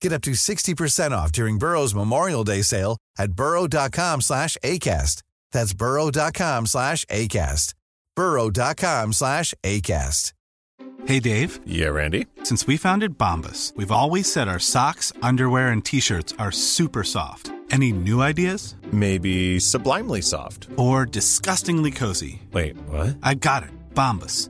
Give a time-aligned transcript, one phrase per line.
[0.00, 5.22] Get up to 60% off during Burrow's Memorial Day sale at burrow.com slash ACAST.
[5.52, 7.74] That's burrow.com slash ACAST.
[8.16, 10.32] burrow.com slash ACAST.
[11.06, 11.60] Hey, Dave.
[11.64, 12.26] Yeah, Randy.
[12.42, 17.50] Since we founded Bombus, we've always said our socks, underwear, and T-shirts are super soft.
[17.70, 18.74] Any new ideas?
[18.92, 20.68] Maybe sublimely soft.
[20.76, 22.42] Or disgustingly cozy.
[22.52, 23.16] Wait, what?
[23.22, 23.70] I got it.
[23.94, 24.49] Bombus.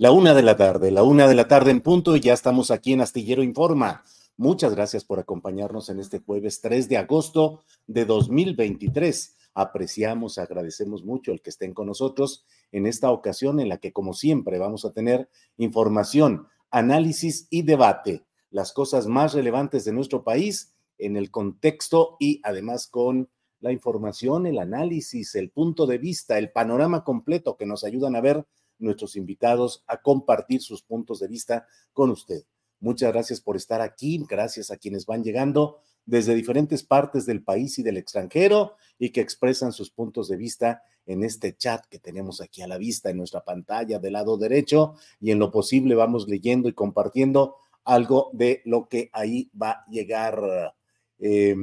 [0.00, 2.70] La una de la tarde, la una de la tarde en punto y ya estamos
[2.70, 4.02] aquí en Astillero Informa.
[4.38, 9.36] Muchas gracias por acompañarnos en este jueves 3 de agosto de 2023.
[9.52, 14.14] Apreciamos, agradecemos mucho el que estén con nosotros en esta ocasión en la que, como
[14.14, 15.28] siempre, vamos a tener
[15.58, 22.40] información, análisis y debate, las cosas más relevantes de nuestro país en el contexto y
[22.42, 23.28] además con
[23.60, 28.22] la información, el análisis, el punto de vista, el panorama completo que nos ayudan a
[28.22, 28.46] ver
[28.80, 32.44] nuestros invitados a compartir sus puntos de vista con usted.
[32.80, 37.78] Muchas gracias por estar aquí, gracias a quienes van llegando desde diferentes partes del país
[37.78, 42.40] y del extranjero y que expresan sus puntos de vista en este chat que tenemos
[42.40, 46.26] aquí a la vista en nuestra pantalla del lado derecho y en lo posible vamos
[46.26, 50.74] leyendo y compartiendo algo de lo que ahí va a llegar.
[51.18, 51.54] Eh,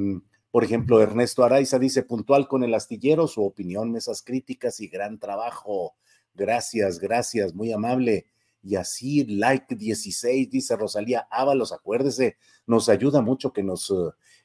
[0.50, 5.18] por ejemplo, Ernesto Araiza dice puntual con el astillero, su opinión, mesas críticas y gran
[5.18, 5.96] trabajo.
[6.38, 8.26] Gracias, gracias, muy amable.
[8.62, 13.92] Y así, like 16, dice Rosalía Ábalos, acuérdese, nos ayuda mucho que nos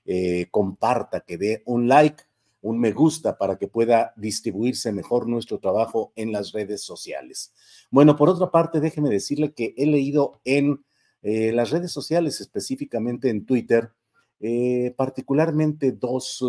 [0.06, 2.24] eh, comparta, que dé un like,
[2.62, 7.54] un me gusta para que pueda distribuirse mejor nuestro trabajo en las redes sociales.
[7.92, 10.84] Bueno, por otra parte, déjeme decirle que he leído en
[11.22, 13.92] eh, las redes sociales, específicamente en Twitter,
[14.40, 16.44] eh, particularmente dos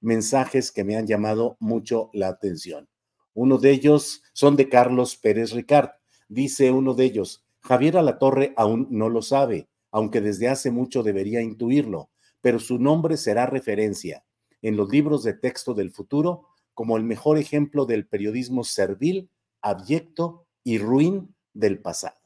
[0.00, 2.88] mensajes que me han llamado mucho la atención.
[3.34, 5.90] Uno de ellos son de Carlos Pérez Ricard.
[6.28, 11.40] Dice uno de ellos, Javier Alatorre aún no lo sabe, aunque desde hace mucho debería
[11.40, 12.10] intuirlo,
[12.40, 14.24] pero su nombre será referencia
[14.62, 20.46] en los libros de texto del futuro como el mejor ejemplo del periodismo servil, abyecto
[20.64, 22.16] y ruin del pasado.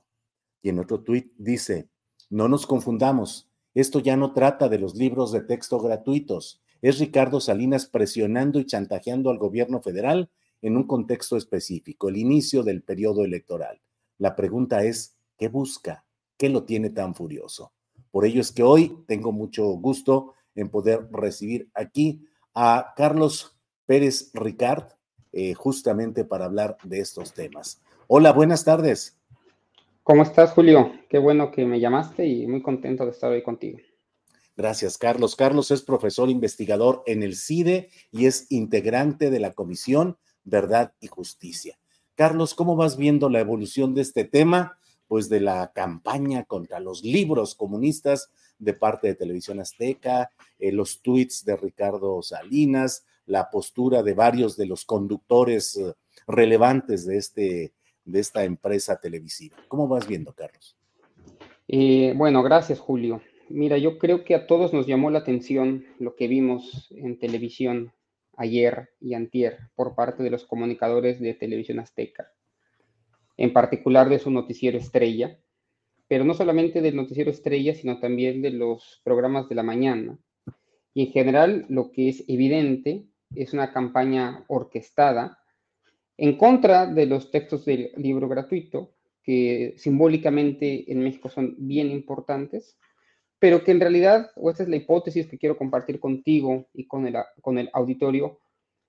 [0.63, 1.89] Y en otro tuit dice,
[2.31, 7.41] no nos confundamos, esto ya no trata de los libros de texto gratuitos, es Ricardo
[7.41, 10.31] Salinas presionando y chantajeando al gobierno federal
[10.63, 13.81] en un contexto específico, el inicio del periodo electoral.
[14.19, 16.05] La pregunta es, ¿qué busca?
[16.37, 17.73] ¿Qué lo tiene tan furioso?
[18.11, 24.31] Por ello es que hoy tengo mucho gusto en poder recibir aquí a Carlos Pérez
[24.33, 24.93] Ricard,
[25.33, 27.83] eh, justamente para hablar de estos temas.
[28.07, 29.19] Hola, buenas tardes.
[30.03, 30.93] ¿Cómo estás, Julio?
[31.09, 33.79] Qué bueno que me llamaste y muy contento de estar hoy contigo.
[34.57, 35.37] Gracias, Carlos.
[35.37, 41.09] Carlos es profesor investigador en el CIDE y es integrante de la Comisión Verdad y
[41.09, 41.79] Justicia.
[42.15, 44.79] Carlos, ¿cómo vas viendo la evolución de este tema?
[45.09, 51.03] Pues de la campaña contra los libros comunistas de parte de Televisión Azteca, eh, los
[51.03, 55.93] tweets de Ricardo Salinas, la postura de varios de los conductores eh,
[56.27, 57.73] relevantes de, este,
[58.05, 59.57] de esta empresa televisiva.
[59.69, 60.77] ¿Cómo vas viendo, Carlos?
[61.69, 63.21] Eh, bueno, gracias, Julio.
[63.49, 67.93] Mira, yo creo que a todos nos llamó la atención lo que vimos en televisión
[68.37, 72.33] ayer y antier por parte de los comunicadores de Televisión Azteca,
[73.37, 75.39] en particular de su noticiero estrella,
[76.09, 80.19] pero no solamente del noticiero estrella, sino también de los programas de la mañana.
[80.95, 85.39] Y en general lo que es evidente es una campaña orquestada
[86.17, 88.93] en contra de los textos del libro gratuito,
[89.23, 92.79] que simbólicamente en México son bien importantes,
[93.47, 97.07] pero que en realidad, o esta es la hipótesis que quiero compartir contigo y con
[97.07, 98.41] el, con el auditorio,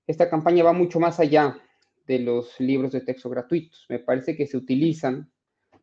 [0.08, 1.60] esta campaña va mucho más allá
[2.08, 3.86] de los libros de texto gratuitos.
[3.88, 5.32] Me parece que se utilizan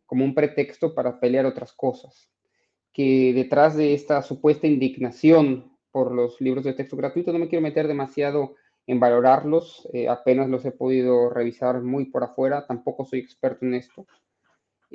[0.06, 2.28] como un pretexto para pelear otras cosas,
[2.92, 7.62] que detrás de esta supuesta indignación por los libros de texto gratuito, no me quiero
[7.62, 8.56] meter demasiado
[8.88, 13.74] en valorarlos, eh, apenas los he podido revisar muy por afuera, tampoco soy experto en
[13.74, 14.04] esto,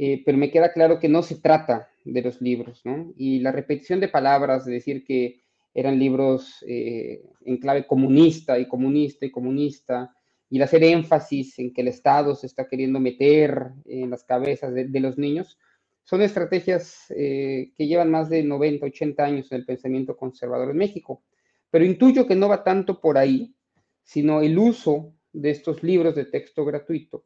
[0.02, 3.12] eh, pero me queda claro que no se trata de los libros, ¿no?
[3.18, 5.42] Y la repetición de palabras, de decir que
[5.74, 10.16] eran libros eh, en clave comunista y comunista y comunista,
[10.50, 14.74] y el hacer énfasis en que el Estado se está queriendo meter en las cabezas
[14.74, 15.60] de, los niños,
[16.06, 21.24] son estrategias que llevan más de 90, 80 años en el pensamiento conservador en México.
[21.70, 23.54] Pero intuyo que no va tanto por ahí,
[24.02, 27.26] sino el uso de estos libros de texto gratuito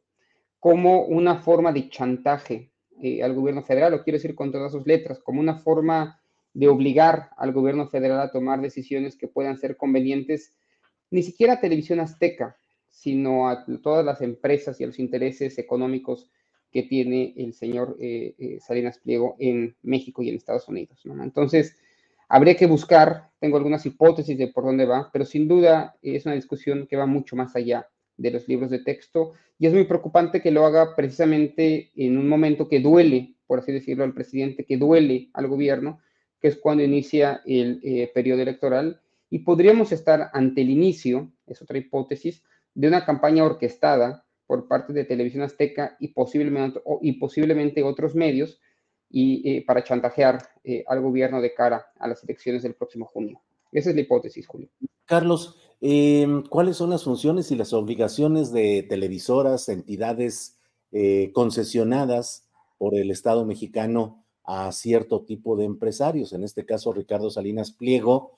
[0.64, 2.70] como una forma de chantaje
[3.02, 6.22] eh, al gobierno federal, o quiero decir con todas sus letras, como una forma
[6.54, 10.54] de obligar al gobierno federal a tomar decisiones que puedan ser convenientes,
[11.10, 12.56] ni siquiera a Televisión Azteca,
[12.88, 16.30] sino a todas las empresas y a los intereses económicos
[16.72, 20.98] que tiene el señor eh, eh, Salinas Pliego en México y en Estados Unidos.
[21.04, 21.76] Entonces,
[22.26, 26.34] Habría que buscar, tengo algunas hipótesis de por dónde va, pero sin duda es una
[26.34, 30.42] discusión que va mucho más allá de los libros de texto y es muy preocupante
[30.42, 34.76] que lo haga precisamente en un momento que duele, por así decirlo, al presidente, que
[34.76, 36.00] duele al gobierno,
[36.40, 39.00] que es cuando inicia el eh, periodo electoral
[39.30, 42.42] y podríamos estar ante el inicio, es otra hipótesis,
[42.74, 48.60] de una campaña orquestada por parte de Televisión Azteca y posiblemente, y posiblemente otros medios
[49.08, 53.40] y eh, para chantajear eh, al gobierno de cara a las elecciones del próximo junio.
[53.70, 54.68] Esa es la hipótesis, Julio.
[55.04, 60.58] Carlos, em, ¿cuáles son las funciones y las obligaciones de televisoras, entidades
[60.92, 62.48] eh, concesionadas
[62.78, 66.32] por el Estado mexicano a cierto tipo de empresarios?
[66.32, 68.32] En este caso, Ricardo Salinas Pliego,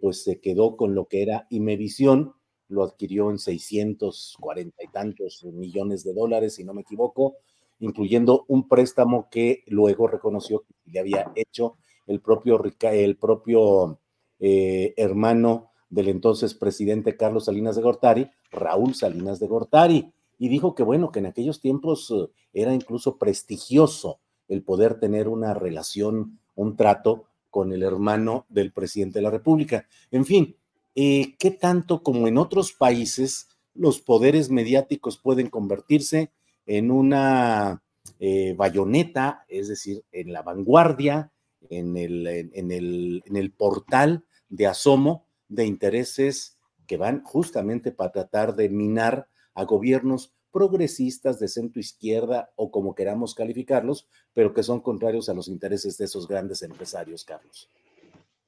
[0.00, 2.34] pues se quedó con lo que era Imevisión,
[2.68, 7.36] lo adquirió en 640 y tantos millones de dólares, si no me equivoco,
[7.80, 11.76] incluyendo un préstamo que luego reconoció que le había hecho
[12.06, 14.00] el propio, el propio
[14.38, 20.74] eh, hermano del entonces presidente Carlos Salinas de Gortari, Raúl Salinas de Gortari, y dijo
[20.74, 26.38] que bueno, que en aquellos tiempos eh, era incluso prestigioso el poder tener una relación,
[26.54, 29.86] un trato con el hermano del presidente de la República.
[30.10, 30.56] En fin,
[30.94, 36.30] eh, ¿qué tanto como en otros países los poderes mediáticos pueden convertirse
[36.66, 37.82] en una
[38.20, 41.32] eh, bayoneta, es decir, en la vanguardia,
[41.70, 48.12] en el, en, el, en el portal de asomo de intereses que van justamente para
[48.12, 54.62] tratar de minar a gobiernos progresistas de centro izquierda o como queramos calificarlos, pero que
[54.62, 57.68] son contrarios a los intereses de esos grandes empresarios, Carlos.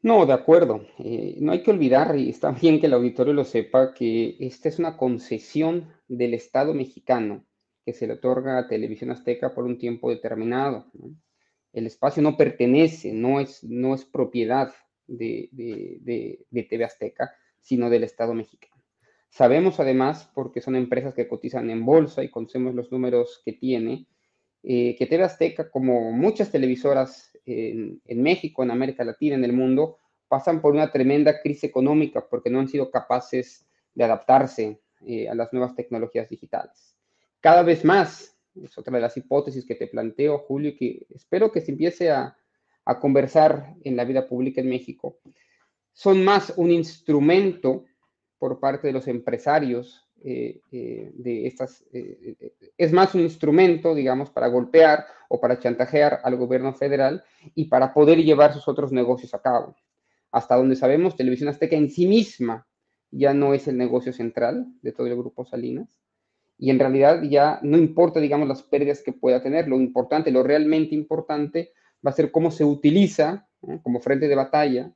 [0.03, 0.87] No, de acuerdo.
[0.99, 4.69] Eh, no hay que olvidar, y está bien que el auditorio lo sepa, que esta
[4.69, 7.45] es una concesión del Estado mexicano
[7.85, 10.87] que se le otorga a Televisión Azteca por un tiempo determinado.
[11.73, 14.73] El espacio no pertenece, no es, no es propiedad
[15.17, 15.49] de,
[16.51, 18.83] de, TV Azteca, sino del Estado mexicano.
[19.29, 24.07] Sabemos además, porque son empresas que cotizan en bolsa y conocemos los números que tiene,
[24.63, 29.53] eh, que TV Azteca, como muchas televisoras en, en, México, en América Latina, en el
[29.53, 29.99] mundo,
[30.29, 35.35] pasan por una tremenda crisis económica porque no han sido capaces de adaptarse eh, a
[35.35, 36.91] las nuevas tecnologías digitales
[37.41, 38.37] cada vez más.
[38.63, 42.37] Es otra de las hipótesis que te planteo, Julio, que espero que se empiece a,
[42.99, 45.19] conversar en la vida pública en México.
[45.93, 47.85] Son más un instrumento
[48.39, 52.37] por parte de los empresarios eh, eh, de estas, eh,
[52.77, 57.23] es más un instrumento, digamos, para golpear o para chantajear al gobierno federal
[57.55, 59.77] y para poder llevar sus otros negocios a cabo.
[60.31, 62.67] Hasta donde sabemos, Televisión Azteca en sí misma
[63.11, 66.01] ya no es el negocio central de todo el grupo Salinas
[66.59, 70.43] y en realidad ya no importa, digamos, las pérdidas que pueda tener, lo importante, lo
[70.43, 71.73] realmente importante
[72.05, 73.49] va a ser cómo se utiliza
[73.83, 74.93] como frente de batalla,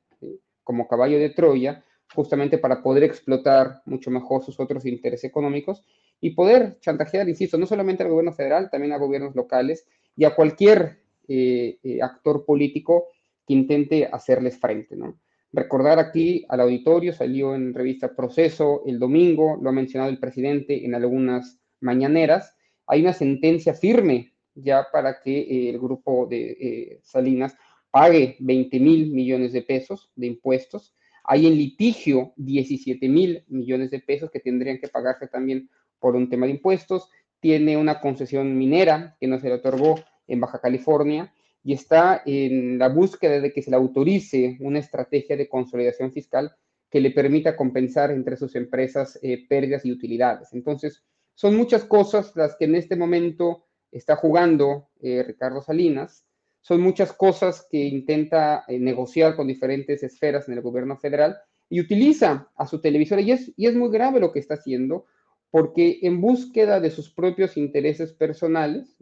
[0.63, 1.85] como caballo de Troya,
[2.15, 5.85] justamente para poder explotar mucho mejor sus otros intereses económicos
[6.21, 10.35] y poder chantajear, insisto, no solamente al gobierno federal, también a gobiernos locales y a
[10.35, 13.09] cualquier eh, eh, actor político
[13.47, 15.19] que intente hacerles frente, ¿no?
[15.53, 20.85] Recordar aquí al auditorio, salió en revista Proceso el domingo, lo ha mencionado el presidente
[20.85, 22.57] en algunas mañaneras,
[22.87, 27.57] hay una sentencia firme ya para que eh, el grupo de eh, Salinas
[27.91, 30.95] pague 20 mil millones de pesos de impuestos.
[31.25, 36.29] Hay en litigio 17 mil millones de pesos que tendrían que pagarse también por un
[36.29, 37.09] tema de impuestos,
[37.41, 39.97] tiene una concesión minera que no se le otorgó
[40.27, 41.33] en Baja California
[41.63, 46.55] y está en la búsqueda de que se le autorice una estrategia de consolidación fiscal
[46.91, 50.53] que le permita compensar entre sus empresas eh, pérdidas y utilidades.
[50.53, 51.03] Entonces,
[51.35, 53.64] son muchas cosas las que en este momento
[53.95, 56.27] está jugando eh, Ricardo Salinas,
[56.61, 61.37] son muchas cosas que intenta eh, negociar con diferentes esferas en el gobierno federal
[61.69, 63.21] y utiliza a su televisora.
[63.21, 65.07] Y es, y es muy grave lo que está haciendo,
[65.51, 68.97] porque en búsqueda de sus propios intereses personales,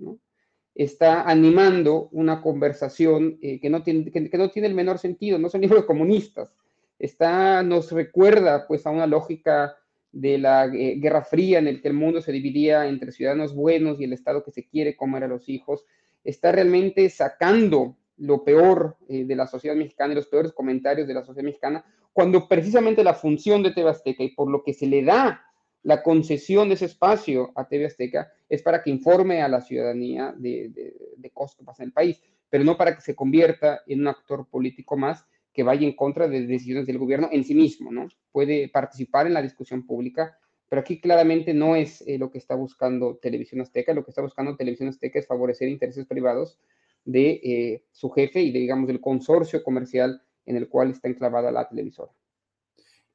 [0.75, 5.49] está animando una conversación eh, que, no tiene, que, no tiene el menor sentido, no
[5.49, 6.55] son libros comunistas.
[6.99, 9.77] Está, nos recuerda pues a una lógica
[10.13, 14.01] de la eh, Guerra Fría en el que el mundo se dividía entre ciudadanos buenos
[14.01, 15.85] y el Estado que se quiere comer a los hijos.
[16.23, 21.15] Está realmente sacando lo peor eh, de la sociedad mexicana y los peores comentarios de
[21.15, 24.87] la sociedad mexicana, cuando precisamente la función de TV Azteca y por lo que se
[24.87, 25.45] le da
[25.83, 30.33] la concesión de ese espacio a TV Azteca es para que informe a la ciudadanía
[30.37, 30.71] de,
[31.17, 34.09] de, cosas que pasan en el país, pero no para que se convierta en un
[34.09, 38.09] actor político más que vaya en contra de decisiones del gobierno en sí mismo, ¿no?
[38.31, 42.55] Puede participar en la discusión pública, pero aquí claramente no es eh, lo que está
[42.55, 46.59] buscando Televisión Azteca, lo que está buscando Televisión Azteca es favorecer intereses privados
[47.05, 51.53] de eh, su jefe y de, digamos, del consorcio comercial en el cual está enclavada
[51.53, 52.13] la televisora.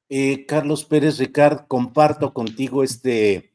[0.10, 3.52] Eh, Carlos Pérez Ricard, comparto contigo este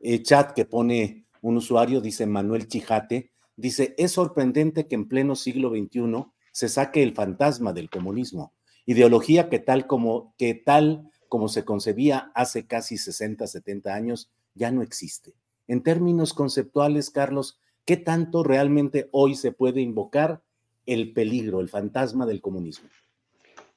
[0.00, 5.36] eh, chat que pone un usuario, dice Manuel Chijate, dice, es sorprendente que en pleno
[5.36, 8.52] siglo XXI se saque el fantasma del comunismo,
[8.86, 14.70] ideología que tal como, que tal como se concebía hace casi 60, 70 años, ya
[14.70, 15.34] no existe.
[15.66, 20.42] En términos conceptuales, Carlos, ¿qué tanto realmente hoy se puede invocar
[20.86, 22.88] el peligro, el fantasma del comunismo?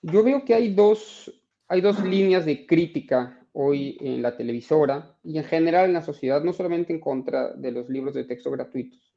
[0.02, 1.32] Yo veo que hay dos,
[1.68, 6.44] hay dos líneas de crítica hoy en la televisora y en general en la sociedad,
[6.44, 9.14] no solamente en contra de los libros de texto gratuitos.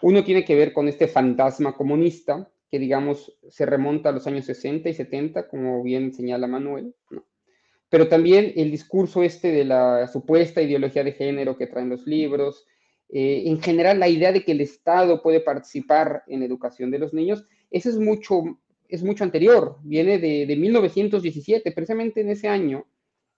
[0.00, 4.44] Uno tiene que ver con este fantasma comunista, que digamos se remonta a los años
[4.46, 6.94] 60 y 70, como bien señala Manuel,
[7.88, 12.66] pero también el discurso este de la supuesta ideología de género que traen los libros,
[13.08, 17.00] eh, en general la idea de que el Estado puede participar en la educación de
[17.00, 18.44] los niños, eso es mucho
[18.88, 22.86] es mucho anterior, viene de, de 1917, precisamente en ese año,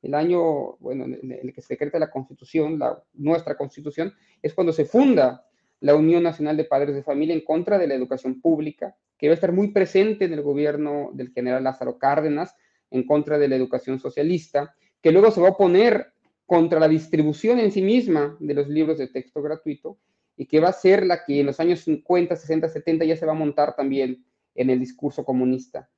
[0.00, 4.72] el año bueno, en el que se decreta la Constitución, la, nuestra Constitución, es cuando
[4.72, 5.46] se funda
[5.80, 9.34] la Unión Nacional de Padres de Familia en contra de la educación pública, que va
[9.34, 12.56] a estar muy presente en el gobierno del general Lázaro Cárdenas,
[12.90, 16.12] en contra de la educación socialista, que luego se va a oponer
[16.44, 19.96] contra la distribución en sí misma de los libros de texto gratuito
[20.36, 23.24] y que va a ser la que en los años 50, 60, 70 ya se
[23.24, 24.24] va a montar también
[24.56, 25.88] en el discurso comunista.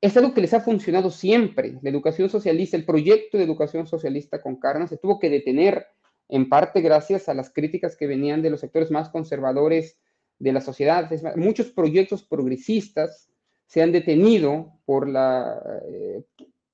[0.00, 1.78] Es algo que les ha funcionado siempre.
[1.82, 5.88] La educación socialista, el proyecto de educación socialista con Carnas se tuvo que detener
[6.30, 9.98] en parte gracias a las críticas que venían de los sectores más conservadores
[10.42, 11.08] de la sociedad.
[11.36, 13.30] muchos proyectos progresistas
[13.66, 16.24] se han detenido por, la, eh,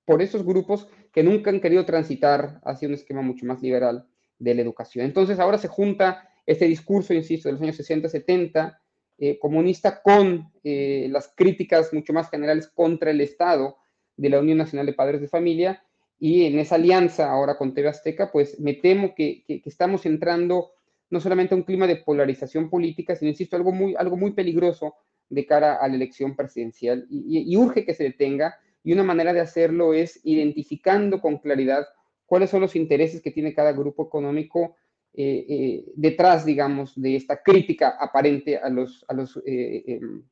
[0.07, 4.07] por esos grupos que nunca han querido transitar hacia un esquema mucho más liberal
[4.39, 5.05] de la educación.
[5.05, 8.81] Entonces ahora se junta este discurso, insisto, de los años 60, 70,
[9.19, 13.77] eh, comunista con eh, las críticas mucho más generales contra el Estado
[14.17, 15.85] de la Unión Nacional de Padres de Familia
[16.19, 20.71] y en esa alianza ahora con TV Azteca, pues me temo que, estamos entrando
[21.11, 24.95] no solamente un clima de polarización política, sino, insisto, algo muy, algo muy peligroso
[25.29, 29.41] de cara a la elección presidencial y urge que se detenga y una manera de
[29.41, 31.87] hacerlo es identificando con claridad
[32.25, 34.77] cuáles son los intereses que tiene cada grupo económico
[35.15, 40.23] eh, eh, detrás, digamos, de esta crítica aparente a los, a los eh, em,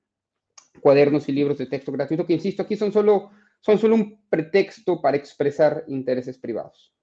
[0.81, 3.31] cuadernos y libros de texto gratuito, que insisto, aquí son solo,
[3.61, 6.95] son solo un pretexto para expresar intereses privados.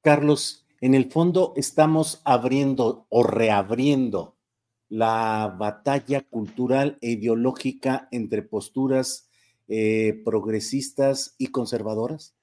[0.00, 4.36] Carlos, en el fondo estamos abriendo o reabriendo
[4.88, 9.28] la batalla cultural e ideológica entre posturas
[10.24, 12.34] progresistas y conservadoras?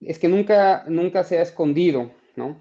[0.00, 2.12] Es que nunca, nunca se ha escondido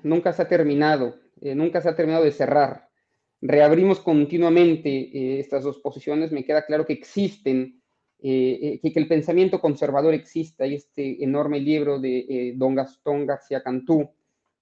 [0.03, 2.89] Nunca se ha terminado, eh, nunca se ha terminado de cerrar.
[3.41, 7.81] Reabrimos continuamente eh, estas dos posiciones, me queda claro que existen,
[8.19, 10.63] eh, que, el pensamiento conservador existe.
[10.63, 14.09] Hay este enorme libro de don Gastón García Cantú,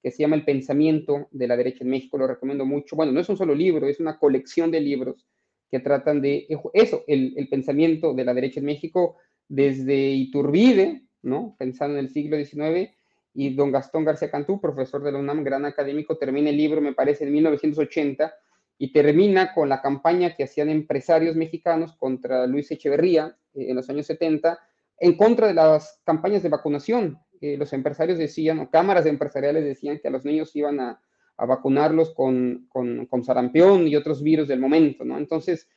[0.02, 2.96] que se llama El pensamiento de la derecha en México, lo recomiendo mucho.
[2.96, 5.28] Bueno, no es un solo libro, es una colección de libros
[5.70, 11.56] que tratan de eso, el, pensamiento de la derecha en México desde Iturbide, ¿no?
[11.60, 12.92] Pensando en el siglo XIX,
[13.34, 16.94] y don Gastón García Cantú, profesor de la UNAM, gran académico, termina el libro, me
[16.94, 18.34] parece, en 1980
[18.80, 23.90] y termina con la campaña que hacían empresarios mexicanos contra Luis Echeverría eh, en los
[23.90, 24.58] años 70
[25.02, 30.00] en contra de las campañas de vacunación eh, los empresarios decían, o cámaras empresariales decían
[30.00, 31.02] que a los niños iban a,
[31.38, 35.18] vacunarlos con, con, sarampión y otros virus del momento, ¿no?
[35.18, 35.70] Entonces,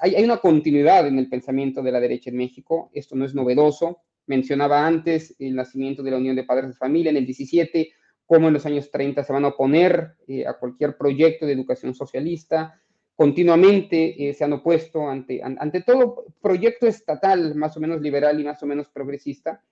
[0.00, 3.34] hay, hay, una continuidad en el pensamiento de la derecha en México, esto no es
[3.34, 4.00] novedoso.
[4.24, 7.92] Mencionaba antes el nacimiento de la Unión de Padres de Familia en el 17,
[8.26, 11.94] cómo en los años 30 se van a oponer eh, a cualquier proyecto de educación
[11.94, 12.80] socialista,
[13.14, 18.44] continuamente eh, se han opuesto ante, ante todo proyecto estatal más o menos liberal y
[18.44, 19.62] más o menos progresista,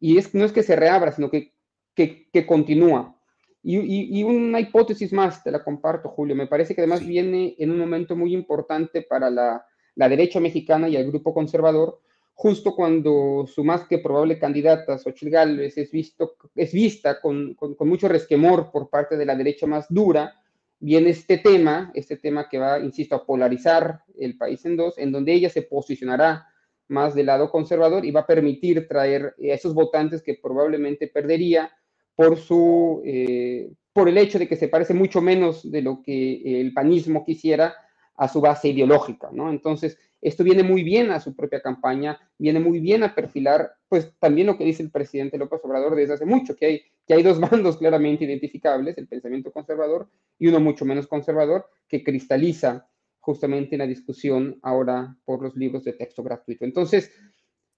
[0.00, 1.52] y es, no es que se reabra, sino que,
[1.94, 3.16] que, continúa.
[3.62, 7.70] Y, y, una hipótesis más, te la comparto, Julio, me parece que además viene en
[7.70, 12.00] un momento muy importante para la, la, derecha mexicana y el grupo conservador,
[12.34, 17.74] justo cuando su más que probable candidata, Xochitl Gálvez, es, visto, es vista con, con,
[17.74, 20.40] con mucho resquemor por parte de la derecha más dura,
[20.78, 25.10] viene este tema, este tema que va, insisto, a polarizar el país en dos, en
[25.10, 26.46] donde ella se posicionará
[26.88, 31.70] más del lado conservador y va a permitir traer a esos votantes que probablemente perdería
[32.14, 36.60] por su eh, por el hecho de que se parece mucho menos de lo que
[36.60, 37.74] el panismo quisiera
[38.14, 39.50] a su base ideológica, ¿no?
[39.50, 44.12] Entonces, esto viene muy bien a su propia campaña, viene muy bien a perfilar, pues
[44.18, 47.22] también lo que dice el presidente López Obrador desde hace mucho, que hay, que hay
[47.22, 52.88] dos bandos claramente identificables, el pensamiento conservador y uno mucho menos conservador, que cristaliza
[53.26, 56.64] justamente en la discusión ahora por los libros de texto gratuito.
[56.64, 57.10] Entonces,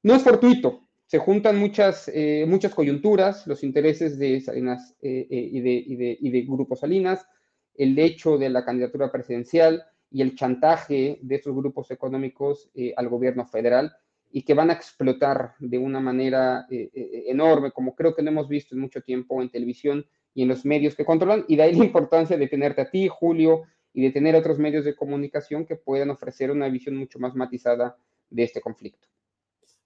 [0.03, 5.49] no es fortuito, se juntan muchas, eh, muchas coyunturas, los intereses de Salinas eh, eh,
[5.51, 7.27] y, de, y, de, y de Grupo Salinas,
[7.75, 13.09] el hecho de la candidatura presidencial, y el chantaje de esos grupos económicos eh, al
[13.09, 13.93] gobierno federal
[14.31, 18.75] y que van a explotar de una manera enorme, como creo que no hemos visto
[18.75, 21.85] en mucho tiempo en televisión y en los medios que controlan, y de ahí la
[21.85, 26.11] importancia de tenerte a ti, Julio, y de tener otros medios de comunicación que puedan
[26.11, 27.97] ofrecer una visión mucho más matizada
[28.31, 29.09] de este conflicto.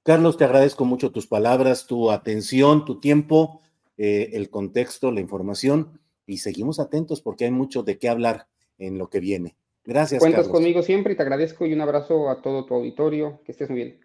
[0.02, 3.61] Carlos, te agradezco mucho tus palabras, tu atención, tu tiempo,
[3.97, 9.09] el contexto, la información, y seguimos atentos porque hay mucho de qué hablar en lo
[9.09, 9.56] que viene.
[9.85, 10.21] Gracias.
[10.21, 13.40] Cuentas conmigo siempre y te agradezco y un abrazo a todo tu auditorio.
[13.44, 14.00] Que estés muy bien.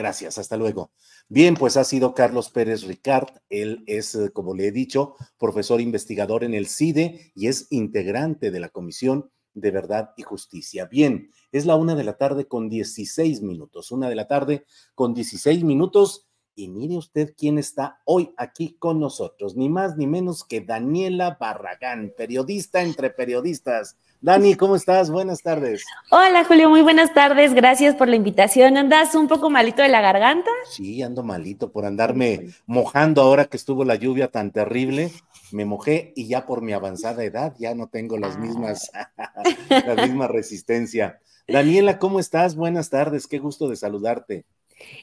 [0.00, 0.92] Gracias, hasta luego.
[1.28, 3.36] Bien, pues ha sido Carlos Pérez Ricard.
[3.50, 8.50] Él es, eh, como le he dicho, profesor investigador en el CIDE y es integrante
[8.50, 10.86] de la Comisión de Verdad y Justicia.
[10.86, 13.90] Bien, es la una de la tarde con 16 minutos.
[13.90, 16.30] Una de la tarde con 16 minutos.
[16.54, 21.36] Y mire usted quién está hoy aquí con nosotros, ni más ni menos que Daniela
[21.38, 25.10] Barragán, periodista entre periodistas Dani, ¿cómo estás?
[25.10, 25.82] Buenas tardes.
[26.10, 27.54] Hola, Julio, muy buenas tardes.
[27.54, 28.76] Gracias por la invitación.
[28.76, 30.50] ¿Andas un poco malito de la garganta?
[30.70, 35.10] Sí, ando malito por andarme mojando ahora que estuvo la lluvia tan terrible.
[35.52, 38.90] Me mojé y ya por mi avanzada edad ya no tengo las mismas,
[39.70, 41.18] la misma resistencia.
[41.48, 42.56] Daniela, ¿cómo estás?
[42.56, 44.44] Buenas tardes, qué gusto de saludarte.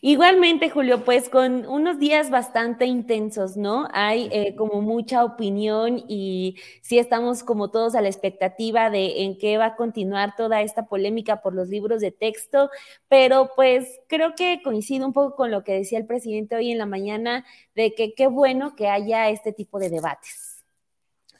[0.02, 3.88] Igualmente, Julio, pues con unos días bastante intensos, ¿no?
[3.94, 9.38] Hay eh, como mucha opinión y sí estamos como todos a la expectativa de en
[9.38, 12.70] qué va a continuar toda esta polémica por los libros de texto,
[13.08, 16.78] pero pues creo que coincido un poco con lo que decía el presidente hoy en
[16.78, 20.64] la mañana, de que qué bueno que haya este tipo de debates.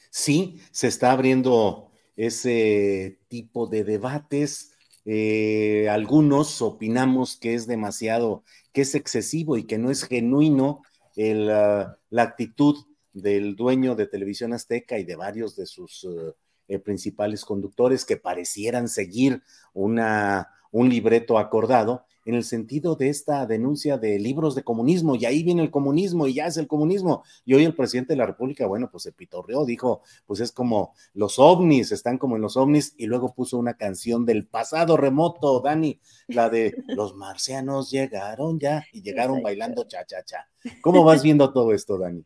[0.10, 4.77] Sí, se está abriendo ese tipo de debates
[5.10, 8.44] eh, algunos opinamos que es demasiado,
[8.74, 10.82] que es excesivo y que no es genuino
[11.18, 12.76] ah, la actitud
[13.14, 16.34] del dueño de Televisión Azteca y de varios de sus eh,
[16.68, 19.44] eh, principales conductores que parecieran seguir
[19.74, 25.24] una, un libreto acordado en el sentido de esta denuncia de libros de comunismo, y
[25.24, 27.24] ahí viene el comunismo y ya es el comunismo.
[27.46, 30.94] Y hoy el presidente de la República, bueno, pues se pitorreó, dijo, pues es como
[31.14, 35.62] los ovnis, están como en los ovnis, y luego puso una canción del pasado remoto,
[35.62, 40.50] Dani, la de los marcianos llegaron ya y llegaron bailando cha, cha, cha.
[40.82, 42.24] ¿Cómo vas viendo todo esto, Dani?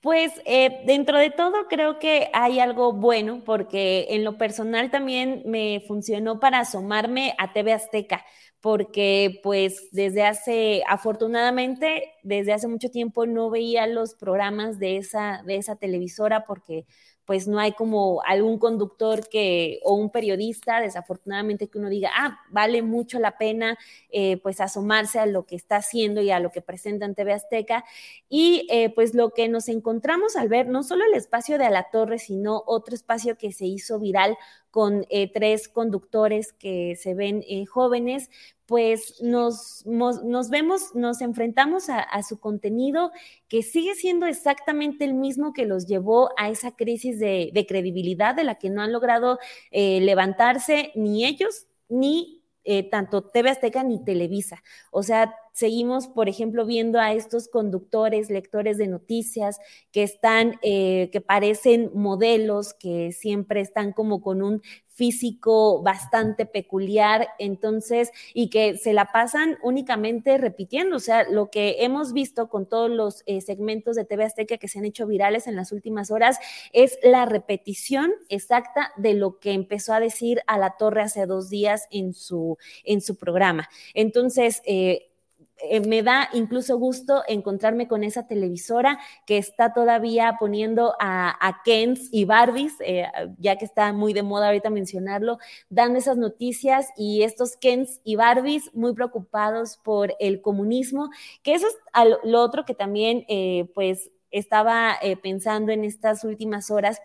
[0.00, 5.42] Pues eh, dentro de todo creo que hay algo bueno porque en lo personal también
[5.44, 8.24] me funcionó para asomarme a TV Azteca
[8.64, 15.42] porque pues desde hace, afortunadamente, desde hace mucho tiempo no veía los programas de esa,
[15.44, 16.86] de esa televisora porque
[17.26, 22.38] pues no hay como algún conductor que o un periodista, desafortunadamente, que uno diga, ah,
[22.50, 23.78] vale mucho la pena
[24.10, 27.34] eh, pues asomarse a lo que está haciendo y a lo que presenta en TV
[27.34, 27.84] Azteca.
[28.30, 31.70] Y eh, pues lo que nos encontramos al ver no solo el espacio de A
[31.70, 34.38] la Torre, sino otro espacio que se hizo viral
[34.74, 38.28] con eh, tres conductores que se ven jóvenes,
[38.66, 43.12] pues nos, nos, vemos, nos enfrentamos a, su contenido
[43.46, 48.42] que sigue siendo exactamente el mismo que los llevó a esa crisis de, credibilidad de
[48.42, 49.38] la que no han logrado
[49.70, 54.60] eh, levantarse ni ellos ni eh, tanto TV Azteca ni Televisa.
[54.90, 59.58] O sea, seguimos, por ejemplo, viendo a estos conductores, lectores de noticias
[59.92, 67.28] que están, eh, que parecen modelos, que siempre están como con un físico bastante peculiar,
[67.38, 72.68] entonces, y que se la pasan únicamente repitiendo, o sea, lo que hemos visto con
[72.68, 76.10] todos los eh, segmentos de TV Azteca que se han hecho virales en las últimas
[76.10, 76.38] horas
[76.72, 81.48] es la repetición exacta de lo que empezó a decir a la torre hace dos
[81.48, 83.68] días en su, en su programa.
[83.94, 85.10] Entonces, eh,
[85.58, 91.62] eh, me da incluso gusto encontrarme con esa televisora que está todavía poniendo a, a
[91.64, 93.06] Kens y Barbies, eh,
[93.38, 95.38] ya que está muy de moda ahorita mencionarlo,
[95.70, 101.10] dando esas noticias y estos Kens y Barbies muy preocupados por el comunismo,
[101.42, 101.76] que eso es
[102.24, 107.00] lo otro que también eh, pues estaba pensando en estas últimas horas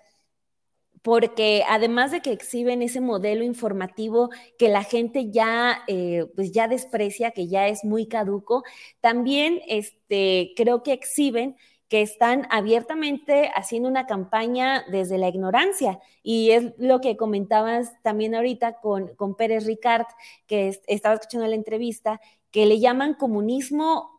[1.02, 6.68] porque además de que exhiben ese modelo informativo que la gente ya, eh, pues ya
[6.68, 8.64] desprecia, que ya es muy caduco,
[9.02, 11.56] también este, creo que exhiben
[11.90, 16.00] que están abiertamente haciendo una campaña desde la ignorancia.
[16.22, 20.06] Y es lo que comentabas también ahorita con, con Pérez Ricard,
[20.46, 24.12] que estaba escuchando la entrevista, que le llaman comunismo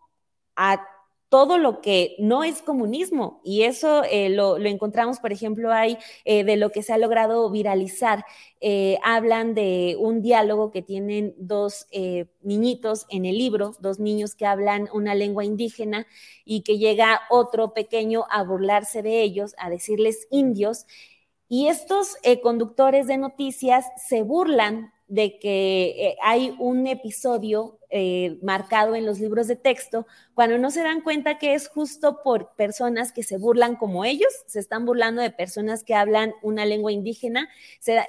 [0.57, 0.85] a
[1.31, 3.41] todo lo que no es comunismo.
[3.45, 7.49] Y eso eh, lo, encontramos, por ejemplo, hay eh, de lo que se ha logrado
[7.51, 8.25] viralizar.
[8.61, 11.87] Eh, hablan de un diálogo que tienen dos
[12.43, 16.07] niñitos en el libro, dos niños que hablan una lengua indígena
[16.45, 20.85] y que llega otro pequeño a burlarse de ellos, a decirles indios.
[21.49, 29.05] Y estos conductores de noticias se burlan de que hay un episodio eh, marcado en
[29.05, 33.25] los libros de texto, cuando no se dan cuenta que es justo por personas que
[33.25, 37.49] se burlan como ellos, se están burlando de personas que hablan una lengua indígena,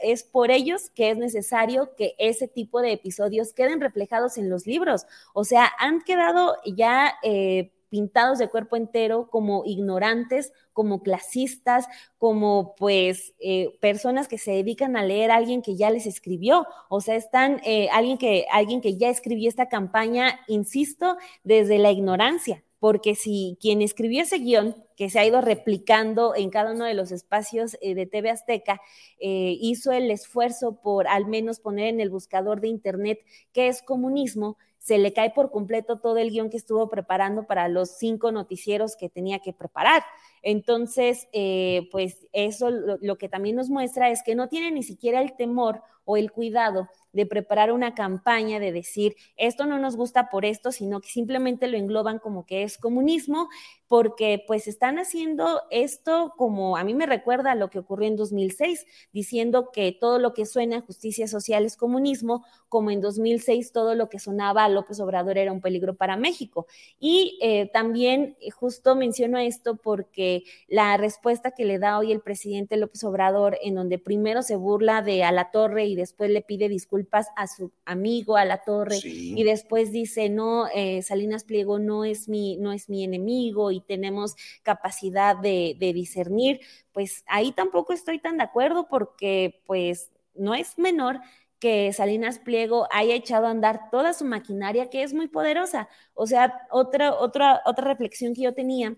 [0.03, 4.67] es por ellos que es necesario que ese tipo de episodios queden reflejados en los
[4.67, 5.07] libros.
[5.33, 7.15] O sea, han quedado ya...
[7.23, 11.85] Eh, pintados de cuerpo entero como ignorantes, como clasistas,
[12.17, 16.65] como pues eh, personas que se dedican a leer a alguien que ya les escribió.
[16.89, 21.91] O sea, están eh, alguien, que, alguien que ya escribió esta campaña, insisto, desde la
[21.91, 22.63] ignorancia.
[22.79, 26.93] Porque si quien escribió ese guion, que se ha ido replicando en cada uno de
[26.93, 28.81] los espacios eh, de TV Azteca,
[29.19, 33.19] hizo el esfuerzo por al menos poner en el buscador de Internet
[33.51, 37.67] qué es comunismo, se le cae por completo todo el guion que estuvo preparando para
[37.67, 40.01] los cinco noticieros que tenía que preparar.
[40.41, 45.21] Entonces, eh, pues eso lo, que también nos muestra es que no tiene ni siquiera
[45.21, 50.29] el temor o el cuidado de preparar una campaña de decir, esto no nos gusta
[50.29, 53.49] por esto, sino que simplemente lo engloban como que es comunismo,
[53.87, 58.15] porque pues están haciendo esto como a mí me recuerda a lo que ocurrió en
[58.15, 63.73] 2006, diciendo que todo lo que suena a justicia social es comunismo, como en 2006
[63.73, 66.67] todo lo que sonaba a López Obrador era un peligro para México.
[66.99, 72.21] Y eh, también eh, justo menciono esto porque la respuesta que le da hoy el
[72.21, 76.41] presidente López Obrador, en donde primero se burla de a la torre y después le
[76.41, 81.79] pide disculpas a su amigo a la torre y después dice, no, eh, Salinas Pliego
[81.79, 86.59] no es mi, no es mi enemigo y tenemos capacidad de, de discernir,
[86.91, 91.19] pues ahí tampoco estoy tan de acuerdo porque pues no es menor
[91.61, 95.87] que Salinas Pliego haya echado a andar toda su maquinaria que es muy poderosa.
[96.15, 98.95] O sea, otra, otra, otra reflexión que yo tenía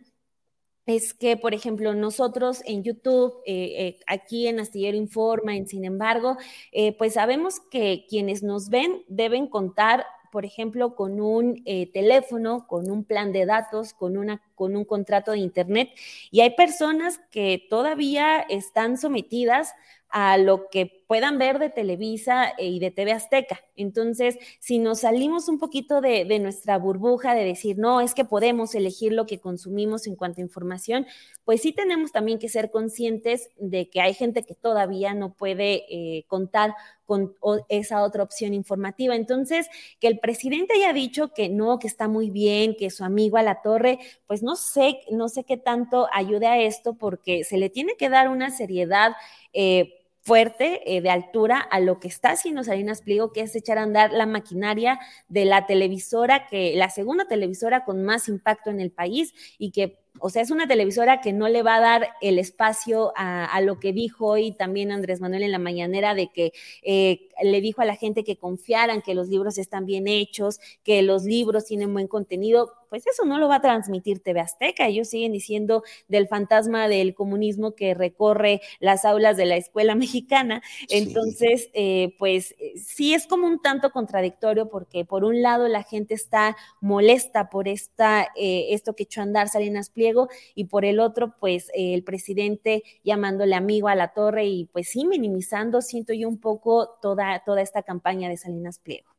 [0.85, 5.85] es que, por ejemplo, nosotros en YouTube, eh, eh, aquí en Astillero Informa, en Sin
[5.85, 6.37] embargo,
[6.71, 12.89] eh, pues sabemos que quienes nos ven deben contar, por ejemplo, con un teléfono, con
[12.89, 15.89] un plan de datos, con, una, con un contrato de Internet.
[16.31, 19.73] Y hay personas que todavía están sometidas
[20.09, 23.59] a lo que puedan ver de Televisa y de TV Azteca.
[23.75, 28.75] Entonces, si nos salimos un poquito de, nuestra burbuja de decir, no, es que podemos
[28.75, 31.05] elegir lo que consumimos en cuanto a información,
[31.45, 35.85] pues sí tenemos también que ser conscientes de que hay gente que todavía no puede
[35.89, 36.73] eh, contar
[37.05, 37.35] con
[37.69, 39.15] esa otra opción informativa.
[39.15, 39.67] Entonces,
[39.99, 43.43] que el presidente haya dicho que no, que está muy bien, que su amigo a
[43.43, 47.69] la torre, pues no sé, no sé qué tanto ayude a esto porque se le
[47.69, 49.13] tiene que dar una seriedad.
[49.51, 53.77] Eh, fuerte eh, de altura a lo que está haciendo Salinas Pliego, que es echar
[53.77, 58.79] a andar la maquinaria de la televisora, que la segunda televisora con más impacto en
[58.79, 62.09] el país y que o sea, es una televisora que no le va a dar
[62.21, 66.53] el espacio a, lo que dijo hoy también Andrés Manuel en la mañanera, de que
[66.83, 71.01] eh, le dijo a la gente que confiaran que los libros están bien hechos, que
[71.01, 74.85] los libros tienen buen contenido pues eso no lo va a transmitir TV Azteca.
[74.85, 80.61] Ellos siguen diciendo del fantasma del comunismo que recorre las aulas de la escuela mexicana.
[80.89, 85.81] Entonces, eh, pues eh, sí es como un tanto contradictorio porque por un lado la
[85.81, 90.85] gente está molesta por esta, eh, esto que echó a andar Salinas Pliego y por
[90.85, 96.13] el otro, pues el presidente llamándole amigo a la torre y pues sí minimizando, siento
[96.13, 99.12] yo un poco toda, toda esta campaña de Salinas Pliego.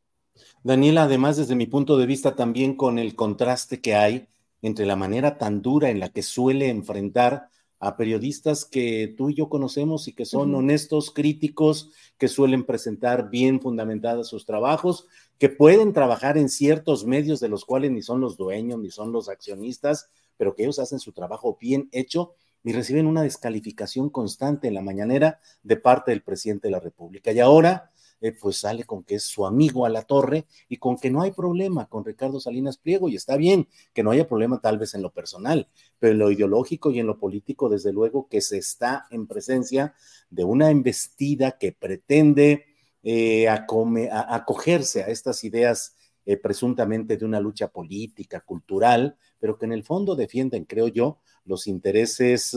[0.63, 4.29] Daniela, además desde mi punto de vista también con el contraste que hay
[4.63, 9.35] entre la manera tan dura en la que suele enfrentar a periodistas que tú y
[9.35, 15.07] yo conocemos y que son honestos, críticos, que suelen presentar bien fundamentados sus trabajos,
[15.39, 19.13] que pueden trabajar en ciertos medios de los cuales ni son los dueños ni son
[19.13, 24.69] los accionistas, pero que ellos hacen su trabajo bien hecho y reciben una descalificación constante
[24.69, 27.33] en la mañanera de parte del presidente de la República.
[27.33, 30.97] Y ahora eh, pues sale con que es su amigo a la torre y con
[30.97, 34.61] que no hay problema con Ricardo Salinas Pliego y está bien que no haya problema
[34.61, 38.29] tal vez en lo personal, pero en lo ideológico y en lo político, desde luego
[38.29, 39.95] que se está en presencia
[40.31, 42.65] de una embestida que pretende
[43.03, 49.73] eh, acogerse a estas ideas eh, presuntamente de una lucha política, cultural, pero que en
[49.73, 52.57] el fondo defienden, creo yo, los intereses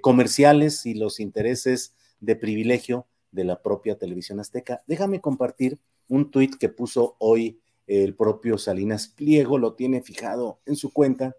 [0.00, 4.82] comerciales y los intereses de privilegio de la propia televisión azteca.
[4.86, 10.76] Déjame compartir un tuit que puso hoy el propio Salinas Pliego, lo tiene fijado en
[10.76, 11.34] su cuenta.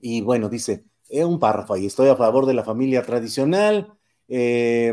[0.00, 3.92] Y bueno, dice, es un párrafo ahí, estoy a favor de la familia tradicional,
[4.28, 4.92] eh,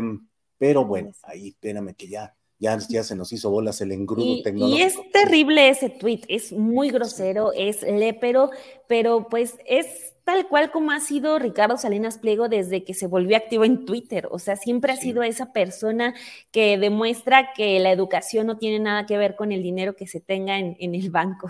[0.58, 4.78] pero bueno, ahí espérame que ya, ya, ya se nos hizo bolas el engrudo tecnológico.
[4.78, 8.50] Y es terrible ese tuit, es muy grosero, es lépero,
[8.88, 13.36] pero pues es tal cual como ha sido Ricardo Salinas Pliego desde que se volvió
[13.36, 14.26] activo en Twitter.
[14.32, 16.14] O sea, siempre ha sido esa persona
[16.50, 20.18] que demuestra que la educación no tiene nada que ver con el dinero que se
[20.18, 21.48] tenga en, el banco.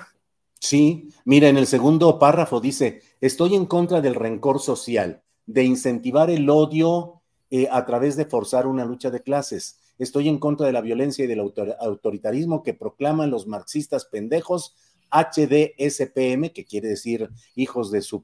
[0.60, 6.28] Sí, mira, en el segundo párrafo dice, estoy en contra del rencor social, de incentivar
[6.28, 9.80] el odio eh, a través de forzar una lucha de clases.
[9.98, 14.76] Estoy en contra de la violencia y del autoritarismo que proclaman los marxistas pendejos
[15.10, 18.22] HDSPM, que quiere decir hijos de su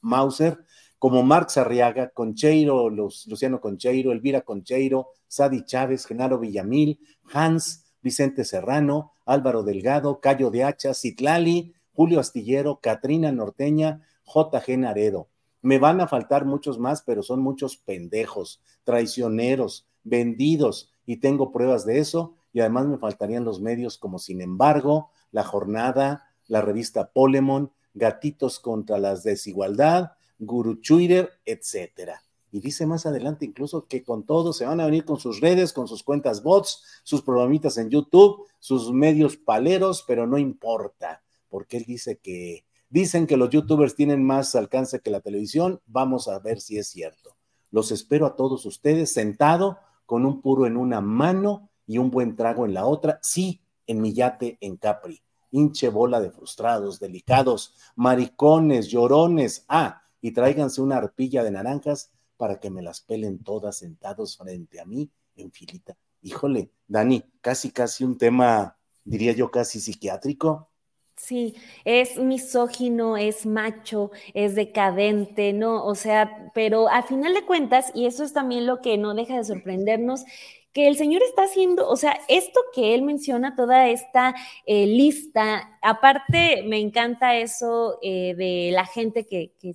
[0.00, 0.58] Mauser,
[0.98, 7.00] como Marx Arriaga, Concheiro, Luciano Concheiro, Elvira Concheiro, Sadi Chávez, Genaro Villamil,
[7.32, 15.28] Hans, Vicente Serrano, Álvaro Delgado, Cayo de Hacha, Citlali, Julio Astillero, Catrina Norteña, JG Naredo.
[15.62, 21.84] Me van a faltar muchos más, pero son muchos pendejos, traicioneros, vendidos, y tengo pruebas
[21.84, 27.10] de eso, y además me faltarían los medios como Sin embargo, La Jornada, la revista
[27.12, 32.22] Polemon, Gatitos contra la Desigualdad, Guru Twitter, etcétera.
[32.52, 35.72] Y dice más adelante incluso que con todo se van a venir con sus redes,
[35.72, 41.76] con sus cuentas bots, sus programitas en YouTube, sus medios paleros, pero no importa, porque
[41.76, 45.80] él dice que dicen que los youtubers tienen más alcance que la televisión.
[45.86, 47.36] Vamos a ver si es cierto.
[47.70, 52.34] Los espero a todos ustedes sentado con un puro en una mano y un buen
[52.34, 57.74] trago en la otra, sí, en mi yate en Capri hinche bola de frustrados, delicados,
[57.96, 63.76] maricones, llorones, ah, y tráiganse una arpilla de naranjas para que me las pelen todas
[63.76, 65.96] sentados frente a mí en filita.
[66.22, 70.70] Híjole, Dani, casi, casi un tema, diría yo, casi psiquiátrico.
[71.16, 75.84] Sí, es misógino, es macho, es decadente, ¿no?
[75.84, 79.36] O sea, pero a final de cuentas, y eso es también lo que no deja
[79.36, 80.24] de sorprendernos,
[80.72, 84.34] que el Señor está haciendo, o sea, esto que Él menciona, toda esta
[84.66, 89.74] eh, lista, aparte me encanta eso eh, de la gente que, que,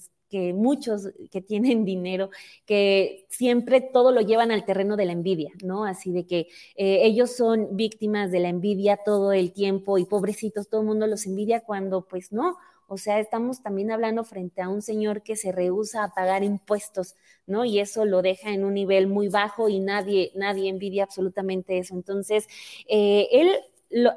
[0.53, 2.29] muchos que tienen dinero,
[2.65, 5.85] que siempre todo lo llevan al terreno de la envidia, ¿no?
[5.85, 10.67] Así de que eh, ellos son víctimas de la envidia todo el tiempo y pobrecitos,
[10.67, 14.69] todo el mundo los envidia cuando pues no, o sea, estamos también hablando frente a
[14.69, 17.15] un señor que se rehúsa a pagar impuestos,
[17.47, 17.65] ¿no?
[17.65, 21.95] Y eso lo deja en un nivel muy bajo y nadie, nadie envidia absolutamente eso.
[21.95, 22.47] Entonces,
[22.87, 23.51] eh, él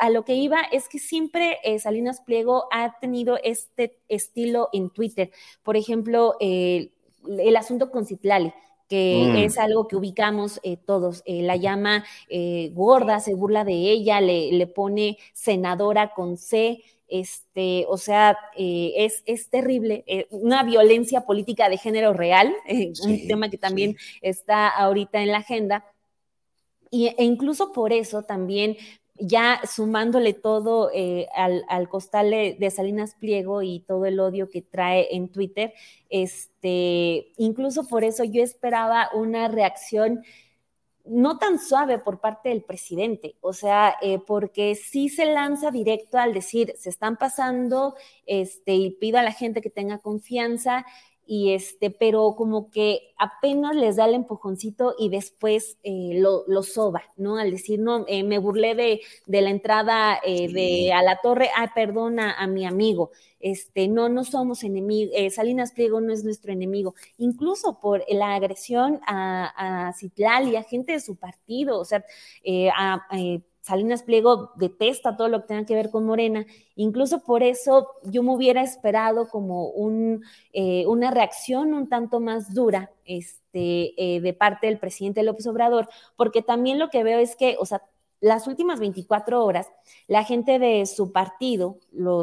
[0.00, 4.90] a lo que iba es que siempre eh, Salinas Pliego ha tenido este estilo en
[4.90, 5.30] Twitter.
[5.62, 6.90] Por ejemplo, eh,
[7.26, 8.52] el asunto con Citlali
[8.88, 9.36] que mm.
[9.36, 11.22] es algo que ubicamos todos.
[11.26, 12.06] la llama
[12.72, 18.92] gorda, se burla de ella, le, le, pone senadora con C, este, o sea, eh,
[18.96, 23.96] es, es, terrible, eh, una violencia política de género real, eh, un tema que también
[24.20, 25.84] está ahorita en la agenda.
[26.90, 28.76] Y, e incluso por eso también
[29.20, 30.90] ya sumándole todo
[31.34, 35.74] al, al, costal de, Salinas Pliego y todo el odio que trae en Twitter,
[36.08, 40.22] este, incluso por eso yo esperaba una reacción
[41.10, 46.18] no tan suave por parte del presidente, o sea, eh, porque sí se lanza directo
[46.18, 47.94] al decir, se están pasando,
[48.26, 50.86] este, y pido a la gente que tenga confianza,
[51.30, 56.62] y este, pero como que apenas les da el empujoncito y después eh, lo, lo,
[56.62, 57.36] soba, ¿no?
[57.36, 61.50] Al decir, no, eh, me burlé de, de la entrada eh, de a la torre,
[61.54, 63.10] ah, perdona a mi amigo,
[63.40, 68.98] este, no, no somos enemigos, Salinas Pliego no es nuestro enemigo, incluso por la agresión
[69.06, 72.02] a, a Citlal y a gente de su partido, o sea,
[72.74, 73.06] a,
[73.68, 76.46] Salinas Pliego detesta todo lo que tenga que ver con Morena.
[76.74, 82.54] Incluso por eso yo me hubiera esperado como un, eh, una reacción un tanto más
[82.54, 87.36] dura este, eh, de parte del presidente López Obrador, porque también lo que veo es
[87.36, 87.82] que, o sea,
[88.20, 89.70] las últimas 24 horas,
[90.06, 91.76] la gente de su partido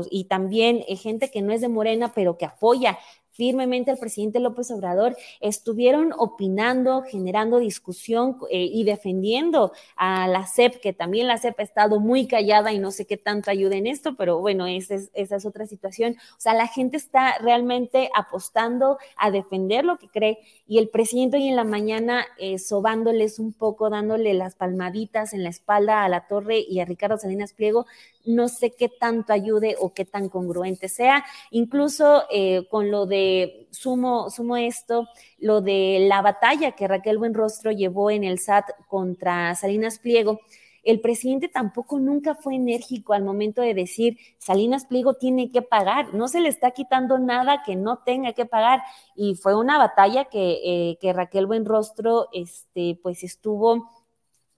[0.09, 2.97] y también eh, gente que no es de Morena, pero que apoya
[3.35, 10.79] firmemente al presidente López Obrador, estuvieron opinando, generando discusión eh, y defendiendo a la CEP,
[10.79, 13.87] que también la CEP ha estado muy callada y no sé qué tanto ayuda en
[13.87, 16.15] esto, pero bueno, esa es, esa es otra situación.
[16.37, 21.37] O sea, la gente está realmente apostando a defender lo que cree y el presidente
[21.37, 26.09] hoy en la mañana eh, sobándoles un poco, dándole las palmaditas en la espalda a
[26.09, 27.85] la torre y a Ricardo Salinas Pliego,
[28.25, 31.23] no sé qué tanto ayude o qué tan congruente sea.
[31.51, 35.07] Incluso eh, con lo de, sumo, sumo esto,
[35.39, 40.39] lo de la batalla que Raquel Buenrostro llevó en el SAT contra Salinas Pliego,
[40.85, 46.13] el presidente tampoco nunca fue enérgico al momento de decir Salinas Pliego tiene que pagar,
[46.13, 48.83] no se le está quitando nada que no tenga que pagar.
[49.15, 53.89] Y fue una batalla que, eh, que Raquel Buenrostro este, pues estuvo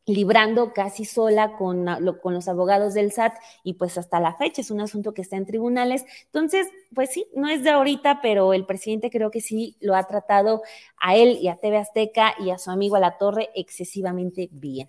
[0.07, 4.79] librando casi sola con, los abogados del SAT y pues hasta la fecha es un
[4.79, 6.05] asunto que está en tribunales.
[6.25, 10.07] Entonces, pues sí, no es de ahorita, pero el presidente creo que sí lo ha
[10.07, 10.61] tratado
[10.97, 14.87] a él y a TV Azteca y a su amigo a la torre excesivamente bien.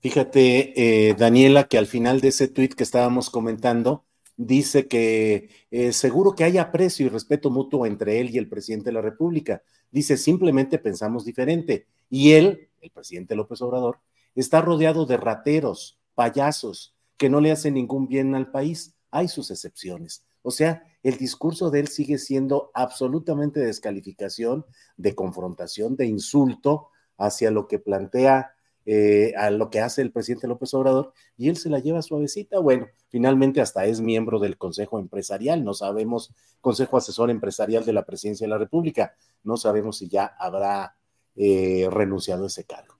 [0.00, 4.04] Fíjate, eh, Daniela, que al final de ese tuit que estábamos comentando,
[4.36, 8.86] dice que eh, seguro que hay aprecio y respeto mutuo entre él y el presidente
[8.86, 9.62] de la República.
[9.90, 11.86] Dice, simplemente pensamos diferente.
[12.10, 13.98] Y él, el presidente López Obrador,
[14.34, 18.94] está rodeado de rateros, payasos, que no le hacen ningún bien al país.
[19.10, 20.24] Hay sus excepciones.
[20.42, 24.64] O sea, el discurso de él sigue siendo absolutamente de descalificación,
[24.96, 28.54] de confrontación, de insulto hacia lo que plantea,
[28.86, 32.58] eh, a lo que hace el presidente López Obrador, y él se la lleva suavecita.
[32.58, 38.06] Bueno, finalmente hasta es miembro del Consejo Empresarial, no sabemos, Consejo Asesor Empresarial de la
[38.06, 39.14] Presidencia de la República,
[39.44, 40.96] no sabemos si ya habrá
[41.36, 42.94] eh, renunciado a ese cargo.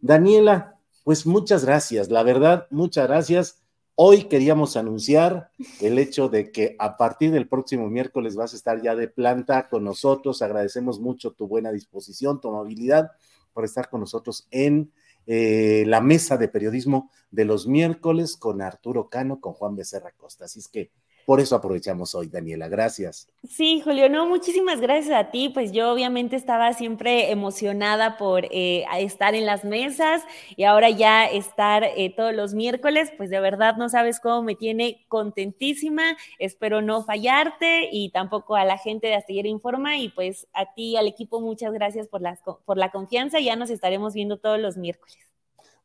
[0.00, 0.73] Daniela,
[1.04, 3.62] pues muchas gracias, la verdad, muchas gracias.
[3.94, 8.82] Hoy queríamos anunciar el hecho de que a partir del próximo miércoles vas a estar
[8.82, 10.42] ya de planta con nosotros.
[10.42, 13.12] Agradecemos mucho tu buena disposición, tu amabilidad
[13.52, 14.92] por estar con nosotros en
[15.26, 20.46] eh, la mesa de periodismo de los miércoles con Arturo Cano, con Juan Becerra Costa.
[20.46, 20.90] Así es que
[21.26, 22.68] por eso aprovechamos hoy, Daniela.
[22.68, 23.28] Gracias.
[23.48, 25.48] Sí, Julio, no, muchísimas gracias a ti.
[25.48, 30.22] Pues yo obviamente estaba siempre emocionada por eh, estar en las mesas
[30.56, 34.54] y ahora ya estar eh, todos los miércoles, pues de verdad no sabes cómo me
[34.54, 36.16] tiene contentísima.
[36.38, 40.96] Espero no fallarte y tampoco a la gente de Astillero Informa y pues a ti,
[40.96, 43.40] al equipo, muchas gracias por, la confianza.
[43.40, 45.33] Ya nos estaremos viendo todos los miércoles.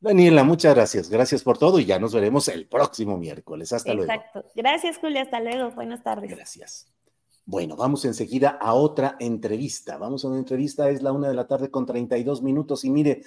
[0.01, 1.09] Daniela, muchas gracias.
[1.09, 3.73] Gracias por todo y ya nos veremos el próximo miércoles.
[3.73, 4.12] Hasta luego.
[4.12, 4.45] Exacto.
[4.55, 5.23] Gracias, Julia.
[5.23, 5.71] Hasta luego.
[5.71, 6.31] Buenas tardes.
[6.31, 6.88] Gracias.
[7.45, 9.97] Bueno, vamos enseguida a otra entrevista.
[9.97, 13.23] Vamos a una entrevista, es la una de la tarde con 32 minutos y mire,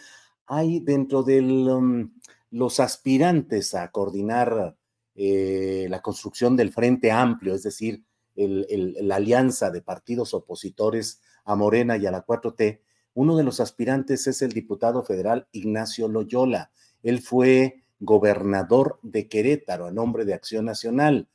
[0.47, 2.09] hay dentro de um,
[2.51, 4.77] los aspirantes a coordinar
[5.15, 8.05] eh, la construcción del Frente Amplio, es decir,
[8.35, 12.81] la alianza de partidos opositores a Morena y a la 4T,
[13.15, 16.71] uno de los aspirantes es el diputado federal Ignacio Loyola.
[17.03, 21.29] Él fue gobernador de Querétaro a nombre de Acción Nacional.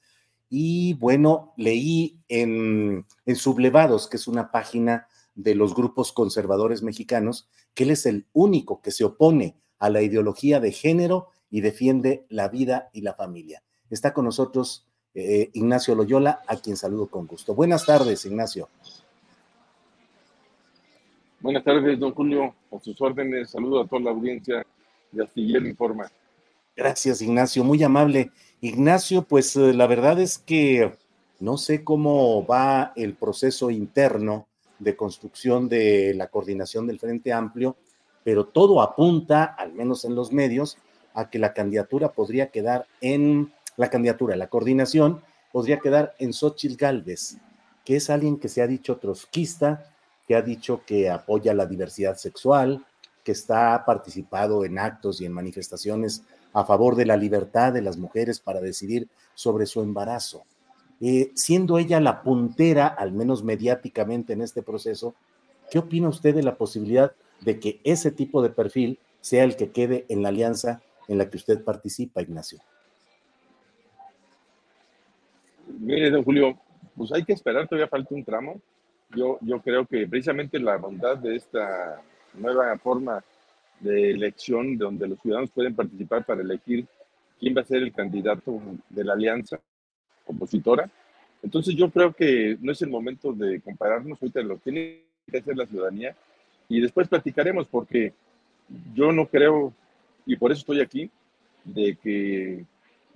[0.49, 7.83] Y bueno, leí en, Sublevados, que es una página de los grupos conservadores mexicanos, que
[7.83, 12.49] él es el único que se opone a la ideología de género y defiende la
[12.49, 13.63] vida y la familia.
[13.89, 17.53] Está con nosotros eh, Ignacio Loyola, a quien saludo con gusto.
[17.53, 18.69] Buenas tardes, Ignacio.
[21.47, 22.53] Buenas tardes, don Julio.
[22.73, 24.65] A sus órdenes, saludo a toda la audiencia
[25.13, 26.11] de Astillero Informa.
[26.75, 28.31] Gracias, Ignacio, muy amable.
[28.59, 30.97] Ignacio, pues eh, la verdad es que
[31.39, 34.45] no sé cómo va el proceso interno
[34.79, 37.77] de construcción de la coordinación del Frente Amplio,
[38.25, 40.77] pero todo apunta, al menos en los medios,
[41.13, 45.21] a que la candidatura podría quedar en, la candidatura, la coordinación
[45.53, 47.37] podría quedar en Xochitl Galvez,
[47.85, 49.93] que es alguien que se ha dicho trotskista,
[50.27, 52.85] que ha dicho que apoya la diversidad sexual,
[53.23, 56.23] que está participado en actos y en manifestaciones
[56.53, 60.43] a favor de la libertad de las mujeres para decidir sobre su embarazo.
[60.99, 65.13] Eh, siendo ella la puntera, al menos mediáticamente en este proceso,
[65.69, 67.11] ¿qué opina usted de la posibilidad
[67.41, 71.29] de que ese tipo de perfil sea el que quede en la alianza en la
[71.29, 72.59] que usted participa, Ignacio?
[75.79, 76.57] Mire, don Julio,
[76.95, 78.59] pues hay que esperar, todavía falta un tramo.
[79.09, 82.01] Yo, yo creo que precisamente la bondad de esta
[82.33, 83.23] nueva forma
[83.79, 86.85] de elección donde los ciudadanos pueden participar para elegir
[87.39, 89.59] quién va a ser el candidato de la alianza
[90.25, 90.89] opositora.
[91.41, 95.55] Entonces yo creo que no es el momento de compararnos, ahorita lo tiene que hacer
[95.55, 96.15] la ciudadanía
[96.67, 98.13] y después platicaremos porque
[98.93, 99.73] yo no creo,
[100.25, 101.09] y por eso estoy aquí,
[101.63, 102.65] de que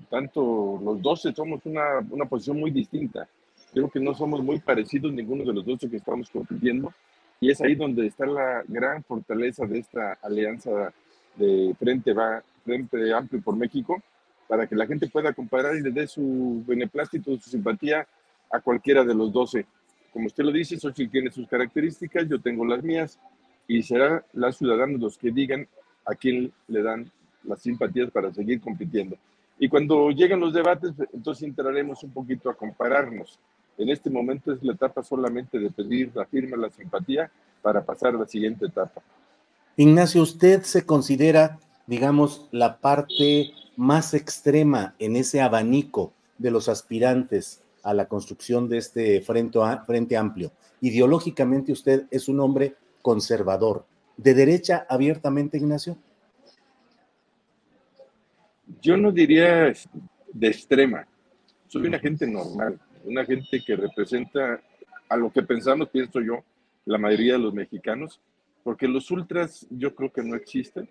[0.09, 3.27] tanto los 12 somos una, una posición muy distinta.
[3.73, 6.93] Creo que no somos muy parecidos ninguno de los 12 que estamos compitiendo
[7.39, 10.93] y es ahí donde está la gran fortaleza de esta alianza
[11.35, 14.01] de Frente, va, Frente Amplio por México,
[14.47, 18.05] para que la gente pueda comparar y le dé su beneplácito, su simpatía
[18.51, 19.65] a cualquiera de los 12.
[20.13, 23.17] Como usted lo dice, Xochitl tiene sus características, yo tengo las mías,
[23.67, 25.67] y será los ciudadanos los que digan
[26.05, 27.09] a quién le dan
[27.43, 29.17] las simpatías para seguir compitiendo.
[29.57, 33.39] Y cuando lleguen los debates, entonces entraremos un poquito a compararnos.
[33.77, 38.15] En este momento es la etapa solamente de pedir la firma, la simpatía, para pasar
[38.15, 39.01] a la siguiente etapa.
[39.75, 47.61] Ignacio, ¿usted se considera, digamos, la parte más extrema en ese abanico de los aspirantes
[47.83, 50.51] a la construcción de este frente, frente amplio?
[50.81, 53.85] Ideológicamente usted es un hombre conservador.
[54.17, 55.97] ¿De derecha abiertamente, Ignacio?
[58.81, 59.73] Yo no diría
[60.33, 61.07] de extrema.
[61.67, 64.61] Soy una gente normal una gente que representa
[65.09, 66.43] a lo que pensamos, pienso yo,
[66.85, 68.19] la mayoría de los mexicanos,
[68.63, 70.87] porque los ultras yo creo que no existen.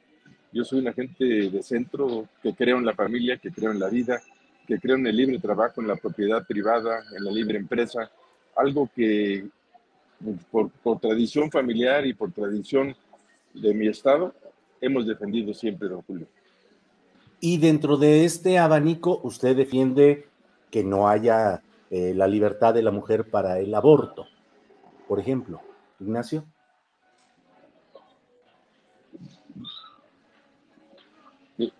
[0.52, 3.88] Yo soy una gente de centro que creo en la familia, que creo en la
[3.88, 4.20] vida,
[4.66, 8.11] que creo en el libre trabajo, en la propiedad privada, en la libre empresa,
[8.56, 9.46] algo que
[10.50, 12.94] por, por tradición familiar y por tradición
[13.54, 14.34] de mi estado
[14.80, 16.26] hemos defendido siempre, don Julio.
[17.40, 20.26] Y dentro de este abanico, usted defiende
[20.70, 24.26] que no haya eh, la libertad de la mujer para el aborto,
[25.09, 25.61] por ejemplo.
[25.99, 26.45] Ignacio.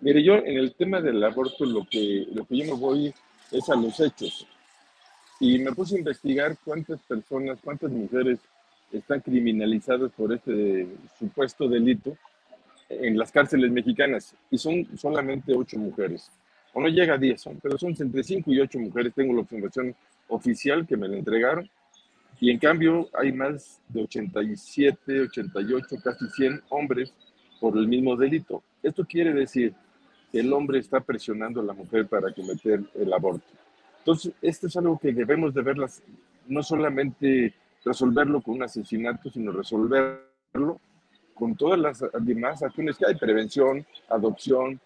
[0.01, 3.13] Mire, yo en el tema del aborto lo que, lo que yo me voy
[3.51, 4.45] es a los hechos.
[5.39, 8.39] Y me puse a investigar cuántas personas, cuántas mujeres
[8.91, 10.87] están criminalizadas por este
[11.17, 12.15] supuesto delito
[12.89, 14.35] en las cárceles mexicanas.
[14.51, 16.29] Y son solamente ocho mujeres
[16.73, 19.41] o no llega a 10, son, pero son entre 5 y 8 mujeres, tengo la
[19.41, 19.95] información
[20.27, 21.69] oficial que me la entregaron,
[22.39, 27.13] y en cambio hay más de 87, 88, casi 100 hombres
[27.59, 28.63] por el mismo delito.
[28.81, 29.73] Esto quiere decir
[30.31, 33.45] que el hombre está presionando a la mujer para cometer el aborto.
[33.99, 36.01] Entonces, esto es algo que debemos de verlas,
[36.47, 37.53] no solamente
[37.85, 40.79] resolverlo con un asesinato, sino resolverlo
[41.35, 44.79] con todas las demás acciones que hay, prevención, adopción,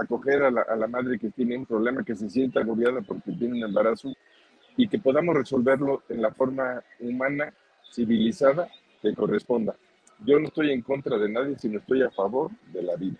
[0.00, 3.64] acoger a la, madre que tiene un problema, que se sienta agobiada porque tiene un
[3.64, 4.12] embarazo
[4.76, 7.52] y que podamos resolverlo en la forma humana,
[7.92, 8.68] civilizada
[9.02, 9.74] que corresponda.
[10.24, 13.16] Yo no estoy en contra de nadie, sino estoy a favor de la vida.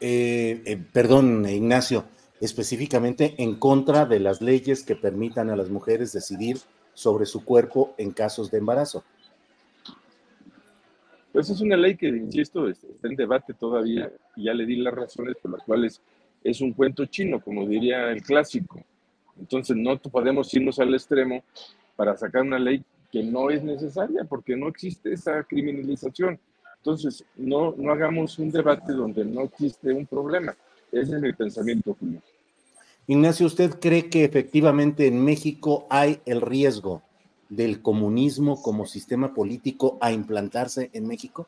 [0.00, 2.04] Eh, eh, perdón, Ignacio,
[2.40, 6.58] específicamente en contra de las leyes que permitan a las mujeres decidir
[6.94, 9.04] sobre su cuerpo en casos de embarazo.
[11.36, 14.94] Pues es una ley que, insisto, está en debate todavía y ya le di las
[14.94, 16.00] razones por las cuales
[16.42, 18.82] es un cuento chino, como diría el clásico.
[19.38, 21.44] Entonces no podemos irnos al extremo
[21.94, 22.82] para sacar una ley
[23.12, 26.40] que no es necesaria porque no existe esa criminalización.
[26.78, 30.56] Entonces no, no hagamos un debate donde no existe un problema.
[30.90, 32.22] Ese es mi pensamiento, Julio.
[33.06, 37.02] Ignacio, ¿usted cree que efectivamente en México hay el riesgo
[37.48, 41.46] del comunismo como sistema político a implantarse en México?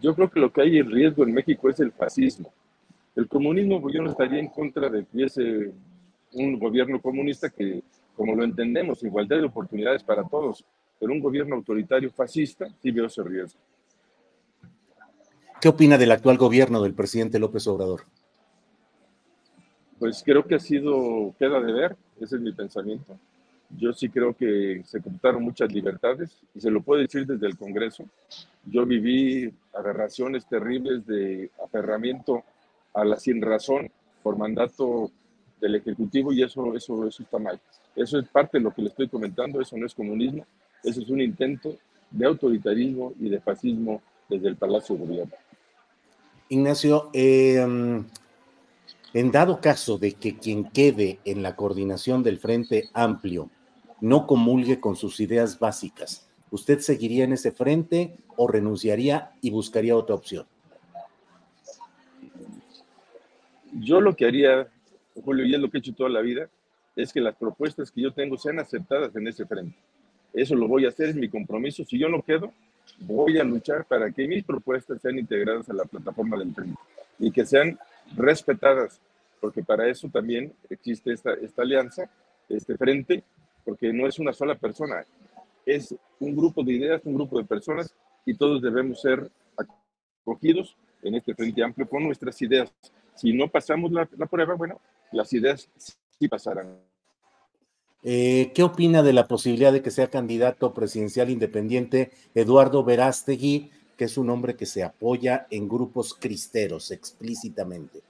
[0.00, 2.52] Yo creo que lo que hay en riesgo en México es el fascismo.
[3.16, 5.72] El comunismo, pues yo no estaría en contra de que hubiese
[6.32, 7.82] un gobierno comunista que,
[8.14, 10.64] como lo entendemos, igualdad de oportunidades para todos,
[11.00, 13.58] pero un gobierno autoritario fascista sí veo ese riesgo.
[15.60, 18.02] ¿Qué opina del actual gobierno del presidente López Obrador?
[19.98, 23.18] Pues creo que ha sido, queda de ver, ese es mi pensamiento.
[23.76, 27.56] Yo sí creo que se computaron muchas libertades y se lo puedo decir desde el
[27.56, 28.04] Congreso.
[28.64, 32.44] Yo viví aberraciones terribles de aferramiento
[32.94, 33.90] a la sin razón
[34.22, 35.10] por mandato
[35.60, 37.60] del Ejecutivo y eso, eso, eso está mal.
[37.94, 40.46] Eso es parte de lo que le estoy comentando, eso no es comunismo,
[40.82, 41.76] eso es un intento
[42.10, 45.34] de autoritarismo y de fascismo desde el Palacio de Gobierno.
[46.48, 47.58] Ignacio, eh,
[49.14, 53.50] en dado caso de que quien quede en la coordinación del Frente Amplio
[54.00, 59.96] no comulgue con sus ideas básicas, ¿usted seguiría en ese frente o renunciaría y buscaría
[59.96, 60.46] otra opción?
[63.72, 64.68] Yo lo que haría,
[65.24, 66.48] Julio, y es lo que he hecho toda la vida,
[66.96, 69.76] es que las propuestas que yo tengo sean aceptadas en ese frente.
[70.32, 71.84] Eso lo voy a hacer, es mi compromiso.
[71.84, 72.52] Si yo no quedo,
[73.00, 76.78] voy a luchar para que mis propuestas sean integradas a la plataforma del frente
[77.18, 77.78] y que sean
[78.16, 79.00] respetadas,
[79.40, 82.10] porque para eso también existe esta, esta alianza,
[82.48, 83.22] este frente,
[83.68, 85.04] porque no es una sola persona,
[85.66, 87.94] es un grupo de ideas, un grupo de personas
[88.24, 89.30] y todos debemos ser
[90.24, 92.72] acogidos en este frente amplio con nuestras ideas.
[93.14, 94.80] Si no pasamos la, prueba, bueno,
[95.12, 95.68] las ideas
[96.18, 96.78] sí pasarán.
[98.02, 104.06] Eh, ¿Qué opina de la posibilidad de que sea candidato presidencial independiente Eduardo Verástegui, que
[104.06, 108.07] es un hombre que se apoya en grupos cristeros explícitamente?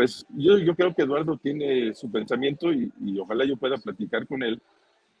[0.00, 4.26] Pues yo, yo creo que Eduardo tiene su pensamiento y, y ojalá yo pueda platicar
[4.26, 4.58] con él,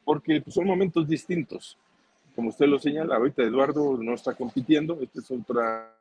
[0.06, 1.76] porque pues, son momentos distintos.
[2.34, 5.94] Como usted lo señala, ahorita Eduardo no está compitiendo, esta es otra...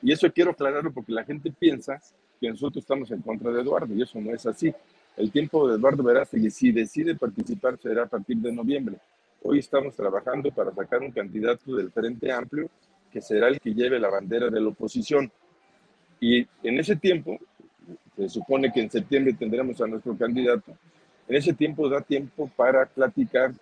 [0.00, 2.00] Y eso quiero aclararlo porque la gente piensa
[2.40, 4.72] que nosotros estamos en contra de Eduardo y eso no es así.
[5.16, 8.96] El tiempo de Eduardo Verástegui, si decide participar, será a partir de noviembre.
[9.42, 12.70] Hoy estamos trabajando para sacar un candidato del Frente Amplio
[13.10, 15.32] que será el que lleve la bandera de la oposición.
[16.20, 17.40] Y en ese tiempo,
[18.16, 20.72] se supone que en septiembre tendremos a nuestro candidato,
[21.28, 23.52] en ese tiempo da tiempo para platicar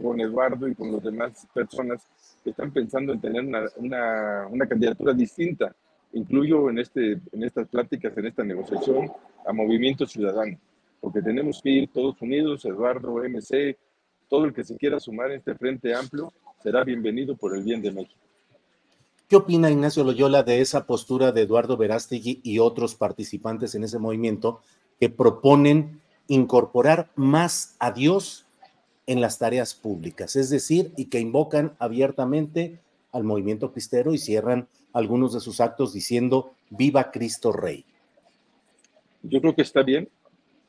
[0.00, 2.06] con Eduardo y con las demás personas
[2.42, 5.74] que están pensando en tener una, una, candidatura distinta.
[6.14, 9.12] Incluyo en, este, en estas pláticas, en esta negociación,
[9.44, 10.58] a Movimiento Ciudadano
[11.00, 13.76] porque tenemos que ir todos unidos, Eduardo, MC,
[14.28, 16.32] todo el que se quiera sumar a este frente amplio
[16.62, 18.20] será bienvenido por el bien de México.
[19.30, 24.00] ¿Qué opina Ignacio Loyola de esa postura de Eduardo Verástegui y otros participantes en ese
[24.00, 24.60] movimiento
[24.98, 28.48] que proponen incorporar más a Dios
[29.06, 30.34] en las tareas públicas?
[30.34, 32.80] Es decir, y que invocan abiertamente
[33.12, 37.84] al movimiento cristero y cierran algunos de sus actos diciendo Viva Cristo Rey.
[39.22, 40.08] Yo creo que está bien,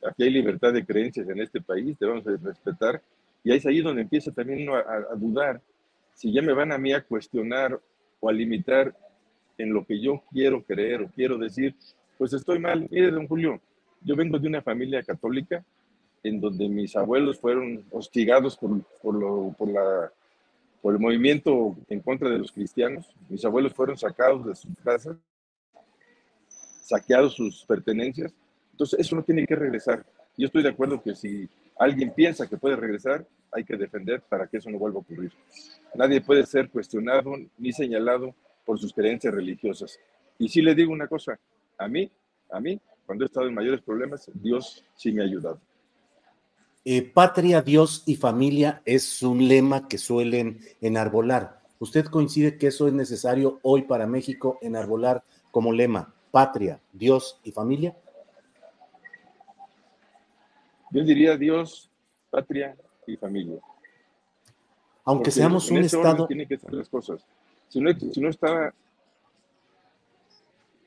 [0.07, 3.01] aquí hay libertad de creencias en este país, debemos de respetar,
[3.43, 4.81] y es ahí donde empieza también a,
[5.11, 5.59] a, dudar
[6.13, 7.81] si ya me van a mí a cuestionar
[8.21, 8.95] o a limitar
[9.57, 11.75] en lo que yo quiero creer o quiero decir,
[12.17, 12.87] pues estoy mal.
[12.89, 13.59] Mire, don Julio,
[13.99, 15.61] yo vengo de una familia católica
[16.23, 20.09] en donde mis abuelos fueron hostigados por, por, lo, por, la,
[20.81, 23.13] por el movimiento en contra de los cristianos.
[23.27, 25.17] Mis abuelos fueron sacados de sus casas,
[26.83, 28.33] saqueados sus pertenencias
[28.81, 30.03] entonces, eso no tiene que regresar.
[30.35, 31.47] Yo estoy de acuerdo que si
[31.77, 35.31] alguien piensa que puede regresar, hay que defender para que eso no vuelva a ocurrir.
[35.95, 38.33] Nadie puede ser cuestionado ni señalado
[38.65, 39.99] por sus creencias religiosas.
[40.37, 41.39] Y sí le digo una cosa,
[41.77, 42.09] a mí,
[42.49, 45.59] a mí, cuando he estado en mayores problemas, Dios sí me ha ayudado.
[46.83, 51.61] Eh, patria, Dios y familia es un lema que suelen enarbolar.
[51.79, 56.13] ¿Usted coincide que eso es necesario hoy para México enarbolar como lema?
[56.31, 57.95] Patria, Dios y familia.
[60.91, 61.89] Yo diría Dios,
[62.29, 62.75] patria
[63.07, 63.59] y familia.
[65.03, 66.27] Aunque Porque seamos un Estado.
[66.27, 67.25] Tiene que ser las cosas.
[67.69, 68.73] Si no, si no está.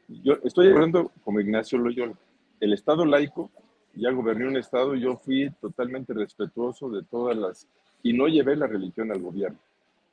[0.09, 2.15] Yo estoy hablando como Ignacio Loyola.
[2.61, 3.51] El Estado laico,
[3.95, 7.67] ya goberné un Estado, yo fui totalmente respetuoso de todas las.
[8.03, 9.59] Y no llevé la religión al gobierno.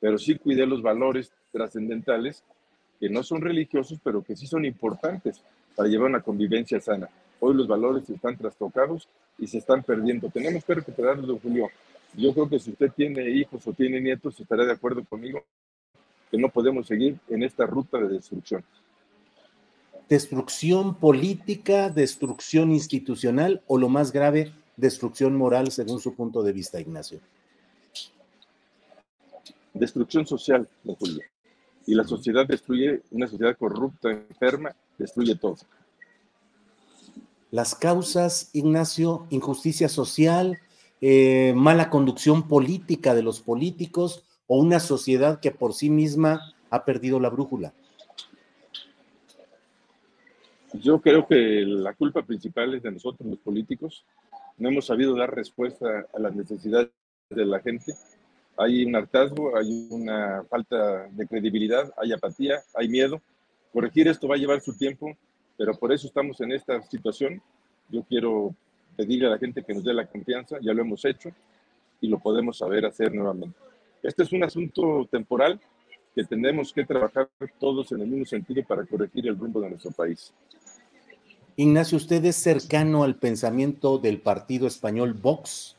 [0.00, 2.42] Pero sí cuidé los valores trascendentales
[2.98, 5.42] que no son religiosos, pero que sí son importantes
[5.76, 7.08] para llevar una convivencia sana.
[7.40, 10.30] Hoy los valores están trastocados y se están perdiendo.
[10.30, 11.68] Tenemos que recuperarlos, Julio.
[12.14, 15.44] Yo creo que si usted tiene hijos o tiene nietos, estará de acuerdo conmigo
[16.30, 18.64] que no podemos seguir en esta ruta de destrucción.
[20.08, 26.80] Destrucción política, destrucción institucional o lo más grave, destrucción moral, según su punto de vista,
[26.80, 27.20] Ignacio.
[29.72, 31.22] Destrucción social, don Julio.
[31.86, 35.56] Y la sociedad destruye, una sociedad corrupta, enferma, destruye todo
[37.52, 40.58] las causas, Ignacio, injusticia social,
[41.02, 46.86] eh, mala conducción política de los políticos o una sociedad que por sí misma ha
[46.86, 47.74] perdido la brújula?
[50.72, 54.06] Yo creo que la culpa principal es de nosotros, los políticos.
[54.56, 56.88] No hemos sabido dar respuesta a las necesidades
[57.28, 57.92] de la gente.
[58.56, 63.20] Hay un hartazgo, hay una falta de credibilidad, hay apatía, hay miedo.
[63.70, 65.14] Corregir esto va a llevar su tiempo
[65.56, 67.40] pero por eso estamos en esta situación.
[67.88, 68.54] Yo quiero
[68.96, 71.30] pedirle a la gente que nos dé la confianza, ya lo hemos hecho,
[72.00, 73.56] y lo podemos saber hacer nuevamente.
[74.02, 75.60] Este es un asunto temporal
[76.14, 77.28] que tenemos que trabajar
[77.58, 80.32] todos en el mismo sentido para corregir el rumbo de nuestro país.
[81.56, 85.76] Ignacio, ¿usted es cercano al pensamiento del partido español Vox?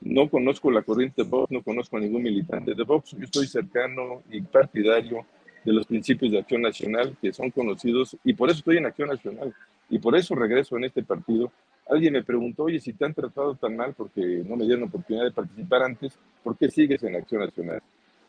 [0.00, 3.10] No conozco la corriente Vox, no conozco a ningún militante de Vox.
[3.10, 5.26] Yo estoy cercano y partidario
[5.64, 9.08] de los principios de acción nacional que son conocidos y por eso estoy en acción
[9.08, 9.54] nacional
[9.90, 11.52] y por eso regreso en este partido.
[11.88, 15.24] Alguien me preguntó, oye, si te han tratado tan mal porque no me dieron oportunidad
[15.24, 17.82] de participar antes, ¿por qué sigues en acción nacional?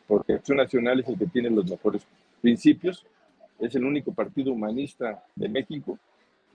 [0.08, 2.02] Porque acción nacional es el que tiene los mejores
[2.40, 3.06] principios,
[3.60, 5.98] es el único partido humanista de México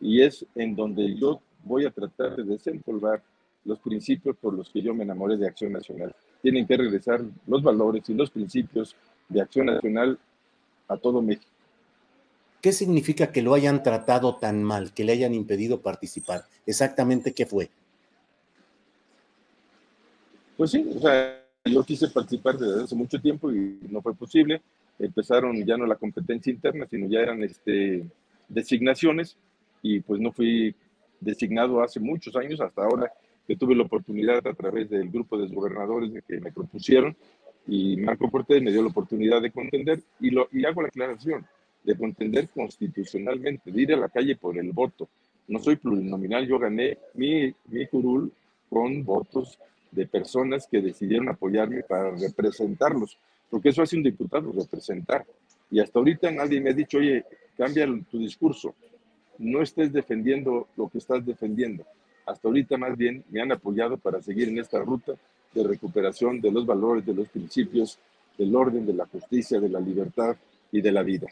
[0.01, 3.21] y es en donde yo voy a tratar de desempolvar
[3.63, 6.13] los principios por los que yo me enamoré de Acción Nacional.
[6.41, 8.95] Tienen que regresar los valores y los principios
[9.29, 10.19] de Acción Nacional
[10.87, 11.56] a todo México.
[12.67, 16.43] ¿Qué significa que lo hayan tratado tan mal, que le hayan impedido participar?
[16.65, 17.69] Exactamente qué fue.
[20.57, 24.61] Pues sí, o sea, yo quise participar desde hace mucho tiempo y no fue posible.
[24.99, 28.05] Empezaron ya no la competencia interna, sino ya eran este,
[28.49, 29.37] designaciones
[29.81, 30.75] y pues no fui
[31.21, 33.13] designado hace muchos años, hasta ahora
[33.47, 37.15] que tuve la oportunidad a través del grupo de gobernadores que me propusieron
[37.65, 41.47] y Marco Cortés me dio la oportunidad de contender y, lo, y hago la aclaración
[41.87, 45.07] de contender constitucionalmente, de ir a la calle por el voto.
[45.47, 48.29] No soy plurinominal, yo gané mi, mi curul
[48.69, 49.57] con votos
[49.89, 53.17] de personas que decidieron apoyarme para representarlos,
[53.49, 55.25] porque eso hace un diputado, representar.
[55.71, 57.23] Y hasta ahorita nadie me ha dicho, oye,
[57.57, 58.75] cambia tu discurso,
[59.37, 61.85] no estés defendiendo lo que estás defendiendo.
[62.25, 65.13] Hasta ahorita más bien me han apoyado para seguir en esta ruta
[65.53, 67.97] de recuperación de los valores, de los principios,
[68.37, 70.35] del orden, de la justicia, de la libertad
[70.69, 71.27] y de la vida.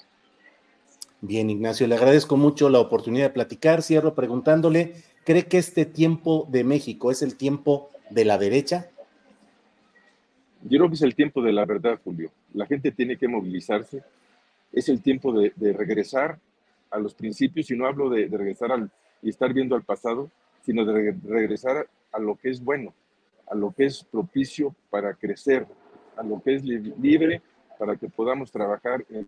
[1.27, 3.81] Bien, Ignacio, le agradezco mucho la oportunidad de platicar.
[3.81, 8.91] Cierro preguntándole, ¿cree que este tiempo de México es el tiempo de la derecha?
[10.61, 12.29] Yo creo que es el tiempo de la verdad, Julio.
[12.53, 14.03] La gente tiene que movilizarse.
[14.71, 16.37] Es el tiempo de, regresar
[16.91, 18.91] a los principios, y no hablo de, regresar al,
[19.23, 20.29] y estar viendo al pasado,
[20.63, 22.93] sino de regresar a lo que es bueno,
[23.49, 25.65] a lo que es propicio para crecer,
[26.17, 27.41] a lo que es libre
[27.79, 29.27] para que podamos trabajar en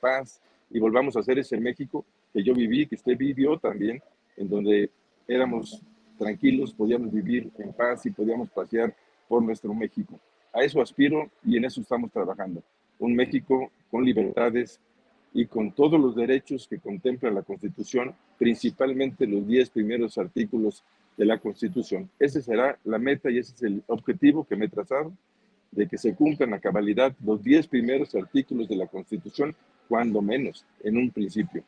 [0.00, 0.40] paz
[0.70, 4.02] y volvamos a hacer ese México que yo viví, que usted vivió también,
[4.36, 4.90] en donde
[5.26, 5.82] éramos
[6.18, 8.94] tranquilos, podíamos vivir en paz y podíamos pasear
[9.28, 10.18] por nuestro México.
[10.52, 12.62] A eso aspiro y en eso estamos trabajando.
[12.98, 14.80] Un México con libertades
[15.32, 20.82] y con todos los derechos que contempla la Constitución, principalmente los 10 primeros artículos
[21.16, 22.08] de la Constitución.
[22.18, 25.12] Esa será la meta y ese es el objetivo que me he trazado,
[25.70, 29.54] de que se cumplan a cabalidad los 10 primeros artículos de la Constitución,
[29.88, 31.62] cuando menos, en un principio.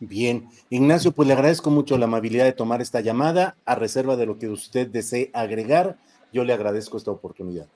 [0.00, 3.56] Bien, Ignacio, pues le agradezco mucho la amabilidad de tomar esta llamada.
[3.64, 5.98] A reserva de lo que usted desee agregar,
[6.32, 7.66] yo le agradezco esta oportunidad.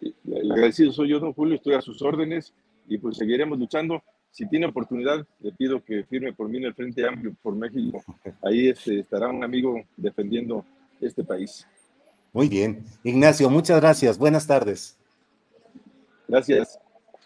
[0.00, 2.52] El agradecido soy yo, don Julio, estoy a sus órdenes
[2.88, 6.74] y pues seguiremos luchando si tiene oportunidad, le pido que firme por mí en el
[6.74, 8.04] Frente Amplio por México.
[8.42, 10.64] Ahí este, estará un amigo defendiendo
[11.00, 11.66] este país.
[12.32, 12.84] Muy bien.
[13.02, 14.18] Ignacio, muchas gracias.
[14.18, 14.96] Buenas tardes.
[16.28, 16.78] Gracias.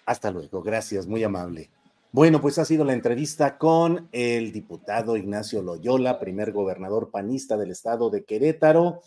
[0.06, 0.62] Hasta luego.
[0.62, 1.06] Gracias.
[1.06, 1.70] Muy amable.
[2.12, 7.70] Bueno, pues ha sido la entrevista con el diputado Ignacio Loyola, primer gobernador panista del
[7.70, 9.00] estado de Querétaro.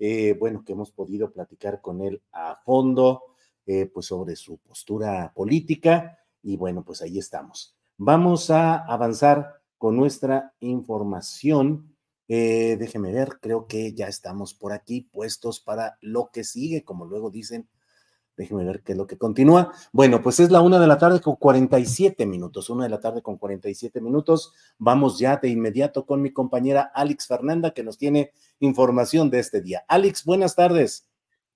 [0.00, 3.22] Eh, bueno, que hemos podido platicar con él a fondo,
[3.66, 7.76] eh, pues sobre su postura política y bueno, pues ahí estamos.
[7.96, 11.94] Vamos a avanzar con nuestra información.
[12.28, 17.04] Eh, déjeme ver, creo que ya estamos por aquí puestos para lo que sigue, como
[17.04, 17.68] luego dicen.
[18.38, 19.72] Déjeme ver qué es lo que continúa.
[19.90, 23.20] Bueno, pues es la una de la tarde con 47 minutos, una de la tarde
[23.20, 24.54] con 47 minutos.
[24.78, 28.30] Vamos ya de inmediato con mi compañera Alex Fernanda, que nos tiene
[28.60, 29.84] información de este día.
[29.88, 31.08] Alex, buenas tardes.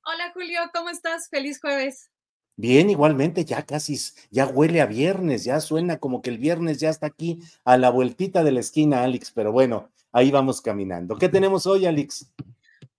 [0.04, 1.28] Hola Julio, ¿cómo estás?
[1.28, 2.10] Feliz jueves.
[2.56, 3.96] Bien, igualmente, ya casi,
[4.32, 7.90] ya huele a viernes, ya suena como que el viernes ya está aquí a la
[7.90, 11.16] vueltita de la esquina, Alex, pero bueno, ahí vamos caminando.
[11.16, 12.26] ¿Qué tenemos hoy, Alex?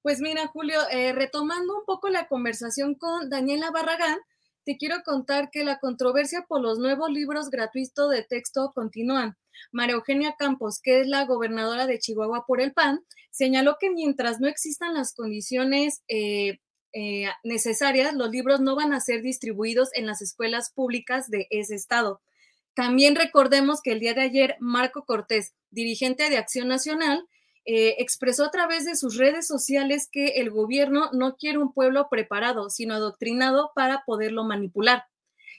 [0.03, 4.19] Pues mira, Julio, eh, retomando un poco la conversación con Daniela Barragán,
[4.65, 9.37] te quiero contar que la controversia por los nuevos libros gratuitos de texto continúan.
[9.71, 12.99] María Eugenia Campos, que es la gobernadora de Chihuahua por el PAN,
[13.31, 16.59] señaló que mientras no existan las condiciones eh,
[16.91, 21.75] eh, necesarias, los libros no van a ser distribuidos en las escuelas públicas de ese
[21.75, 22.21] estado.
[22.75, 27.25] También recordemos que el día de ayer Marco Cortés, dirigente de Acción Nacional,
[27.65, 32.07] eh, expresó a través de sus redes sociales que el gobierno no quiere un pueblo
[32.09, 35.05] preparado, sino adoctrinado para poderlo manipular.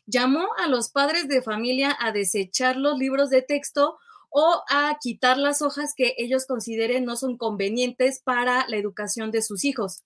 [0.07, 3.96] Llamó a los padres de familia a desechar los libros de texto
[4.28, 9.40] o a quitar las hojas que ellos consideren no son convenientes para la educación de
[9.40, 10.02] sus hijos.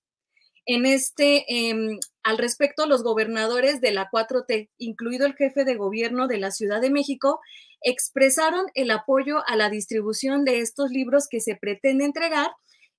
[0.66, 6.28] En este, em, al respecto, los gobernadores de la 4T, incluido el jefe de gobierno
[6.28, 7.40] de la Ciudad de México,
[7.82, 12.50] expresaron el apoyo a la distribución de estos libros que se pretende entregar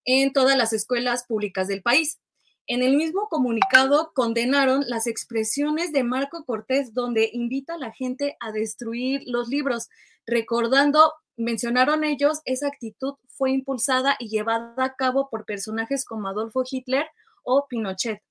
[0.05, 2.19] en todas las escuelas públicas del país.
[2.67, 8.37] En el mismo comunicado condenaron las expresiones de Marco Cortés donde invita a la gente
[8.39, 9.89] a destruir los libros,
[10.27, 16.63] recordando, mencionaron ellos, esa actitud fue impulsada y llevada a cabo por personajes como Adolfo
[16.69, 17.07] Hitler
[17.43, 18.21] o Pinochet.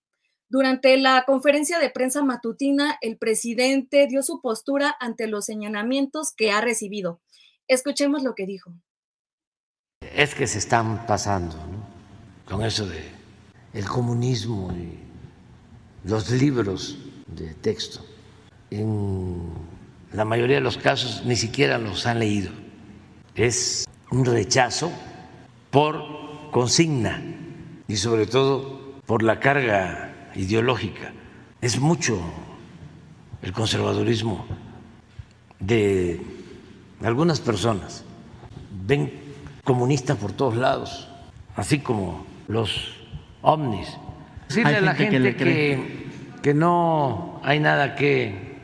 [0.51, 6.51] Durante la conferencia de prensa matutina, el presidente dio su postura ante los señalamientos que
[6.51, 7.21] ha recibido.
[7.67, 8.73] Escuchemos lo que dijo.
[10.01, 11.55] Es que se están pasando
[12.47, 12.99] con eso de
[13.75, 14.99] el comunismo y
[16.09, 16.97] los libros
[17.27, 18.01] de texto.
[18.71, 19.53] En
[20.15, 22.53] la mayoría de los casos ni siquiera los han leído.
[23.35, 24.91] Es un rechazo
[25.71, 27.23] por consigna
[27.87, 31.13] y sobre todo por la carga ideológica.
[31.61, 32.21] Es mucho
[33.43, 34.47] el conservadurismo
[35.61, 36.21] de
[37.03, 38.05] algunas personas.
[38.87, 39.13] Ven
[39.65, 41.09] comunistas por todos lados,
[41.57, 42.95] así como los
[43.43, 43.89] ovnis.
[44.49, 46.09] Decirle a la gente, que,
[46.43, 48.57] que no hay nada que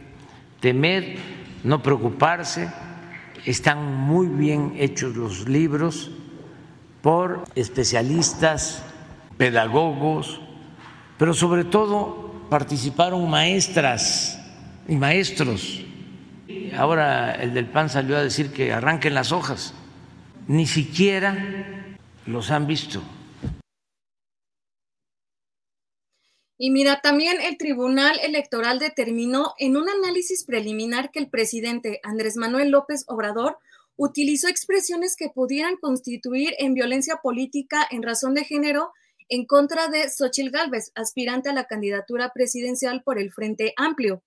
[0.61, 1.19] temer,
[1.63, 2.71] no preocuparse.
[3.45, 6.11] Están muy bien hechos los libros
[7.03, 8.83] por especialistas
[9.37, 10.41] pedagogos,
[11.19, 14.39] pero sobre todo participaron maestras
[14.89, 15.85] y maestros.
[16.77, 19.75] Ahora el del PAN salió a decir que arranquen las hojas.
[20.47, 21.97] Ni siquiera
[22.27, 23.03] los han visto.
[26.57, 32.37] Y mira, también el Tribunal Electoral determinó en un análisis preliminar que el presidente Andrés
[32.37, 33.59] Manuel López Obrador
[33.97, 38.93] utilizó expresiones que pudieran constituir en violencia política en razón de género
[39.29, 44.23] en contra de Xochil Gálvez, aspirante a la candidatura presidencial por el Frente Amplio.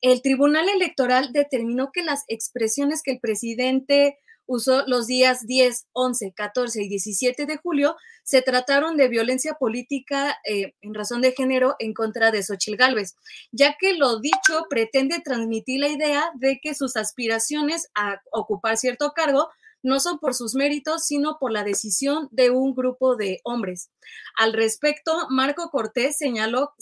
[0.00, 4.18] El Tribunal Electoral determinó que las expresiones que el presidente
[4.48, 10.38] usó los días 10, 11, 14 y 17 de julio se trataron de violencia política
[10.44, 13.14] eh, en razón de género en contra de Xochil Gálvez,
[13.52, 19.12] ya que lo dicho pretende transmitir la idea de que sus aspiraciones a ocupar cierto
[19.14, 19.50] cargo
[19.88, 23.90] no son por sus méritos, sino por la decisión de un grupo de hombres.
[24.36, 26.74] Al respecto, Marco Cortés señaló,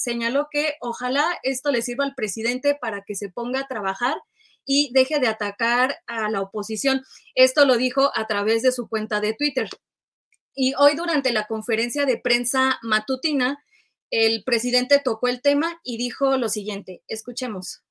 [0.50, 4.16] que ojalá esto le sirva al presidente para que se ponga a trabajar
[4.66, 7.02] y deje de atacar a la oposición.
[7.34, 9.68] Esto lo dijo a través de su cuenta de Twitter.
[10.54, 13.62] Y hoy durante la conferencia de prensa matutina,
[14.10, 17.02] el presidente tocó el tema y dijo lo siguiente.
[17.06, 17.82] Escuchemos.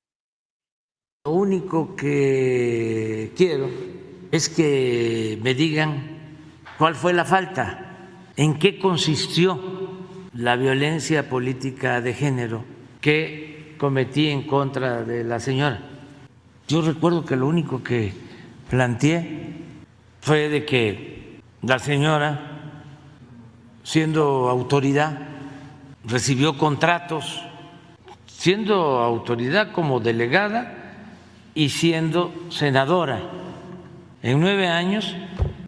[1.24, 6.02] Lo único que quiero es que me digan
[6.78, 7.96] cuál fue la falta,
[8.36, 9.60] en qué consistió
[10.34, 12.64] la violencia política de género
[13.00, 15.80] que cometí en contra de la señora.
[16.68, 18.12] Yo recuerdo que lo único que
[18.68, 19.54] planteé
[20.20, 22.82] fue de que la señora,
[23.84, 25.28] siendo autoridad,
[26.04, 27.42] recibió contratos,
[28.26, 30.74] siendo autoridad como delegada
[31.54, 33.22] y siendo senadora
[34.26, 35.14] en nueve años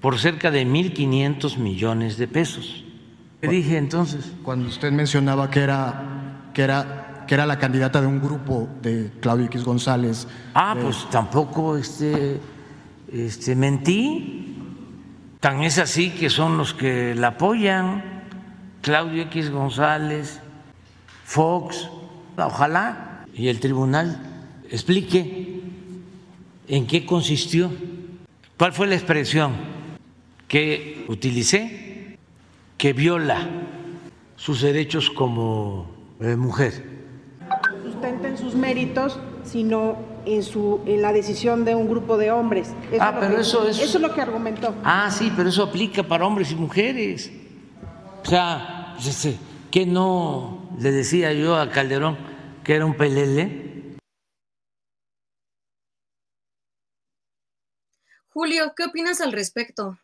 [0.00, 2.84] por cerca de 1.500 millones de pesos.
[3.40, 4.32] ¿Qué dije entonces?
[4.42, 9.12] Cuando usted mencionaba que era, que era, que era la candidata de un grupo de
[9.20, 10.26] Claudio X González.
[10.54, 12.40] Ah, pues tampoco este,
[13.12, 14.56] este, mentí.
[15.38, 18.02] Tan es así que son los que la apoyan.
[18.82, 20.40] Claudio X González,
[21.24, 21.88] Fox,
[22.36, 24.20] ojalá, y el tribunal
[24.68, 25.62] explique
[26.66, 27.70] en qué consistió
[28.58, 29.52] ¿Cuál fue la expresión
[30.48, 32.18] que utilicé?
[32.76, 33.48] Que viola
[34.34, 35.88] sus derechos como
[36.20, 36.84] eh, mujer.
[37.84, 39.96] Sustenta en sus méritos, sino
[40.26, 42.74] en, su, en la decisión de un grupo de hombres.
[42.98, 43.78] ah, pero eso es...
[43.78, 44.74] Eso es lo que argumentó.
[44.82, 47.30] Ah, sí, pero eso aplica para hombres y mujeres.
[48.24, 49.38] O sea, pues,
[49.70, 52.16] ¿qué no le decía yo a Calderón
[52.64, 53.67] que era un pelele?
[58.40, 59.98] Julio, ¿qué opinas al respecto?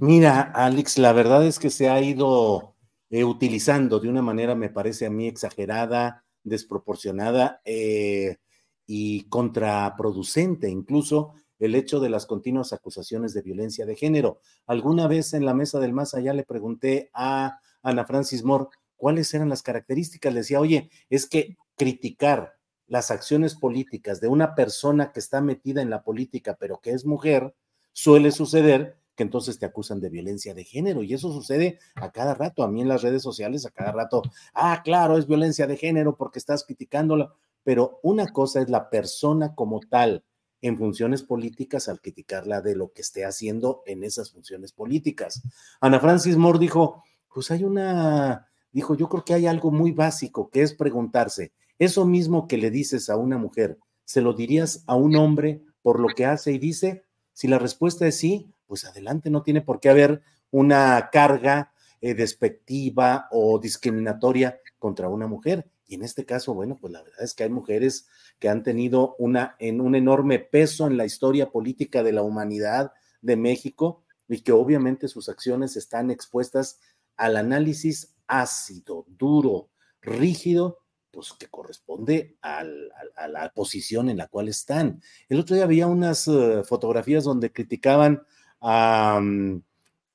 [0.00, 2.74] Mira, Alex, la verdad es que se ha ido
[3.10, 8.38] eh, utilizando de una manera, me parece a mí, exagerada, desproporcionada eh,
[8.86, 14.40] y contraproducente, incluso el hecho de las continuas acusaciones de violencia de género.
[14.64, 19.34] Alguna vez en la mesa del más allá le pregunté a Ana Francis Moore cuáles
[19.34, 20.32] eran las características.
[20.32, 22.54] Le decía, oye, es que criticar
[22.86, 27.04] las acciones políticas de una persona que está metida en la política, pero que es
[27.04, 27.52] mujer,
[27.96, 32.34] suele suceder que entonces te acusan de violencia de género y eso sucede a cada
[32.34, 34.20] rato, a mí en las redes sociales a cada rato,
[34.52, 37.32] ah, claro, es violencia de género porque estás criticándola,
[37.64, 40.24] pero una cosa es la persona como tal
[40.60, 45.40] en funciones políticas al criticarla de lo que esté haciendo en esas funciones políticas.
[45.80, 50.50] Ana Francis Moore dijo, pues hay una, dijo, yo creo que hay algo muy básico
[50.50, 54.96] que es preguntarse, eso mismo que le dices a una mujer, ¿se lo dirías a
[54.96, 57.05] un hombre por lo que hace y dice?
[57.36, 61.70] Si la respuesta es sí, pues adelante, no tiene por qué haber una carga
[62.00, 65.68] eh, despectiva o discriminatoria contra una mujer.
[65.86, 68.08] Y en este caso, bueno, pues la verdad es que hay mujeres
[68.38, 72.94] que han tenido una, en un enorme peso en la historia política de la humanidad
[73.20, 76.80] de México y que obviamente sus acciones están expuestas
[77.18, 79.68] al análisis ácido, duro,
[80.00, 80.78] rígido,
[81.16, 85.00] pues que corresponde a la posición en la cual están.
[85.30, 88.22] El otro día había unas eh, fotografías donde criticaban
[88.60, 89.58] Mm,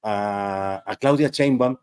[0.04, 1.78] a, a, Claudia Chainbaum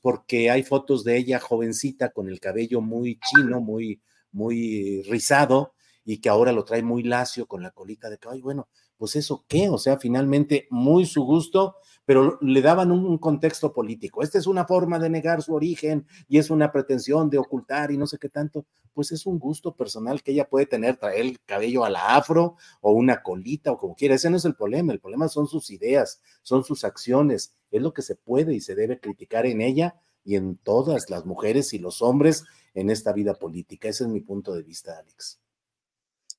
[0.00, 4.00] porque hay fotos de ella jovencita con el cabello muy chino, muy,
[4.32, 8.42] muy rizado y que ahora lo trae muy lacio con la colita de caballo.
[8.42, 11.76] Bueno, pues eso qué, o sea, finalmente muy su gusto,
[12.08, 14.22] pero le daban un, contexto político.
[14.22, 17.98] Esta es una forma de negar su origen y es una pretensión de ocultar y
[17.98, 18.64] no sé qué tanto.
[18.94, 22.56] Pues es un gusto personal que ella puede tener, traer el cabello a la afro
[22.80, 24.14] o una colita o como quiera.
[24.14, 24.94] Ese no es el problema.
[24.94, 27.54] El problema son sus ideas, son sus acciones.
[27.70, 31.26] Es lo que se puede y se debe criticar en ella y en todas las
[31.26, 33.90] mujeres y los hombres en esta vida política.
[33.90, 35.40] Ese es mi punto de vista, Alex.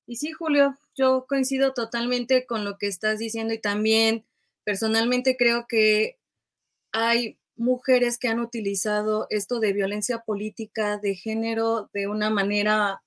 [0.07, 4.25] Y sí, Julio, yo coincido totalmente con lo que estás diciendo y también
[4.69, 6.19] personalmente creo que
[6.91, 13.01] hay mujeres que han utilizado esto de violencia política de género de una manera,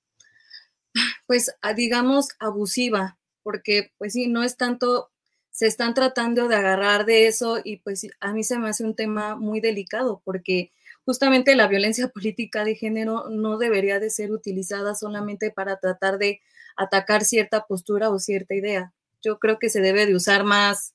[1.25, 5.09] pues, digamos, abusiva, porque, pues sí, no es tanto,
[5.51, 8.97] se están tratando de agarrar de eso y pues a mí se me hace un
[8.97, 10.73] tema muy delicado porque
[11.05, 16.41] justamente la violencia política de género no debería de ser utilizada solamente para tratar de
[16.75, 18.91] atacar cierta postura o cierta idea.
[19.21, 20.92] Yo creo que se debe de usar más,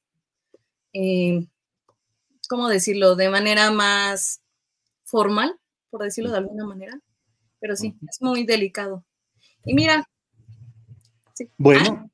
[0.92, 1.46] eh,
[2.48, 3.16] ¿cómo decirlo?
[3.16, 4.40] De manera más
[5.04, 5.58] formal,
[5.90, 7.00] por decirlo de alguna manera.
[7.60, 9.04] Pero sí, es muy delicado.
[9.64, 10.08] Y mira.
[11.56, 12.10] Bueno,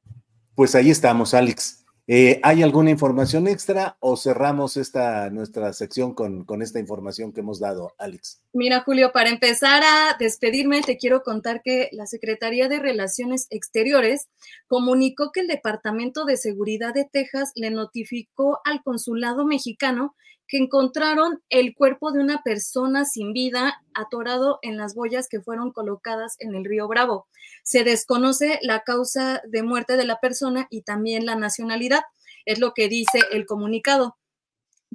[0.54, 1.83] pues ahí estamos, Alex.
[2.06, 7.40] Eh, ¿Hay alguna información extra o cerramos esta nuestra sección con, con, esta información que
[7.40, 8.42] hemos dado, Alex?
[8.52, 14.28] Mira, Julio, para empezar a despedirme, te quiero contar que la Secretaría de Relaciones Exteriores
[14.66, 20.14] comunicó que el Departamento de Seguridad de Texas le notificó al consulado mexicano
[20.54, 25.72] que encontraron el cuerpo de una persona sin vida atorado en las boyas que fueron
[25.72, 27.26] colocadas en el río Bravo.
[27.64, 32.04] Se desconoce la causa de muerte de la persona y también la nacionalidad,
[32.44, 34.16] es lo que dice el comunicado.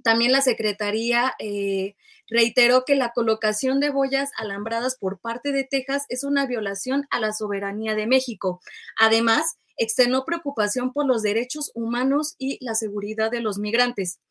[0.02, 1.98] También la Secretaría eh,
[2.30, 7.20] reiteró que la colocación de boyas alambradas por parte de Texas es una violación a
[7.20, 8.62] la soberanía de México.
[8.98, 14.22] Además, externó preocupación por los derechos humanos y la seguridad de los migrantes.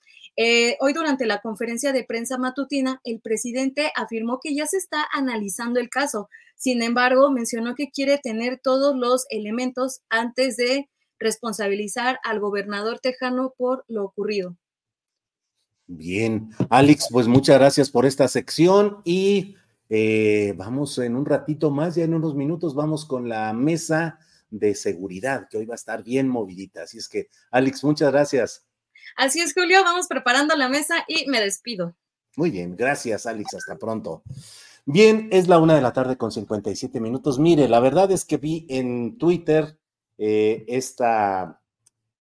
[0.41, 5.05] Eh, hoy durante la conferencia de prensa matutina, el presidente afirmó que ya se está
[5.13, 6.29] analizando el caso.
[6.55, 13.53] Sin embargo, mencionó que quiere tener todos los elementos antes de responsabilizar al gobernador tejano
[13.59, 14.57] por lo ocurrido.
[15.89, 19.57] Bien, Alex, pues muchas gracias por esta sección y
[19.89, 24.21] eh, vamos en un ratito más, ya en unos minutos vamos con la mesa
[24.51, 26.85] de seguridad, que hoy va a estar bien movidita.
[26.85, 28.68] Así es que, Alex, muchas gracias.
[29.17, 31.95] Así es, Julio, vamos preparando la mesa y me despido.
[32.37, 34.23] Muy bien, gracias, Alex, hasta pronto.
[34.87, 37.39] Bien, es la una de la tarde con 57 minutos.
[37.39, 39.79] Mire, la verdad es que vi en Twitter
[40.17, 41.61] eh, esta,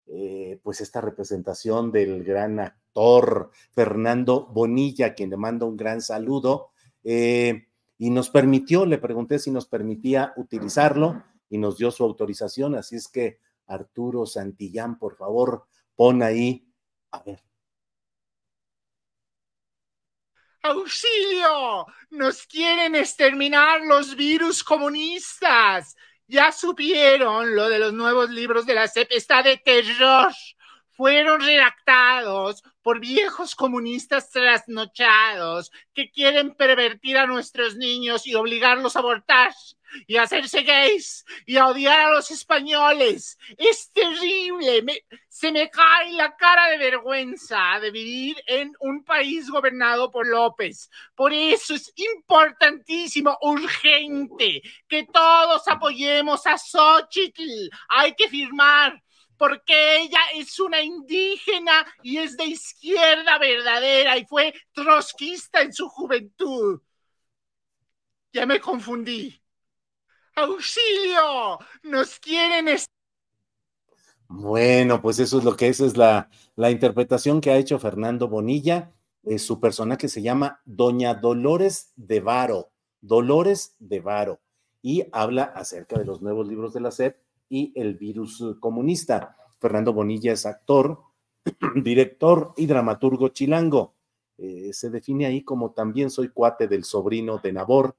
[0.06, 6.72] eh, pues esta representación del gran actor Fernando Bonilla, quien le manda un gran saludo,
[7.04, 7.68] eh,
[7.98, 12.98] y nos permitió, le pregunté si nos permitía utilizarlo y nos dio su autorización, así
[12.98, 15.66] es que Arturo Santillán, por favor,
[15.96, 16.67] pon ahí
[17.12, 17.40] a ver.
[20.64, 21.86] ¡Auxilio!
[22.10, 25.96] ¡Nos quieren exterminar los virus comunistas!
[26.28, 29.12] Ya supieron lo de los nuevos libros de la CEP.
[29.12, 30.34] Está de terror.
[30.92, 39.00] Fueron redactados por viejos comunistas trasnochados que quieren pervertir a nuestros niños y obligarlos a
[39.00, 39.54] abortar
[40.06, 43.38] y hacerse gays y odiar a los españoles.
[43.58, 44.84] Es terrible.
[45.30, 50.90] se me cae la cara de vergüenza de vivir en un país gobernado por López.
[51.16, 57.70] Por eso es importantísimo, urgente, que todos apoyemos a Xochitl.
[57.90, 59.02] Hay que firmar
[59.38, 65.88] porque ella es una indígena y es de izquierda verdadera y fue trotskista en su
[65.88, 66.82] juventud.
[68.34, 69.40] Ya me confundí.
[70.38, 71.58] ¡Auxilio!
[71.82, 72.68] ¡Nos quieren!
[74.28, 78.28] Bueno, pues eso es lo que es, es la, la interpretación que ha hecho Fernando
[78.28, 78.94] Bonilla.
[79.40, 82.70] Su personaje se llama Doña Dolores de Varo,
[83.02, 84.40] Dolores de Varo,
[84.84, 87.18] y habla acerca de los nuevos libros de la SEP
[87.50, 89.36] y el virus comunista.
[89.60, 91.02] Fernando Bonilla es actor,
[91.84, 93.96] director y dramaturgo chilango.
[94.38, 97.96] Eh, se define ahí como también soy cuate del sobrino de Nabor,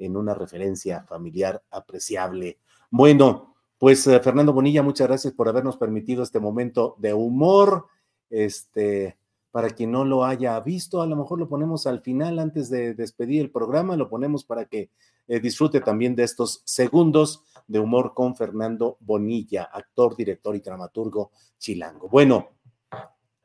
[0.00, 2.58] en una referencia familiar apreciable.
[2.90, 7.86] Bueno, pues eh, Fernando Bonilla, muchas gracias por habernos permitido este momento de humor.
[8.28, 9.16] Este,
[9.50, 12.92] para quien no lo haya visto, a lo mejor lo ponemos al final antes de
[12.92, 14.90] despedir el programa, lo ponemos para que
[15.26, 21.30] eh, disfrute también de estos segundos de humor con Fernando Bonilla, actor, director y dramaturgo
[21.58, 22.06] chilango.
[22.08, 22.50] Bueno,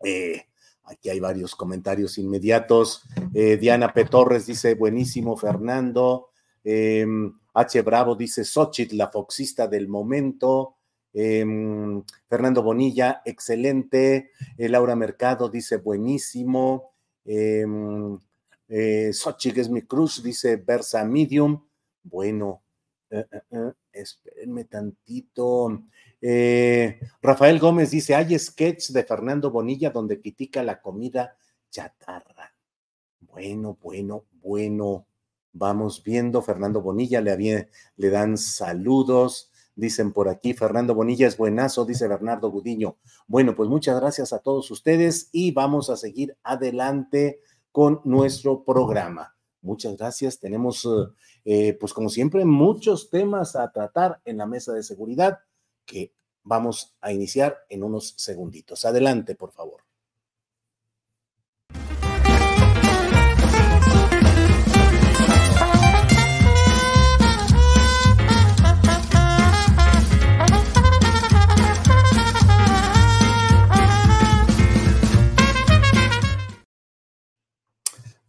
[0.03, 0.47] eh,
[0.83, 3.03] aquí hay varios comentarios inmediatos.
[3.31, 4.03] Diana P.
[4.03, 6.29] Torres dice, buenísimo, Fernando.
[6.67, 7.81] Em, H.
[7.83, 10.77] Bravo dice Xochitl, la foxista del momento.
[11.13, 14.31] Em, Fernando Bonilla, excelente.
[14.57, 16.95] Eh, Laura Mercado dice buenísimo.
[17.23, 17.63] Eh,
[19.13, 21.63] Xochitl es mi cruz, dice Versa Medium.
[22.01, 22.63] Bueno,
[23.11, 23.25] eh,
[23.93, 25.83] espérenme tantito.
[27.21, 31.37] Rafael Gómez dice: hay sketch de Fernando Bonilla donde critica la comida
[31.69, 32.53] chatarra.
[33.19, 35.05] Bueno, bueno, bueno.
[35.57, 37.69] Vamos viendo, Fernando Bonilla le,
[38.09, 39.53] dan saludos.
[39.73, 42.97] Dicen por aquí, Fernando Bonilla es buenazo, dice Bernardo Gudiño.
[43.25, 47.39] Bueno, pues muchas gracias a todos ustedes y vamos a seguir adelante
[47.71, 49.33] con nuestro programa.
[49.61, 50.39] Muchas gracias.
[50.39, 50.85] Tenemos,
[51.45, 55.39] eh, pues como siempre, muchos temas a tratar en la mesa de seguridad
[55.85, 56.11] que
[56.43, 58.83] vamos a iniciar en unos segunditos.
[58.83, 59.85] Adelante, por favor.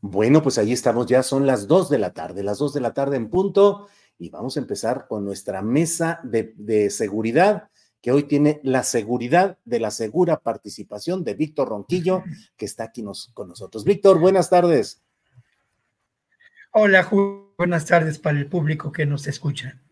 [0.09, 2.95] Bueno, pues ahí estamos, ya son las dos de la tarde, las dos de la
[2.95, 3.89] tarde en punto,
[4.19, 9.81] y vamos a empezar con nuestra mesa de, seguridad, que hoy tiene la seguridad de
[9.81, 12.23] la segura participación de Víctor Ronquillo,
[12.57, 13.05] que está aquí
[13.35, 13.85] con nosotros.
[13.85, 15.03] Víctor, buenas tardes.
[16.71, 19.83] Hola, Julio, buenas tardes para el público que nos escucha.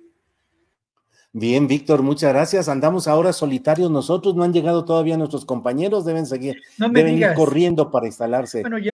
[1.33, 2.69] Bien, Víctor, muchas gracias.
[2.69, 7.91] Andamos ahora solitarios nosotros, no han llegado todavía nuestros compañeros, deben seguir, deben ir corriendo
[7.91, 8.61] para instalarse.
[8.61, 8.94] Bueno, ya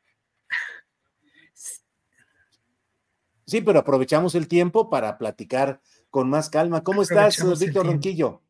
[3.51, 6.85] Sí, pero aprovechamos el tiempo para platicar con más calma.
[6.85, 8.41] ¿Cómo estás, Víctor Ronquillo?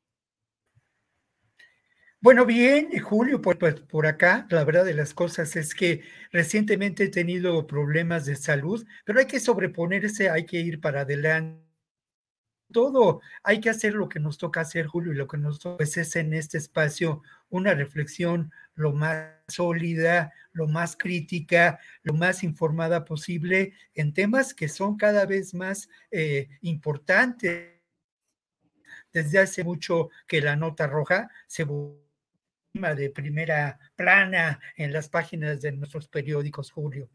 [2.20, 7.06] Bueno, bien, Julio, pues, pues, por acá, la verdad de las cosas es que recientemente
[7.06, 11.66] he tenido problemas de salud, pero hay que sobreponerse, hay que ir para adelante.
[12.72, 15.78] Todo, hay que hacer lo que nos toca hacer, Julio, y lo que nos toca
[15.78, 22.44] pues, es en este espacio una reflexión lo más sólida, lo más crítica, lo más
[22.44, 27.80] informada posible en temas que son cada vez más eh, importantes.
[29.14, 31.66] Desde hace mucho que la nota roja se
[32.74, 37.10] de primera plana en las páginas de nuestros periódicos, Julio.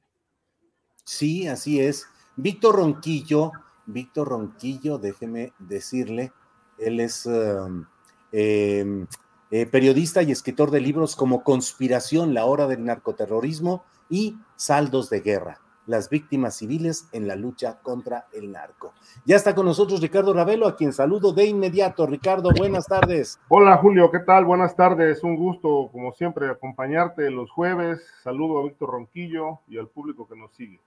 [1.04, 2.06] Sí, así es.
[2.36, 3.52] Víctor Ronquillo,
[3.86, 6.32] Víctor Ronquillo, déjeme decirle,
[6.78, 7.86] él es um,
[8.32, 9.06] em,
[9.50, 15.20] eh, periodista y escritor de libros como Conspiración, la hora del narcoterrorismo y Saldos de
[15.20, 15.60] Guerra.
[15.86, 18.92] las víctimas civiles en la lucha contra el narco.
[19.24, 22.06] Ya está con nosotros Ricardo Ravelo, a quien saludo de inmediato.
[22.06, 23.38] Ricardo, buenas tardes.
[23.48, 24.44] Hola Julio, ¿qué tal?
[24.44, 25.22] Buenas tardes.
[25.22, 28.00] Un gusto, como siempre, acompañarte los jueves.
[28.22, 30.80] Saludo a Víctor Ronquillo y al público que nos sigue.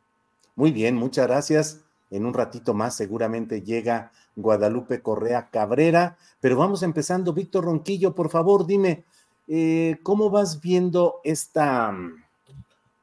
[0.55, 1.88] Muy bien, muchas gracias.
[2.11, 7.33] En un ratito más seguramente llega Guadalupe Correa Cabrera, pero vamos empezando.
[7.33, 9.05] Víctor Ronquillo, por favor, dime,
[9.47, 11.93] eh, ¿cómo vas viendo esta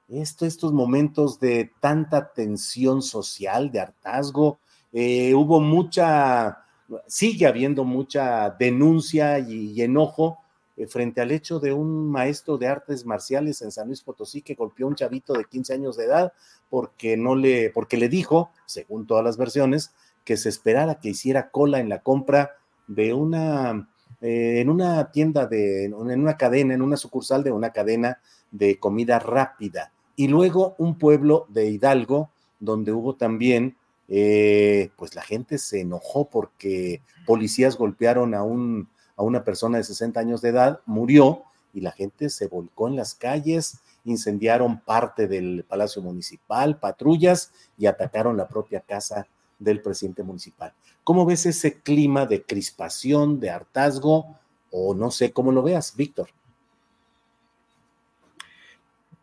[0.08, 4.58] esto, estos momentos de tanta tensión social, de hartazgo.
[4.92, 6.64] Eh, hubo mucha,
[7.06, 10.38] sigue habiendo mucha denuncia y, enojo
[10.76, 14.54] eh, frente al hecho de un maestro de artes marciales en San Luis Potosí que
[14.54, 16.32] golpeó a un chavito de 15 años de edad
[16.68, 19.92] porque no le, porque le dijo, según todas las versiones,
[20.24, 22.56] que se esperara que hiciera cola en la compra
[22.88, 23.88] de una,
[24.20, 28.20] eh, en una tienda de, en una cadena, en una sucursal de una cadena
[28.50, 29.92] de comida rápida.
[30.16, 33.76] Y luego un pueblo de Hidalgo, donde hubo también,
[34.08, 39.84] eh, pues la gente se enojó porque policías golpearon a, un, a una persona de
[39.84, 41.42] 60 años de edad, murió
[41.72, 47.86] y la gente se volcó en las calles, incendiaron parte del Palacio Municipal, patrullas y
[47.86, 49.26] atacaron la propia casa
[49.58, 50.72] del presidente municipal.
[51.02, 54.38] ¿Cómo ves ese clima de crispación, de hartazgo?
[54.70, 56.28] O no sé cómo lo veas, Víctor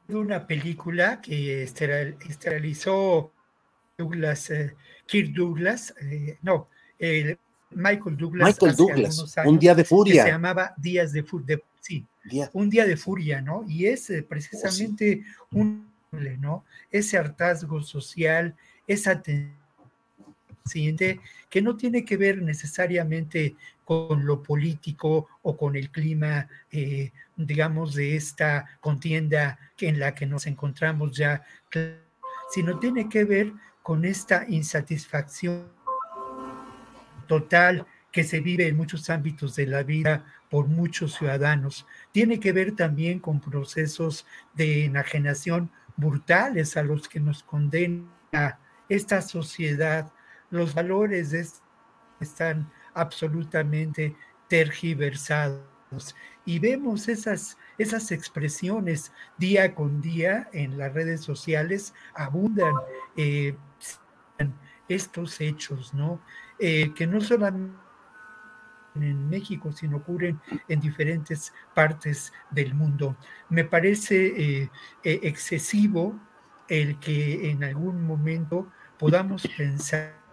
[0.10, 3.32] una película que esterilizó
[3.98, 4.76] Douglas, eh,
[5.06, 6.68] Kirk Douglas, eh, no,
[7.76, 8.48] Michael Douglas.
[8.48, 10.24] Michael Douglas, un día de furia.
[10.24, 12.06] se llamaba Días de Furia, sí,
[12.54, 13.66] un día de furia, ¿no?
[13.68, 15.92] Y es eh, precisamente un,
[16.40, 16.66] ¿no?
[16.92, 18.56] Ese hartazgo social,
[18.88, 19.64] esa tensión
[21.50, 27.94] que no tiene que ver necesariamente con lo político o con el clima, eh, digamos,
[27.96, 31.44] de esta contienda en la que nos encontramos ya,
[32.52, 33.52] sino tiene que ver
[33.82, 35.68] con esta insatisfacción
[37.28, 41.88] total que se vive en muchos ámbitos de la vida por muchos ciudadanos.
[42.12, 49.22] Tiene que ver también con procesos de enajenación brutales a los que nos condena esta
[49.22, 50.14] sociedad.
[50.52, 51.62] Los valores
[52.20, 54.16] están absolutamente
[54.48, 56.16] tergiversados.
[56.46, 62.74] Y vemos esas, esas expresiones día con día en las redes sociales, abundan
[63.18, 63.56] eh,
[64.94, 66.22] estos hechos, ¿no?
[66.60, 67.76] Eh, que no solamente
[68.96, 73.18] en México, sino ocurren en diferentes partes del mundo.
[73.50, 74.70] Me parece eh,
[75.04, 76.20] excesivo
[76.68, 80.24] el que en algún momento podamos pensar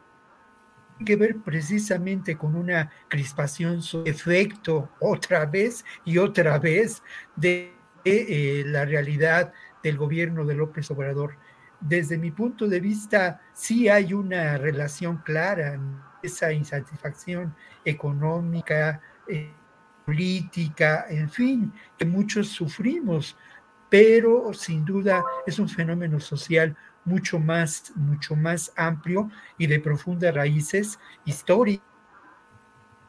[1.04, 7.02] que ver precisamente con una crispación, su efecto otra vez y otra vez
[7.36, 9.52] de eh, la realidad
[9.82, 11.36] del gobierno de López Obrador.
[11.80, 17.54] Desde mi punto de vista, sí hay una relación clara en esa insatisfacción
[17.84, 19.54] económica, eh,
[20.04, 23.36] política, en fin, que muchos sufrimos,
[23.88, 30.34] pero sin duda es un fenómeno social mucho más, mucho más amplio y de profundas
[30.34, 31.86] raíces históricas,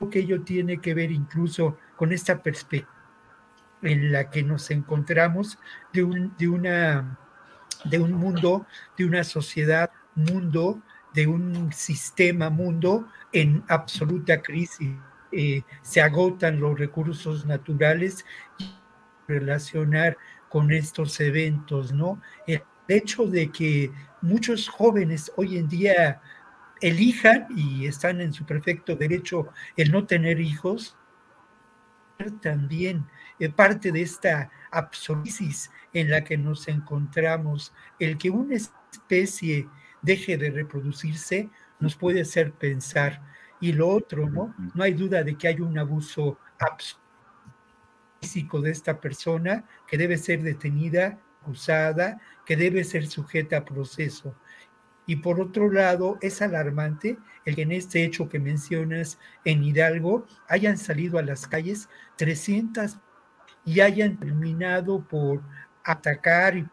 [0.10, 2.90] que ello tiene que ver incluso con esta perspectiva
[3.82, 5.60] en la que nos encontramos
[5.94, 7.18] de un, de una,
[7.84, 8.66] de un mundo,
[8.98, 10.82] de una sociedad, mundo,
[11.14, 14.96] de un sistema mundo en absoluta crisis.
[15.32, 18.26] Eh, se agotan los recursos naturales
[18.58, 18.70] y
[19.28, 20.18] relacionar
[20.50, 22.22] con estos eventos, ¿no?
[22.88, 26.22] hecho de que muchos jóvenes hoy en día
[26.82, 30.98] elijan y están en su perfecto derecho el no tener hijos,
[32.40, 33.06] también
[33.40, 39.68] eh, parte de esta absorisis en la que nos encontramos, el que una especie
[40.02, 43.22] deje de reproducirse nos puede hacer pensar.
[43.60, 44.56] Y lo otro, ¿no?
[44.74, 46.38] No hay duda de que hay un abuso
[48.20, 54.36] físico de esta persona que debe ser detenida, acusada que debe ser sujeta a proceso.
[55.06, 60.26] Y por otro lado, es alarmante el que en este hecho que mencionas en Hidalgo
[60.48, 62.98] hayan salido a las calles 300
[63.66, 65.42] y hayan terminado por
[65.84, 66.70] atacar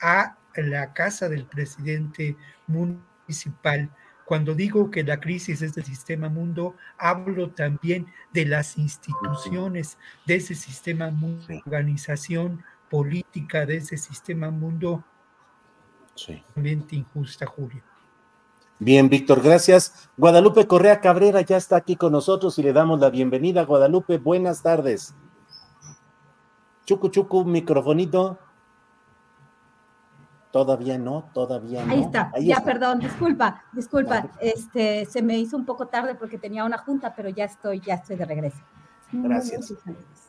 [0.00, 2.36] a la casa del presidente
[2.66, 3.90] municipal.
[4.24, 9.96] Cuando digo que la crisis es del sistema mundo, hablo también de las instituciones,
[10.26, 15.04] de ese sistema mundo, organización, política de ese sistema mundo
[16.18, 16.42] sí.
[16.90, 17.82] injusta, Julio.
[18.80, 20.08] Bien, Víctor, gracias.
[20.16, 23.64] Guadalupe Correa Cabrera ya está aquí con nosotros y le damos la bienvenida.
[23.64, 25.14] Guadalupe, buenas tardes.
[26.86, 28.38] Chucu Chucu, microfonito.
[30.52, 31.92] Todavía no, todavía no.
[31.92, 36.64] Ahí está, ya, perdón, disculpa, disculpa, este, se me hizo un poco tarde porque tenía
[36.64, 38.58] una junta, pero ya estoy, ya estoy de regreso.
[39.12, 39.68] Gracias.
[39.68, 40.27] Gracias,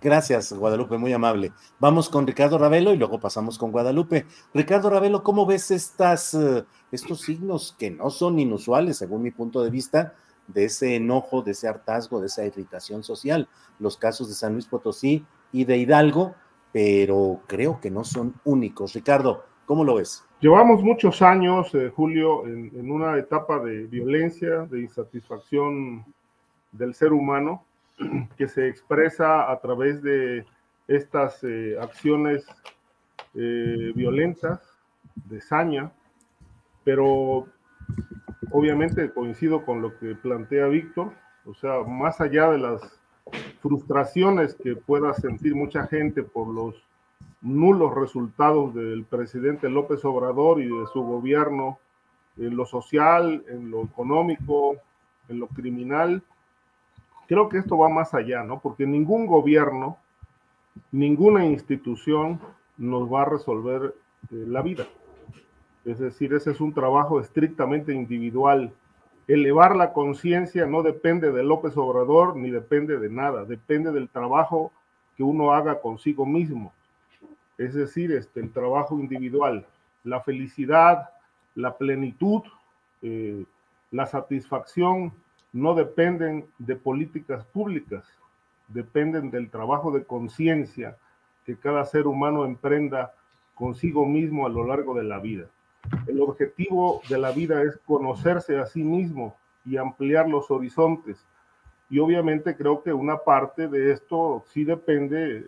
[0.00, 1.52] Guadalupe, muy amable.
[1.78, 4.26] Vamos con Ricardo Ravelo y luego pasamos con Guadalupe.
[4.54, 9.62] Ricardo Ravelo, ¿cómo ves estas, eh, estos signos que no son inusuales, según mi punto
[9.62, 10.14] de vista,
[10.46, 13.48] de ese enojo, de ese hartazgo, de esa irritación social?
[13.78, 16.34] Los casos de San Luis Potosí y de Hidalgo,
[16.72, 18.94] pero creo que no son únicos.
[18.94, 20.24] Ricardo, ¿Cómo lo ves?
[20.40, 26.06] Llevamos muchos años, eh, Julio, en, una etapa de violencia, de insatisfacción
[26.72, 27.66] del ser humano,
[28.36, 30.44] que se expresa a través de
[30.86, 32.46] estas eh, acciones
[33.34, 34.60] eh, violentas,
[35.26, 35.92] de saña,
[36.84, 37.46] pero
[38.50, 41.12] obviamente coincido con lo que plantea Víctor,
[41.44, 43.00] o sea, más allá de las
[43.60, 46.82] frustraciones que pueda sentir mucha gente por los
[47.40, 51.78] nulos resultados del presidente López Obrador y de su gobierno
[52.36, 54.76] en lo social, en lo económico,
[55.28, 56.22] en lo criminal.
[57.28, 58.58] Creo que esto va más allá, ¿no?
[58.58, 59.98] Porque ningún gobierno,
[60.90, 62.40] ninguna institución
[62.76, 63.94] nos va a resolver
[64.32, 64.86] eh, la vida.
[65.84, 68.72] Es decir, ese es un trabajo estrictamente individual.
[69.28, 74.72] Elevar la conciencia no depende de López Obrador ni depende de nada, depende del trabajo
[75.16, 76.72] que uno haga consigo mismo
[77.58, 79.66] es decir, este, el trabajo individual,
[80.04, 81.10] la felicidad,
[81.56, 82.42] la plenitud,
[83.02, 83.44] eh,
[83.90, 85.12] la satisfacción
[85.52, 88.04] no dependen de políticas públicas,
[88.68, 90.96] dependen del trabajo de conciencia
[91.44, 93.14] que cada ser humano emprenda
[93.54, 95.46] consigo mismo a lo largo de la vida.
[96.06, 99.34] El objetivo de la vida es conocerse a sí mismo
[99.64, 101.24] y ampliar los horizontes.
[101.90, 105.46] Y obviamente creo que una parte de esto sí depende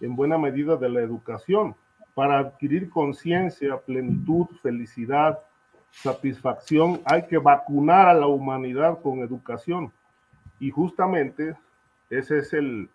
[0.00, 1.74] en buena medida de la educación.
[2.14, 5.40] Para adquirir conciencia, plenitud, felicidad,
[5.90, 9.92] satisfacción, hay que vacunar a la humanidad con educación.
[10.58, 11.56] Y justamente
[12.10, 12.90] ese es el,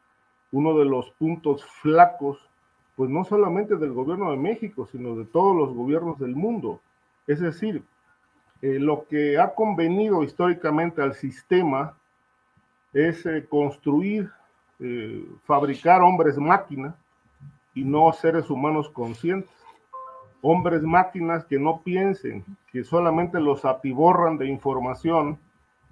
[0.52, 2.50] uno de los puntos flacos,
[2.96, 6.82] pues no solamente del gobierno de México, sino de todos los gobiernos del mundo.
[7.28, 7.84] Es decir,
[8.62, 11.98] eh, lo que ha convenido históricamente al sistema
[12.94, 14.32] es eh, construir
[14.80, 16.96] eh, fabricar hombres máquinas
[17.74, 19.52] y no seres humanos conscientes.
[20.48, 25.40] Hombres máquinas que no piensen, que solamente los atiborran de información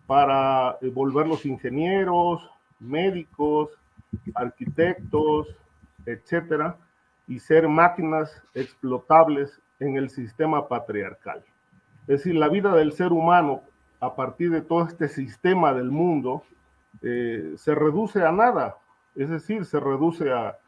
[0.05, 2.47] para eh, volverlos ingenieros,
[2.80, 3.71] médicos,
[4.35, 5.47] arquitectos,
[6.05, 6.77] etcétera,
[7.27, 11.43] y ser máquinas explotables en el sistema patriarcal.
[12.01, 13.61] Es decir, la vida del ser humano
[13.99, 16.43] a partir de todo este sistema del mundo
[17.01, 18.77] eh, se reduce a nada,
[19.15, 20.59] es decir, se reduce a,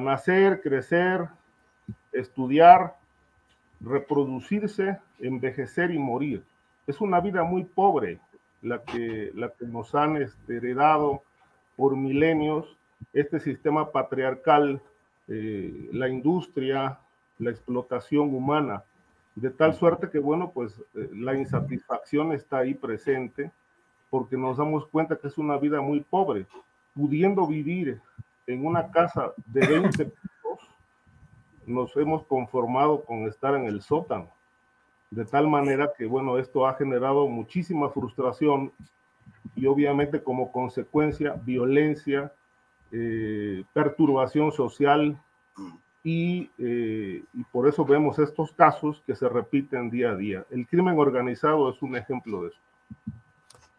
[0.00, 1.28] nacer, crecer,
[2.12, 2.96] estudiar,
[3.80, 6.42] reproducirse, envejecer y morir.
[6.86, 8.18] Es una vida muy pobre
[8.62, 11.22] la que, nos han este, heredado
[11.76, 12.76] por milenios.
[13.12, 14.82] Este sistema patriarcal,
[15.28, 16.98] eh, la industria,
[17.38, 18.84] la explotación humana,
[19.34, 23.50] de tal suerte que, bueno, pues eh, la insatisfacción está ahí presente
[24.10, 26.46] porque nos damos cuenta que es una vida muy pobre,
[26.94, 28.00] pudiendo vivir
[28.46, 30.29] en una casa de 20 pisos,
[31.70, 34.30] nos hemos conformado con estar en el sótano.
[35.10, 38.72] De tal manera que, bueno, esto ha generado muchísima frustración
[39.56, 42.32] y obviamente como consecuencia violencia,
[42.92, 45.20] eh, perturbación social
[46.02, 50.46] y, eh, y por eso vemos estos casos que se repiten día a día.
[50.50, 52.58] El crimen organizado es un ejemplo de eso.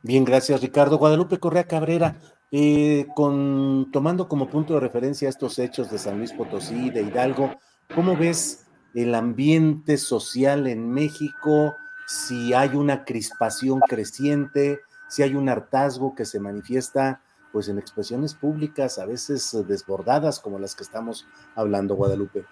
[0.03, 0.97] Bien, gracias Ricardo.
[0.97, 2.15] Guadalupe Correa Cabrera,
[2.51, 7.51] eh, con, tomando como punto de referencia estos hechos de San Luis Potosí, de Hidalgo,
[7.95, 11.75] ¿cómo ves el ambiente social en México?
[12.07, 18.33] Si hay una crispación creciente, si hay un hartazgo que se manifiesta pues en expresiones
[18.33, 22.45] públicas, a veces desbordadas como las que estamos hablando, Guadalupe.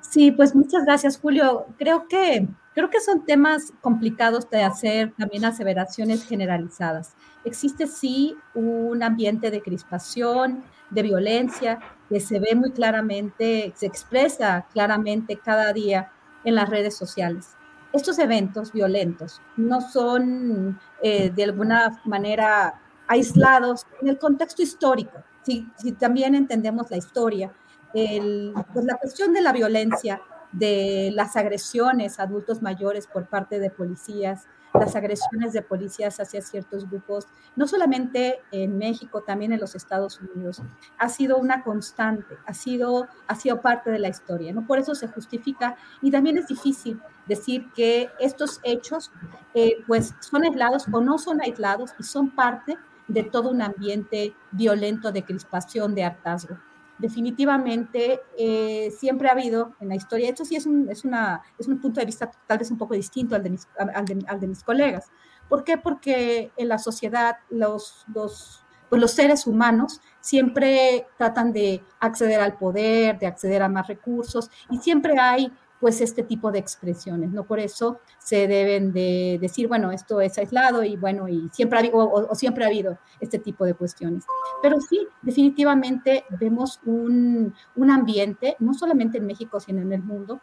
[0.00, 1.66] Sí, pues muchas gracias, Julio.
[1.78, 7.14] Creo que, creo que son temas complicados de hacer también aseveraciones generalizadas.
[7.44, 11.78] Existe sí un ambiente de crispación, de violencia,
[12.08, 16.10] que se ve muy claramente, se expresa claramente cada día
[16.44, 17.56] en las redes sociales.
[17.92, 25.22] Estos eventos violentos no son eh, de alguna manera aislados en el contexto histórico.
[25.42, 27.52] Si, si también entendemos la historia,
[27.92, 30.20] pues la cuestión de la violencia,
[30.52, 36.42] de las agresiones a adultos mayores por parte de policías, las agresiones de policías hacia
[36.42, 37.26] ciertos grupos,
[37.56, 40.62] no solamente en México, también en los Estados Unidos,
[40.98, 44.66] ha sido una constante, ha sido, ha sido parte de la historia, ¿no?
[44.66, 45.76] Por eso se justifica.
[46.02, 49.10] Y también es difícil decir que estos hechos
[49.54, 52.76] eh, pues son aislados o no son aislados y son parte
[53.06, 56.58] de todo un ambiente violento de crispación, de hartazgo
[56.98, 61.68] definitivamente eh, siempre ha habido en la historia, esto sí es un, es, una, es
[61.68, 64.40] un punto de vista tal vez un poco distinto al de mis, al de, al
[64.40, 65.10] de mis colegas.
[65.48, 65.78] ¿Por qué?
[65.78, 73.18] Porque en la sociedad los, pues los seres humanos siempre tratan de acceder al poder,
[73.18, 77.44] de acceder a más recursos y siempre hay pues este tipo de expresiones, ¿no?
[77.44, 81.80] Por eso se deben de decir, bueno, esto es aislado y bueno, y siempre ha
[81.80, 84.24] habido, o, siempre ha habido este tipo de cuestiones.
[84.62, 90.40] Pero sí, definitivamente vemos un, un ambiente, no solamente en México, sino en el mundo,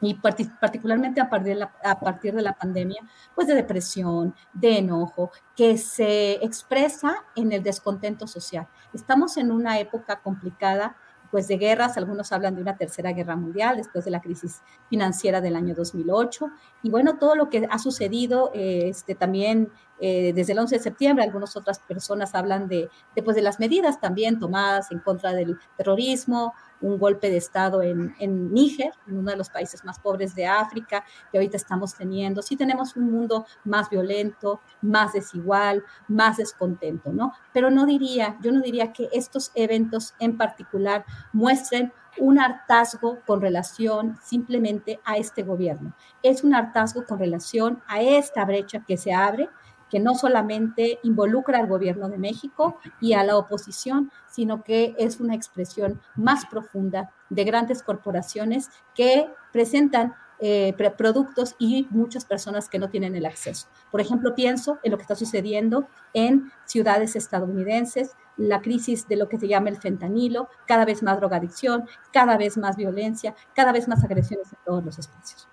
[0.00, 3.02] y particularmente a partir, de la, a partir de la pandemia,
[3.34, 8.68] pues de depresión, de enojo, que se expresa en el descontento social.
[8.92, 10.96] Estamos en una época complicada
[11.30, 15.40] pues de guerras, algunos hablan de una tercera guerra mundial después de la crisis financiera
[15.40, 16.50] del año 2008
[16.82, 20.82] y bueno, todo lo que ha sucedido eh, este, también eh, desde el 11 de
[20.82, 25.32] septiembre, algunas otras personas hablan de, de, pues, de las medidas también tomadas en contra
[25.32, 29.98] del terrorismo, un golpe de Estado en, en Níger, en uno de los países más
[29.98, 32.42] pobres de África, que ahorita estamos teniendo.
[32.42, 37.32] Sí tenemos un mundo más violento, más desigual, más descontento, ¿no?
[37.52, 43.40] Pero no diría, yo no diría que estos eventos en particular muestren un hartazgo con
[43.40, 45.94] relación simplemente a este gobierno.
[46.22, 49.48] Es un hartazgo con relación a esta brecha que se abre
[49.90, 55.20] que no solamente involucra al gobierno de México y a la oposición, sino que es
[55.20, 62.78] una expresión más profunda de grandes corporaciones que presentan eh, productos y muchas personas que
[62.78, 63.66] no tienen el acceso.
[63.90, 69.28] Por ejemplo, pienso en lo que está sucediendo en ciudades estadounidenses, la crisis de lo
[69.28, 73.88] que se llama el fentanilo, cada vez más drogadicción, cada vez más violencia, cada vez
[73.88, 75.48] más agresiones en todos los espacios.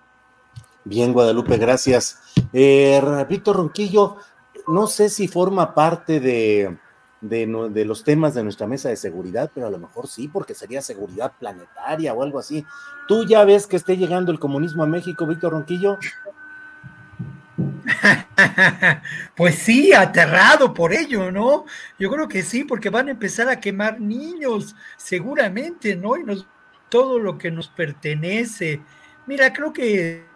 [0.84, 2.20] Bien, Guadalupe, gracias.
[2.52, 4.16] Eh, Víctor Ronquillo,
[4.68, 6.76] no sé si forma parte de,
[7.20, 10.82] de, los temas de nuestra mesa de seguridad, pero a lo mejor sí, porque sería
[10.82, 12.64] seguridad planetaria o algo así.
[13.08, 15.98] ¿Tú ya ves que esté llegando el comunismo a México, Víctor Ronquillo?
[19.36, 21.64] Pues sí, aterrado por ello, ¿no?
[21.98, 26.16] Yo creo que sí, porque van a empezar a quemar niños, seguramente, ¿no?
[26.16, 26.44] Y
[26.88, 28.80] todo lo que nos pertenece.
[29.26, 30.26] Mira, creo que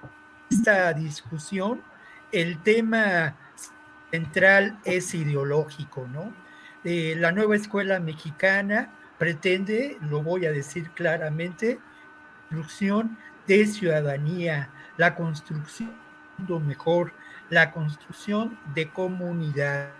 [0.51, 1.83] esta discusión,
[2.33, 3.37] el tema
[4.11, 6.33] central es ideológico, ¿no?
[6.85, 11.79] Eh, la nueva escuela mexicana pretende, lo voy a decir claramente,
[12.49, 15.93] construcción de ciudadanía, la construcción
[16.39, 17.13] de mejor,
[17.51, 19.91] la construcción de comunidad.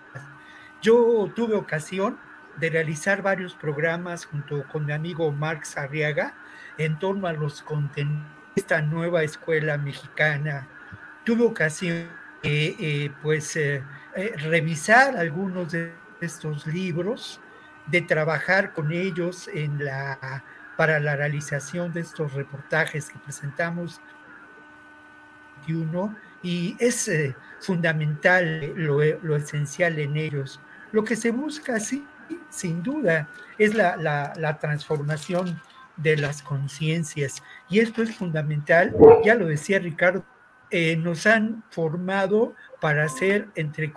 [0.81, 2.17] Yo tuve ocasión
[2.57, 6.33] de realizar varios programas junto con mi amigo Marx Arriaga
[6.77, 10.67] en torno a los contenidos esta nueva escuela mexicana.
[11.23, 12.20] Tuve ocasión de
[13.21, 13.83] pues, eh,
[14.15, 17.39] eh, revisar algunos de estos libros,
[17.87, 20.43] de trabajar con ellos en la,
[20.77, 24.01] para la realización de estos reportajes que presentamos
[26.43, 27.09] y es
[27.59, 30.59] fundamental lo, lo, esencial en ellos.
[30.91, 32.05] Lo que se busca, sí,
[32.49, 35.61] sin duda, es la, la, la transformación
[35.97, 37.43] de las conciencias.
[37.69, 40.25] Y esto es fundamental, ya lo decía Ricardo,
[40.71, 43.93] eh, nos han formado para ser entre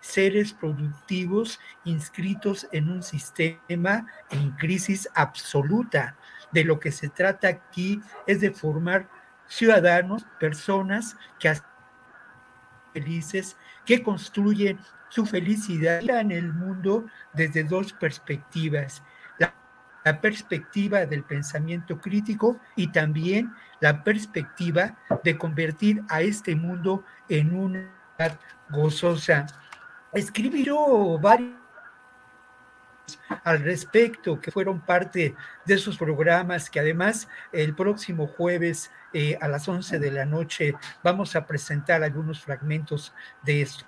[0.00, 6.16] seres productivos inscritos en un sistema en crisis absoluta.
[6.52, 9.08] De lo que se trata aquí es de formar
[9.48, 11.52] ciudadanos, personas que
[12.92, 14.78] felices, que construyen
[15.08, 19.02] su felicidad en el mundo desde dos perspectivas
[20.06, 27.52] la perspectiva del pensamiento crítico y también la perspectiva de convertir a este mundo en
[27.52, 27.90] una
[28.70, 29.46] gozosa.
[30.12, 31.56] Escribió varios
[33.42, 35.34] al respecto, que fueron parte
[35.64, 40.74] de esos programas que además el próximo jueves eh, a las 11 de la noche
[41.02, 43.12] vamos a presentar algunos fragmentos
[43.42, 43.84] de esto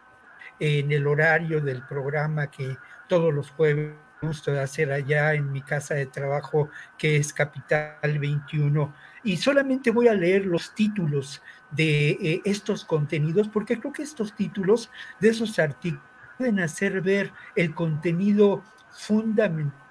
[0.59, 2.77] en el horario del programa que
[3.09, 8.19] todos los jueves gusto de hacer allá en mi casa de trabajo, que es Capital
[8.19, 8.93] 21.
[9.25, 14.35] Y solamente voy a leer los títulos de eh, estos contenidos, porque creo que estos
[14.35, 14.91] títulos
[15.21, 16.05] de esos artículos
[16.37, 19.89] pueden hacer ver el contenido fundamental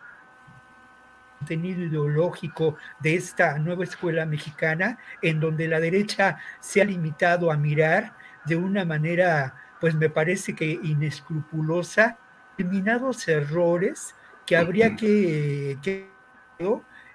[1.37, 7.57] contenido ideológico de esta nueva escuela mexicana, en donde la derecha se ha limitado a
[7.57, 12.17] mirar de una manera, pues me parece que inescrupulosa,
[12.57, 14.15] determinados errores
[14.47, 16.09] que habría que, que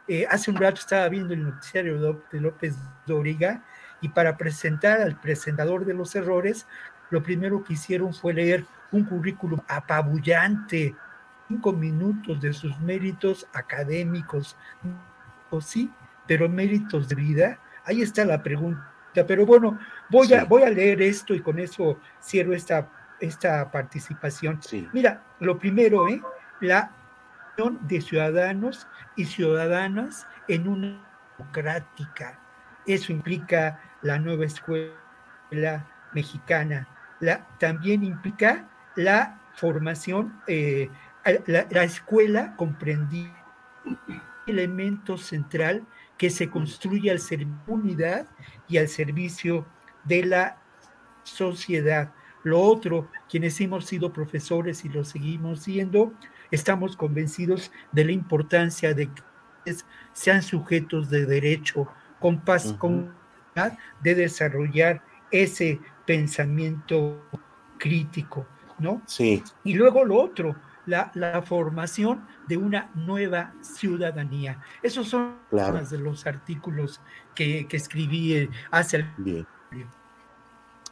[0.06, 2.76] eh, hace un rato estaba viendo el noticiario de López
[3.06, 3.64] Dóriga
[4.02, 6.66] y para presentar al presentador de los errores,
[7.10, 10.94] lo primero que hicieron fue leer un currículum apabullante,
[11.48, 14.56] cinco minutos de sus méritos académicos,
[15.50, 15.90] o sí,
[16.26, 17.58] pero méritos de vida.
[17.84, 18.86] Ahí está la pregunta.
[19.26, 19.78] Pero bueno,
[20.10, 22.88] voy, a, voy a leer esto y con eso cierro esta,
[23.20, 24.60] esta participación.
[24.92, 26.20] Mira, lo primero, ¿eh?
[26.60, 26.90] la
[27.56, 31.02] de ciudadanos y ciudadanas en una
[31.38, 32.38] democrática.
[32.86, 36.88] Eso implica la nueva escuela mexicana.
[37.20, 40.90] La, también implica la formación, eh,
[41.46, 43.32] la, escuela comprendía
[44.46, 45.86] elemento central
[46.18, 48.26] que se construye al ser unidad
[48.68, 49.66] y al servicio
[50.04, 50.56] de la
[51.22, 52.12] sociedad.
[52.42, 56.12] Lo otro, quienes hemos sido profesores y lo seguimos siendo,
[56.52, 59.74] estamos convencidos de la importancia de que
[60.12, 61.88] sean sujetos de derecho,
[62.20, 63.12] con paz, con
[64.00, 67.22] de desarrollar ese pensamiento
[67.78, 68.46] crítico,
[68.78, 69.02] ¿no?
[69.06, 69.42] Sí.
[69.64, 70.56] Y luego lo otro,
[70.86, 74.60] la, la formación de una nueva ciudadanía.
[74.82, 77.00] Esos son algunos de los artículos
[77.34, 79.06] que, que escribí eh, hace el...
[79.18, 79.46] Bien.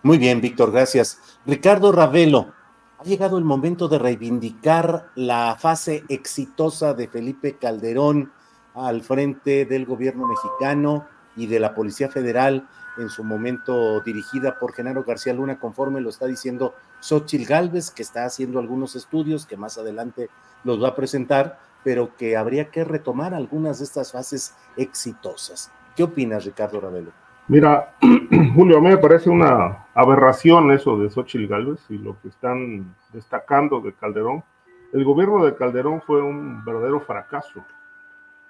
[0.03, 1.39] Muy bien, Víctor, gracias.
[1.45, 2.55] Ricardo Ravelo,
[3.01, 8.31] ha llegado el momento de reivindicar la fase exitosa de Felipe Calderón
[8.74, 12.68] al frente del gobierno mexicano y de la Policía Federal
[12.98, 18.02] en su momento dirigida por Genaro García Luna, conforme lo está diciendo Xochil Gálvez, que
[18.02, 20.28] está haciendo algunos estudios que más adelante
[20.62, 25.72] los va a presentar, pero que habría que retomar algunas de estas fases exitosas.
[25.97, 27.12] ¿Qué opinas, Ricardo Ravelo?
[27.48, 27.94] Mira,
[28.55, 32.94] Julio, a mí me parece una aberración eso de Xochil Gálvez y lo que están
[33.12, 34.44] destacando de Calderón.
[34.93, 37.65] El gobierno de Calderón fue un verdadero fracaso.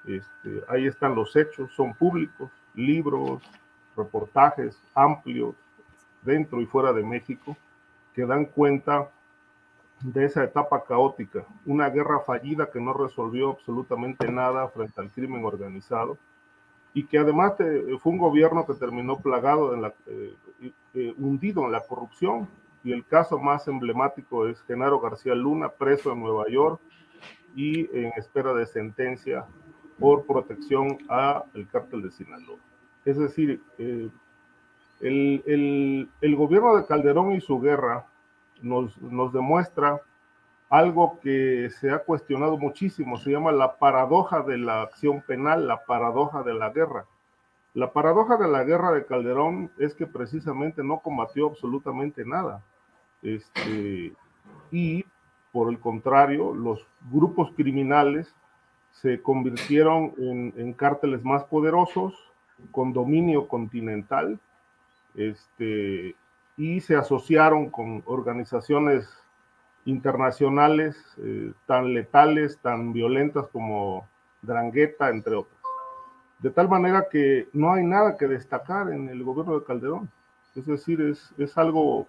[0.07, 3.43] Este, ahí están los hechos, son públicos, libros,
[3.97, 5.55] reportajes amplios
[6.21, 7.57] dentro y fuera de México
[8.15, 9.09] que dan cuenta
[10.03, 15.43] de esa etapa caótica, una guerra fallida que no resolvió absolutamente nada frente al crimen
[15.43, 16.19] organizado
[16.93, 17.55] y que además
[18.01, 20.35] fue un gobierno que terminó plagado, en la, eh,
[20.95, 22.49] eh, hundido en la corrupción.
[22.83, 26.81] Y el caso más emblemático es Genaro García Luna, preso en Nueva York
[27.55, 29.45] y en espera de sentencia
[29.99, 32.59] por protección al cártel de Sinaloa.
[33.05, 34.09] Es decir, eh,
[35.01, 38.07] el, el, gobierno de Calderón y su guerra
[38.63, 40.01] nos, nos demuestra
[40.71, 45.85] algo que se ha cuestionado muchísimo, se llama la paradoja de la acción penal, la
[45.85, 47.07] paradoja de la guerra.
[47.75, 52.63] La paradoja de la guerra de Calderón es que precisamente no combatió absolutamente nada.
[53.23, 54.13] Este,
[54.71, 55.05] y
[55.53, 58.33] por el contrario, los grupos criminales
[58.93, 62.15] se convirtieron en, en cárteles más poderosos,
[62.71, 64.39] con dominio continental,
[65.15, 66.15] este,
[66.57, 69.09] y se asociaron con organizaciones
[69.85, 74.07] internacionales eh, tan letales, tan violentas como
[74.43, 75.61] Drangueta, entre otras.
[76.39, 80.11] De tal manera que no hay nada que destacar en el gobierno de Calderón.
[80.55, 82.07] Es decir, es, es algo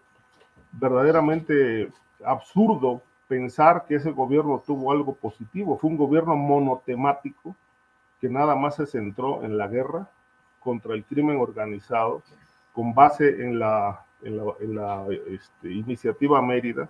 [0.72, 1.92] verdaderamente
[2.24, 5.78] absurdo pensar que ese gobierno tuvo algo positivo.
[5.78, 7.56] Fue un gobierno monotemático
[8.20, 10.10] que nada más se centró en la guerra
[10.60, 12.22] contra el crimen organizado
[12.74, 16.90] con base en la, en la, este, iniciativa Mérida,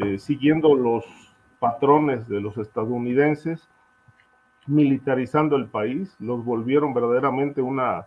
[0.00, 1.04] eh, siguiendo los
[1.58, 3.68] patrones de los estadounidenses,
[4.66, 8.06] militarizando el país, los volvieron verdaderamente una,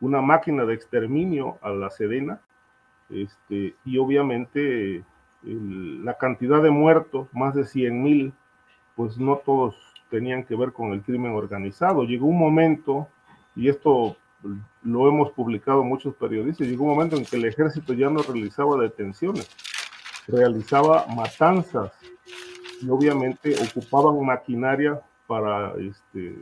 [0.00, 2.40] una máquina de exterminio a la Sedena,
[3.10, 5.04] este, y obviamente
[5.42, 8.32] la cantidad de muertos, más de 100 mil,
[8.96, 9.76] pues no todos
[10.10, 12.04] tenían que ver con el crimen organizado.
[12.04, 13.06] Llegó un momento,
[13.54, 14.16] y esto
[14.82, 18.80] lo hemos publicado muchos periodistas, llegó un momento en que el ejército ya no realizaba
[18.80, 19.48] detenciones,
[20.28, 21.92] realizaba matanzas
[22.80, 26.36] y obviamente ocupaban maquinaria para, este,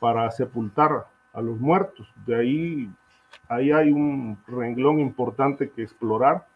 [0.00, 2.12] para sepultar a los muertos.
[2.26, 2.90] De ahí,
[3.48, 6.46] ahí hay un renglón importante que explorar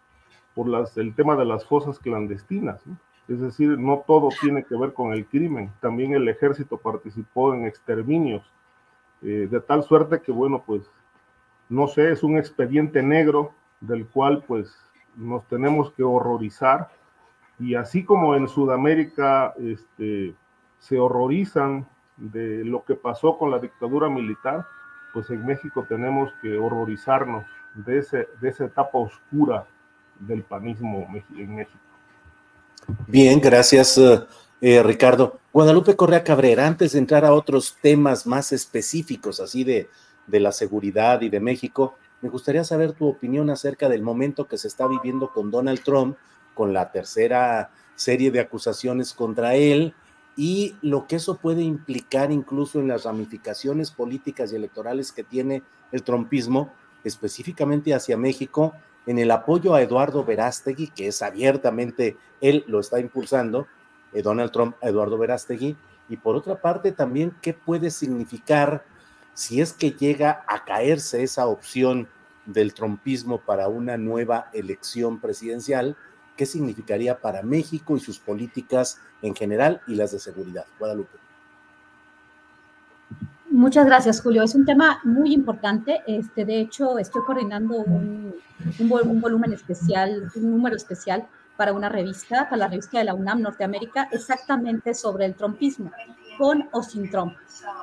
[0.55, 2.82] por las, el tema de las fosas clandestinas.
[3.28, 5.70] Es decir, no todo tiene que ver con el crimen.
[5.80, 8.43] También el ejército participó en exterminios
[9.22, 10.90] eh, de tal suerte que, bueno, pues,
[11.68, 14.74] no sé, es un expediente negro del cual, pues,
[15.19, 16.89] nos tenemos que horrorizar.
[17.59, 20.35] Y así como en Sudamérica este,
[20.78, 21.86] se horrorizan
[22.16, 24.65] de lo que pasó con la dictadura militar,
[25.12, 29.66] pues en México tenemos que horrorizarnos de, ese, de esa etapa oscura
[30.19, 31.78] del panismo en México.
[33.07, 34.24] Bien, gracias eh,
[34.61, 35.39] eh, Ricardo.
[35.53, 39.89] Guadalupe Correa Cabrera, antes de entrar a otros temas más específicos, así de,
[40.27, 44.59] de la seguridad y de México, me gustaría saber tu opinión acerca del momento que
[44.59, 46.16] se está viviendo con Donald Trump,
[46.55, 49.95] con la tercera serie de acusaciones contra él
[50.36, 55.62] y lo que eso puede implicar incluso en las ramificaciones políticas y electorales que tiene
[55.90, 56.73] el trumpismo,
[57.03, 58.73] específicamente hacia México,
[59.07, 63.66] en el apoyo a Eduardo Verástegui, que es abiertamente, él lo está impulsando,
[64.12, 65.77] eh, Donald Trump Eduardo Verástegui,
[66.09, 68.85] y por otra parte también qué puede significar
[69.39, 72.09] si es que llega a caerse esa opción
[72.44, 75.97] del trumpismo para una nueva elección presidencial,
[76.36, 80.65] qué significaría para México y sus políticas en general y las de seguridad.
[80.81, 81.19] Guadalupe.
[83.48, 84.43] Muchas gracias, Julio.
[84.43, 86.01] Es un tema muy importante.
[86.09, 88.35] Este, de hecho, estoy coordinando un,
[88.81, 93.43] un, volumen especial, un número especial para una revista, para la revista de la UNAM
[93.43, 95.93] Norteamérica, exactamente sobre el trompismo,
[96.39, 97.35] con o sin Trump.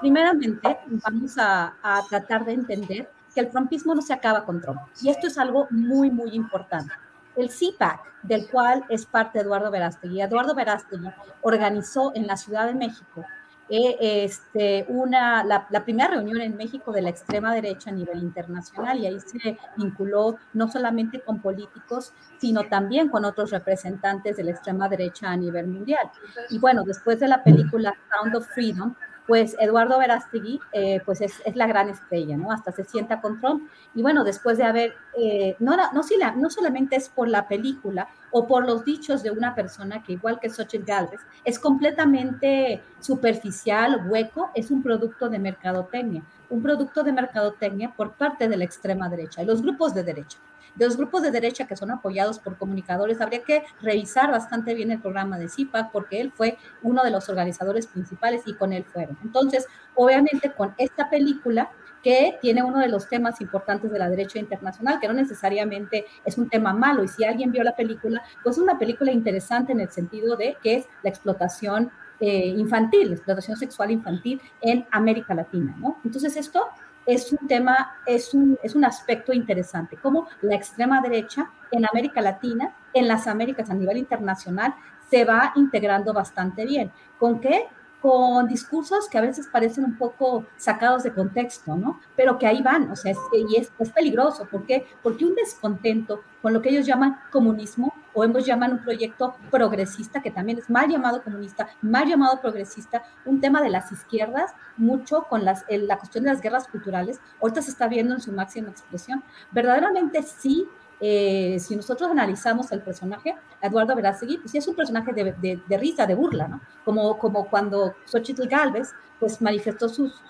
[0.02, 1.74] Primeramente, vamos a,
[2.10, 4.80] tratar de entender que el trumpismo no se acaba con Trump.
[5.02, 6.94] Y esto es algo muy, muy importante.
[7.36, 11.10] El CPAC, del cual es parte Eduardo Verástegui, Eduardo Verástegui
[11.42, 13.26] organizó en la Ciudad de México
[13.68, 19.00] eh, este, una, la, primera reunión en México de la extrema derecha a nivel internacional
[19.00, 24.52] y ahí se vinculó no solamente con políticos, sino también con otros representantes de la
[24.52, 26.12] extrema derecha a nivel mundial.
[26.50, 28.94] Y bueno, después de la película Sound of Freedom,
[29.28, 32.52] pues Eduardo Verástegui, eh, pues es, la gran estrella, ¿no?
[32.52, 33.70] Hasta se sienta con Trump.
[33.94, 38.48] Y bueno, después de haber, eh, no, no, no, solamente es por la película o
[38.48, 44.52] por los dichos de una persona que igual que Xochitl Galvez, es completamente superficial, hueco,
[44.54, 49.42] es un producto de mercadotecnia, un producto de mercadotecnia por parte de la extrema derecha
[49.42, 50.38] y los grupos de derecha
[50.76, 54.92] de los grupos de derecha que son apoyados por comunicadores, habría que revisar bastante bien
[54.92, 58.84] el programa de CIPAC porque él fue uno de los organizadores principales y con él
[58.86, 59.18] fueron.
[59.24, 61.70] Entonces, obviamente con esta película
[62.06, 66.38] que tiene uno de los temas importantes de la derecha internacional, que no necesariamente es
[66.38, 69.80] un tema malo, y si alguien vio la película, pues es una película interesante en
[69.80, 71.90] el sentido de que es la explotación
[72.20, 76.00] eh, infantil, explotación sexual infantil en América Latina, ¿no?
[76.06, 76.68] Entonces esto
[77.06, 82.22] es un tema, es un, es un aspecto interesante, como la extrema derecha en América
[82.22, 84.74] Latina, en las Américas a nivel internacional,
[85.10, 86.92] se va integrando bastante bien.
[87.20, 87.68] ¿Con qué?
[88.06, 92.00] con discursos que a veces parecen un poco sacados de contexto, ¿no?
[92.16, 94.46] Pero que ahí van, o sea, y es, es, peligroso.
[94.46, 94.86] ¿Por qué?
[95.02, 100.22] Porque un descontento con lo que ellos llaman comunismo, o hemos llaman un proyecto progresista,
[100.22, 105.26] que también es mal llamado comunista, mal llamado progresista, un tema de las izquierdas, mucho
[105.30, 108.70] con las, la cuestión de las guerras culturales, ahorita se está viendo en su máxima
[108.70, 109.24] expresión.
[109.52, 110.68] Verdaderamente sí
[111.00, 115.78] eh, si nosotros analizamos el personaje, Eduardo Verástegui, pues sí es un personaje de, de,
[115.78, 116.62] risa, de burla, ¿no?
[116.86, 120.22] Como, como cuando Xochitl Galvez pues manifestó sus,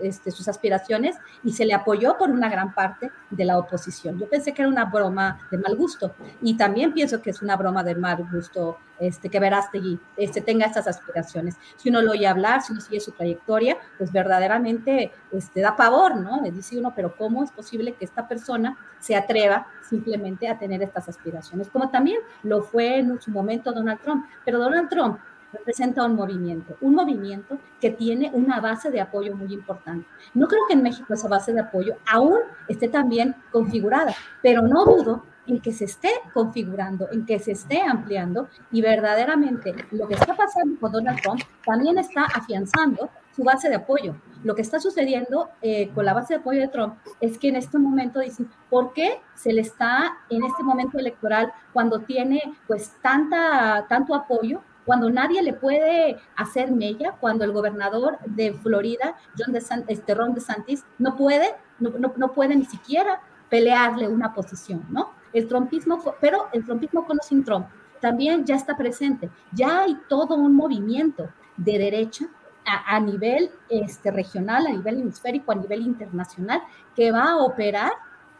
[0.00, 4.18] este, sus aspiraciones y se le apoyó por una gran parte de la oposición.
[4.18, 7.56] Yo pensé que era una broma de mal gusto y también pienso que es una
[7.56, 11.56] broma de mal gusto este, que Verástegui este, tenga estas aspiraciones.
[11.76, 16.16] Si uno lo oye hablar, si uno sigue su trayectoria, pues verdaderamente este, da pavor,
[16.16, 16.40] ¿no?
[16.42, 20.82] Le dice uno, pero ¿cómo es posible que esta persona se atreva simplemente a tener
[20.82, 21.68] estas aspiraciones?
[21.68, 24.26] Como también lo fue en su momento Donald Trump.
[24.44, 25.18] Pero Donald Trump
[25.52, 30.06] representa un movimiento, un movimiento que tiene una base de apoyo muy importante.
[30.34, 34.62] No creo que en México esa base de apoyo aún esté tan bien configurada, pero
[34.62, 40.06] no dudo en que se esté configurando, en que se esté ampliando y verdaderamente lo
[40.06, 44.16] que está pasando con Donald Trump también está afianzando su base de apoyo.
[44.44, 47.56] Lo que está sucediendo eh, con la base de apoyo de Trump es que en
[47.56, 52.92] este momento dicen, ¿por qué se le está en este momento electoral cuando tiene pues
[53.00, 54.60] tanta, tanto apoyo?
[54.88, 59.54] Cuando nadie le puede hacer mella, cuando el gobernador de Florida, John
[59.86, 63.20] este, Ron DeSantis, no puede, no, no, puede ni siquiera
[63.50, 65.12] pelearle una posición, ¿no?
[65.34, 67.66] El trumpismo, pero el trumpismo con o sin Trump
[68.00, 69.28] también ya está presente.
[69.52, 71.28] Ya hay todo un movimiento
[71.58, 72.24] de derecha
[72.64, 76.62] a, a, nivel este, regional, a nivel hemisférico, a nivel internacional,
[76.96, 77.92] que va a operar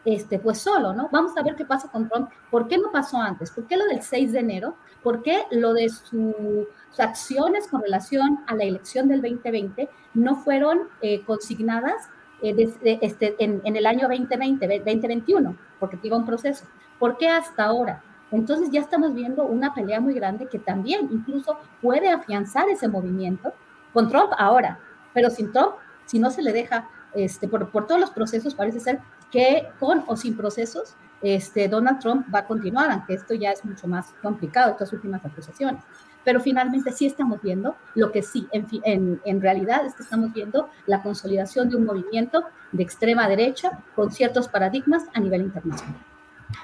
[0.05, 1.09] este, pues solo, ¿no?
[1.11, 2.29] Vamos a ver qué pasa con Trump.
[2.49, 3.51] ¿Por qué no pasó antes?
[3.51, 4.75] ¿Por qué lo del 6 de enero?
[5.03, 6.67] ¿Por qué lo de sus
[6.97, 12.09] acciones con relación a la elección del 2020 no fueron eh, consignadas
[12.41, 12.55] eh,
[13.01, 15.57] este, en, el año 2020, 2021?
[15.79, 16.65] Porque iba un proceso.
[16.97, 18.03] ¿Por qué hasta ahora?
[18.31, 23.53] Entonces ya estamos viendo una pelea muy grande que también incluso puede afianzar ese movimiento
[23.93, 24.79] con Trump ahora.
[25.13, 25.73] Pero sin Trump,
[26.05, 28.99] si no se le deja, este, por, por todos los procesos, parece ser
[29.31, 33.63] que con o sin procesos, este, Donald Trump va a continuar, aunque esto ya es
[33.65, 35.83] mucho más complicado, estas últimas acusaciones.
[36.23, 40.33] Pero finalmente sí estamos viendo lo que sí, en, en, en realidad es que estamos
[40.33, 45.95] viendo la consolidación de un movimiento de extrema derecha con ciertos paradigmas a nivel internacional.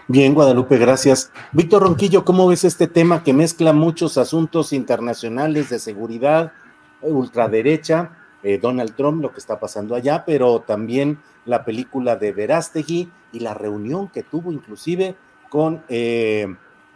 [0.07, 1.31] Bien, Guadalupe, gracias.
[1.51, 6.53] Víctor Ronquillo, ¿cómo ves este tema que mezcla muchos asuntos internacionales de seguridad,
[7.01, 8.11] ultraderecha,
[8.47, 13.39] eh, Donald Trump, lo que está pasando allá, pero también la película de Verástegui y
[13.39, 15.15] la reunión que tuvo inclusive
[15.49, 16.45] con eh,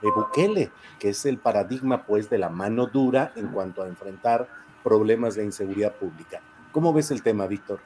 [0.04, 0.70] eh, Bukele,
[1.00, 4.48] que es el paradigma pues de la mano dura en cuanto a enfrentar
[4.84, 6.40] problemas de inseguridad pública.
[6.72, 7.80] ¿Cómo ves el tema, Víctor?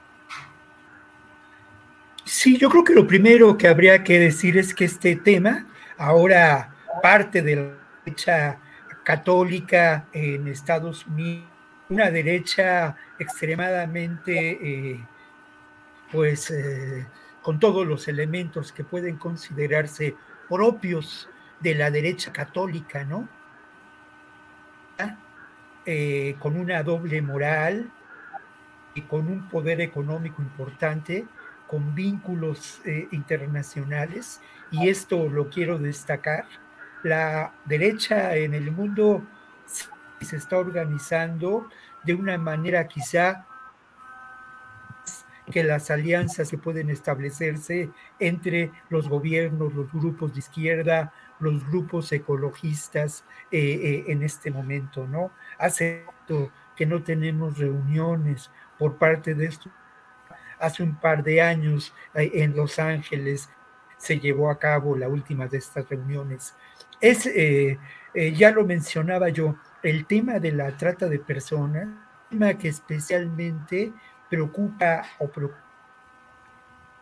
[2.26, 5.68] Sí, yo creo que lo primero que habría que decir es que este tema
[5.98, 7.72] ahora parte de la
[8.03, 8.60] derecha
[9.06, 11.48] católica en Estados Unidos,
[11.90, 15.06] una derecha extremadamente, eh,
[16.12, 17.08] pues, eh,
[17.41, 20.16] con todos los elementos que pueden considerarse
[20.48, 21.30] propios
[21.60, 23.28] de la derecha católica, ¿no?
[25.86, 27.91] Eh, con una doble moral
[28.94, 31.26] y con un poder económico importante,
[31.68, 32.82] con vínculos
[33.12, 34.40] internacionales,
[34.72, 36.45] y esto lo quiero destacar,
[37.04, 39.24] la derecha en el mundo
[40.22, 41.70] se está organizando
[42.04, 43.46] de una manera quizá
[45.52, 47.90] que las alianzas que pueden establecerse
[48.20, 55.06] entre los gobiernos, los grupos de izquierda, los grupos ecologistas eh, eh, en este momento,
[55.08, 55.32] ¿no?
[55.58, 56.06] Hace
[56.76, 58.50] que no tenemos reuniones
[58.80, 59.70] por parte de esto.
[60.60, 63.50] Hace un par de años eh, en Los Ángeles
[63.98, 66.56] se llevó a cabo la última de estas reuniones.
[67.00, 67.30] Es,
[68.14, 71.88] ya lo mencionaba yo, el tema de la trata de personas,
[72.32, 73.92] tema que especialmente
[74.30, 75.62] preocupa o preocupa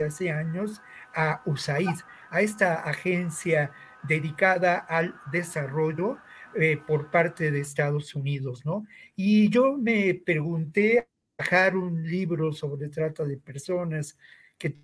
[0.04, 0.82] hace años
[1.14, 1.96] a USAID,
[2.32, 3.72] a esta agencia
[4.02, 6.18] dedicada al desarrollo
[6.56, 8.86] eh, por parte de Estados Unidos, ¿no?
[9.16, 14.18] Y yo me pregunté, bajar un libro sobre trata de personas
[14.58, 14.76] que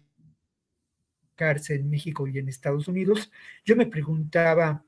[1.35, 3.31] cárcel en México y en Estados Unidos,
[3.65, 4.83] yo me preguntaba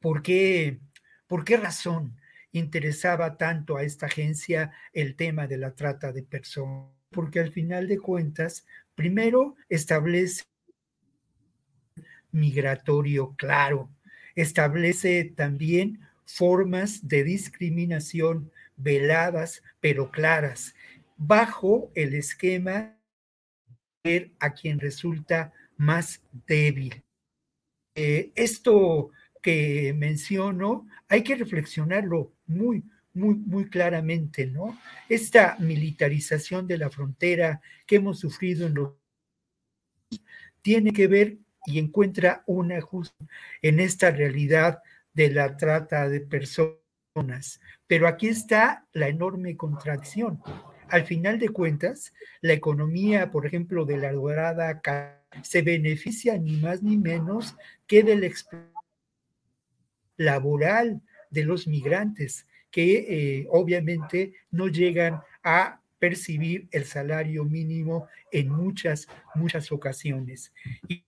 [0.00, 0.78] por qué,
[1.26, 2.16] por qué razón
[2.58, 7.88] interesaba tanto a esta agencia el tema de la trata de personas, porque al final
[7.88, 10.44] de cuentas, primero establece
[12.32, 13.90] migratorio claro.
[14.34, 20.74] Establece también formas de discriminación veladas pero claras,
[21.16, 22.98] bajo el esquema
[24.04, 27.02] de a quien resulta más débil.
[27.94, 29.10] Eh, esto
[29.46, 32.82] que menciono hay que reflexionarlo muy,
[33.14, 34.76] muy, muy claramente, ¿no?
[35.08, 38.94] Esta militarización de la frontera que hemos sufrido en los
[40.62, 43.14] tiene que ver y encuentra un ajuste
[43.62, 44.80] en esta realidad
[45.14, 47.60] de la trata de personas.
[47.86, 50.42] Pero aquí está la enorme contradicción.
[50.88, 54.82] Al final de cuentas, la economía, por ejemplo, de la dorada
[55.42, 57.54] se beneficia ni más ni menos
[57.86, 58.24] que del
[60.16, 68.48] laboral de los migrantes, que eh, obviamente no llegan a percibir el salario mínimo en
[68.48, 70.52] muchas, muchas ocasiones.
[70.88, 71.04] Y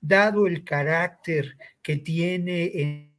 [0.00, 3.14] dado el carácter que tiene en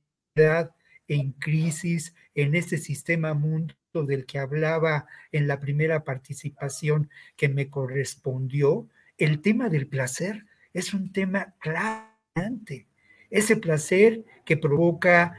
[1.07, 7.69] en crisis, en este sistema mundo del que hablaba en la primera participación que me
[7.69, 12.87] correspondió, el tema del placer es un tema claramente.
[13.29, 15.37] Ese placer que provoca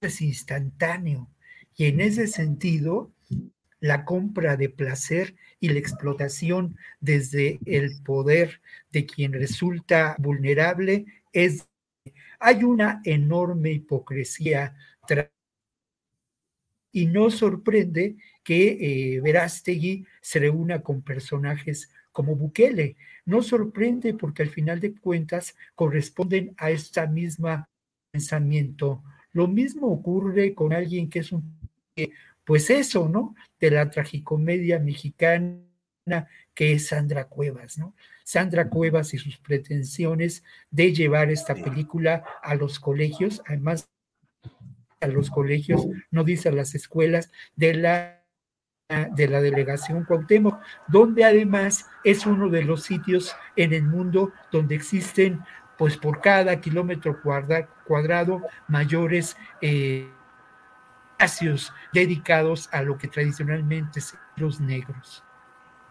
[0.00, 1.30] es instantáneo.
[1.76, 3.12] Y en ese sentido,
[3.80, 8.60] la compra de placer y la explotación desde el poder
[8.90, 11.66] de quien resulta vulnerable es
[12.40, 14.74] hay una enorme hipocresía
[16.92, 22.96] y no sorprende que eh, Verástegui se reúna con personajes como Bukele.
[23.24, 27.68] No sorprende porque al final de cuentas corresponden a esta misma
[28.10, 29.02] pensamiento.
[29.32, 31.60] Lo mismo ocurre con alguien que es un
[32.44, 33.34] pues eso, ¿no?
[33.60, 35.60] De la tragicomedia mexicana
[36.54, 37.94] que es Sandra Cuevas, ¿no?
[38.24, 43.88] Sandra Cuevas y sus pretensiones de llevar esta película a los colegios, además
[45.00, 48.19] a los colegios, no dice a las escuelas de la
[49.12, 54.74] de la delegación Cuauhtémoc, donde además es uno de los sitios en el mundo donde
[54.74, 55.44] existen,
[55.78, 60.10] pues por cada kilómetro cuadrado, mayores eh,
[61.20, 65.22] espacios dedicados a lo que tradicionalmente son los negros.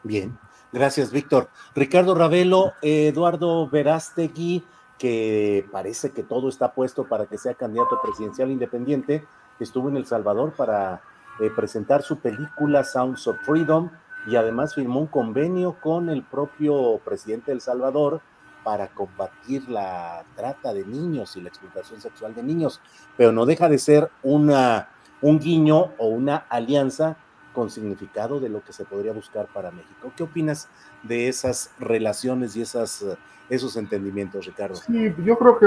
[0.03, 0.37] Bien,
[0.71, 1.49] gracias Víctor.
[1.75, 4.65] Ricardo Ravelo, Eduardo Verástegui,
[4.97, 9.25] que parece que todo está puesto para que sea candidato presidencial independiente,
[9.59, 11.01] estuvo en El Salvador para
[11.49, 13.89] presentar su película Sounds of Freedom
[14.27, 18.21] y además firmó un convenio con el propio presidente de El Salvador
[18.63, 22.81] para combatir la trata de niños y la explotación sexual de niños,
[23.15, 24.89] pero no deja de ser una,
[25.21, 27.15] un guiño o una alianza
[27.53, 30.11] con significado de lo que se podría buscar para México.
[30.15, 30.67] ¿Qué opinas
[31.03, 33.05] de esas relaciones y esas,
[33.49, 34.75] esos entendimientos, Ricardo?
[34.75, 35.65] Sí, yo creo que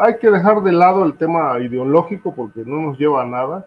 [0.00, 3.66] hay que dejar de lado el tema ideológico porque no nos lleva a nada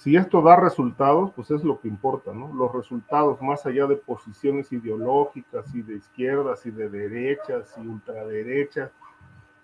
[0.00, 2.50] si esto da resultados, pues es lo que importa, ¿no?
[2.54, 8.90] Los resultados más allá de posiciones ideológicas y de izquierdas y de derechas y ultraderechas.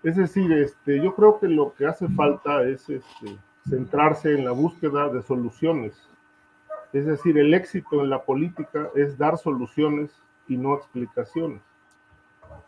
[0.02, 4.52] Es decir, este, yo creo que lo que hace falta es este, centrarse en la
[4.52, 6.06] búsqueda de soluciones.
[6.92, 10.10] Es decir, el éxito en la política es dar soluciones
[10.48, 11.62] y no explicaciones.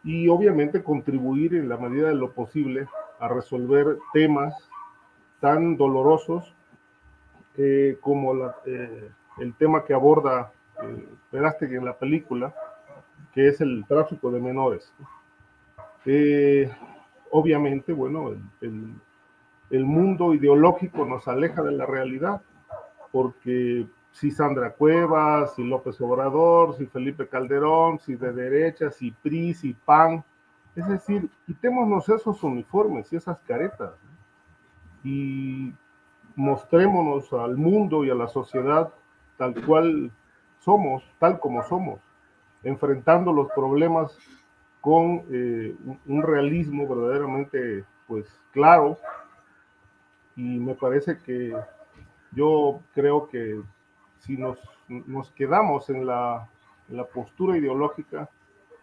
[0.02, 2.88] Y obviamente contribuir en la medida de lo posible
[3.20, 4.54] a resolver temas
[5.40, 6.54] tan dolorosos
[7.60, 12.54] eh, como eh, el tema que aborda eh, Verástegui en la película,
[13.32, 14.92] que es el tráfico de menores.
[17.32, 18.30] obviamente, bueno,
[18.60, 18.94] el,
[19.70, 22.42] el, mundo ideológico nos aleja de la realidad,
[23.10, 29.54] porque si Sandra Cuevas, si López Obrador, si Felipe Calderón, si de derecha, si PRI,
[29.54, 30.24] si PAN,
[30.76, 33.94] es decir, quitémonos esos uniformes y esas caretas.
[35.02, 35.74] Y
[36.38, 38.92] mostrémonos al mundo y a la sociedad
[39.36, 40.12] tal cual
[40.60, 42.00] somos, tal como somos,
[42.62, 44.16] enfrentando los problemas
[44.80, 45.74] con eh,
[46.06, 48.98] un realismo verdaderamente pues claro.
[50.36, 51.56] Y me parece que
[52.30, 53.60] yo creo que
[54.20, 56.48] si nos, nos quedamos en la,
[56.88, 58.30] en la, postura ideológica,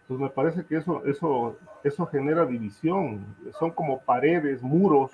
[0.06, 3.24] pues me parece que eso, eso, eso genera división,
[3.58, 5.12] son como paredes, muros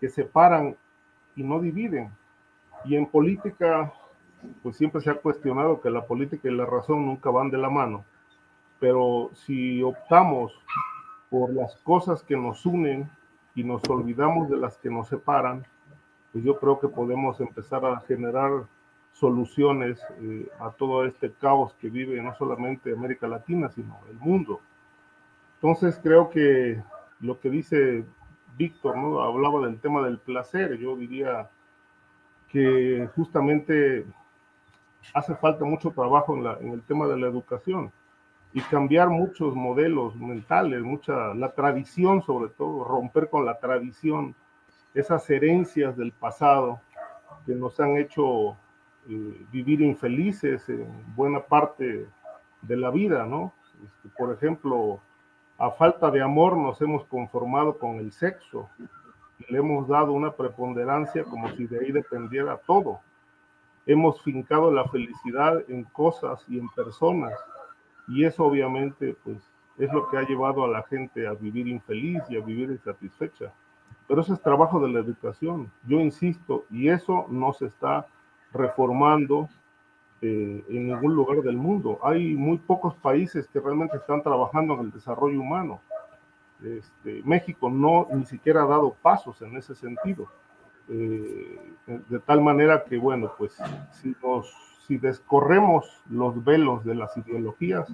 [0.00, 0.76] que separan
[1.36, 2.10] y no dividen.
[2.84, 3.92] Y en política,
[4.62, 7.70] pues siempre se ha cuestionado que la política y la razón nunca van de la
[7.70, 8.04] mano.
[8.80, 10.52] Pero si optamos
[11.30, 13.08] por las cosas que nos unen
[13.54, 15.64] y nos olvidamos de las que nos separan,
[16.32, 18.64] pues yo creo que podemos empezar a generar
[19.12, 24.60] soluciones eh, a todo este caos que vive no solamente América Latina, sino el mundo.
[25.56, 26.82] Entonces creo que
[27.20, 28.04] lo que dice
[28.56, 29.20] Víctor, ¿no?
[29.20, 30.76] Hablaba del tema del placer.
[30.78, 31.48] Yo diría
[32.48, 34.04] que justamente
[35.14, 37.90] hace falta mucho trabajo en, el tema de la educación
[38.52, 44.34] y cambiar muchos modelos mentales, mucha, la tradición sobre todo, romper con la tradición,
[44.94, 46.80] esas herencias del pasado
[47.46, 48.56] que nos han hecho
[49.08, 52.06] eh, vivir infelices en buena parte
[52.60, 53.54] de la vida, ¿no?
[53.82, 55.00] Este, por ejemplo,
[55.62, 58.68] a falta de amor nos hemos conformado con el sexo
[59.48, 62.98] le hemos dado una preponderancia como si de ahí dependiera todo.
[63.86, 67.32] Hemos fincado la felicidad en cosas y en personas
[68.08, 69.38] y eso obviamente pues
[69.78, 73.52] es lo que ha llevado a la gente a vivir infeliz y a vivir insatisfecha.
[74.08, 78.08] Pero eso es trabajo de la educación, yo insisto, y eso no se está
[78.52, 79.48] reformando
[80.22, 81.98] eh, en ningún lugar del mundo.
[82.02, 85.80] Hay muy pocos países que realmente están trabajando en el desarrollo humano.
[86.64, 90.28] Este, México no ni siquiera ha dado pasos en ese sentido.
[90.88, 93.58] Eh, de tal manera que, bueno, pues
[94.00, 94.48] si, nos,
[94.86, 97.88] si descorremos los velos de las ideologías,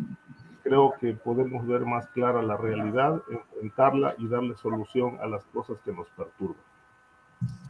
[0.63, 5.79] creo que podemos ver más clara la realidad, enfrentarla y darle solución a las cosas
[5.83, 6.61] que nos perturban.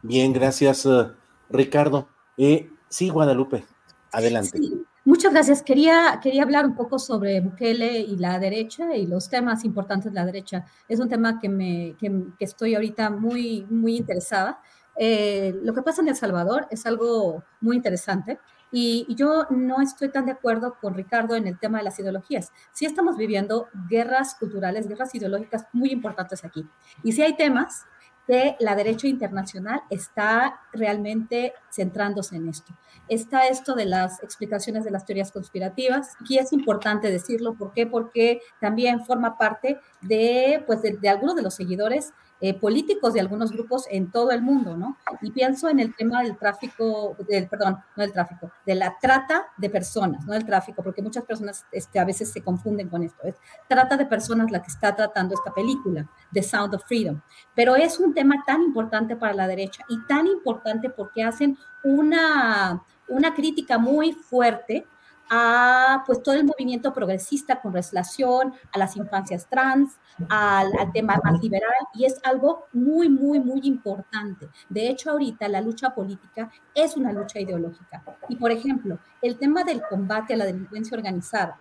[0.03, 1.13] Bien, gracias, uh,
[1.49, 2.09] Ricardo.
[2.37, 3.65] Eh, sí, Guadalupe.
[4.13, 4.59] Adelante.
[5.05, 5.63] muchas gracias.
[5.63, 10.21] Quería, quería hablar un poco sobre Bukele y la derecha y los temas importantes de
[10.21, 10.65] la derecha.
[10.89, 14.61] Es un tema que, me, que, estoy ahorita muy, muy interesada.
[14.97, 18.39] Eh, lo que pasa en El Salvador es algo muy interesante
[18.71, 22.53] y, yo no estoy tan de acuerdo con Ricardo en el tema de las ideologías.
[22.73, 26.67] Sí estamos viviendo guerras culturales, guerras ideológicas muy importantes aquí.
[27.03, 27.87] Y sí hay temas
[28.29, 32.77] que la derecha internacional está realmente centrándose en esto.
[33.09, 36.15] Está esto de las explicaciones de las teorías conspirativas.
[36.21, 37.55] Aquí es importante decirlo.
[37.55, 37.87] ¿Por qué?
[37.87, 43.51] Porque también forma parte de, pues, de, algunos de los seguidores eh, políticos de algunos
[43.51, 44.97] grupos en todo el mundo, ¿no?
[45.23, 49.49] Y pienso en el tema del tráfico, del, perdón, no del tráfico, de la trata
[49.57, 53.23] de personas, no del tráfico, porque muchas personas este, a veces se confunden con esto.
[53.25, 53.35] Es
[53.69, 57.21] trata de personas la que está tratando esta película, The Sound of Freedom.
[57.57, 62.85] Pero es un tema tan importante para la derecha y tan importante porque hacen una,
[63.09, 64.87] una crítica muy fuerte
[65.31, 69.97] a pues todo el movimiento progresista con relación a las infancias trans,
[70.29, 74.49] al, tema más liberal, y es algo muy, muy, muy importante.
[74.69, 78.03] De hecho, ahorita la lucha política es una lucha ideológica.
[78.29, 81.59] Y, por ejemplo, el tema del combate a la delincuencia organizada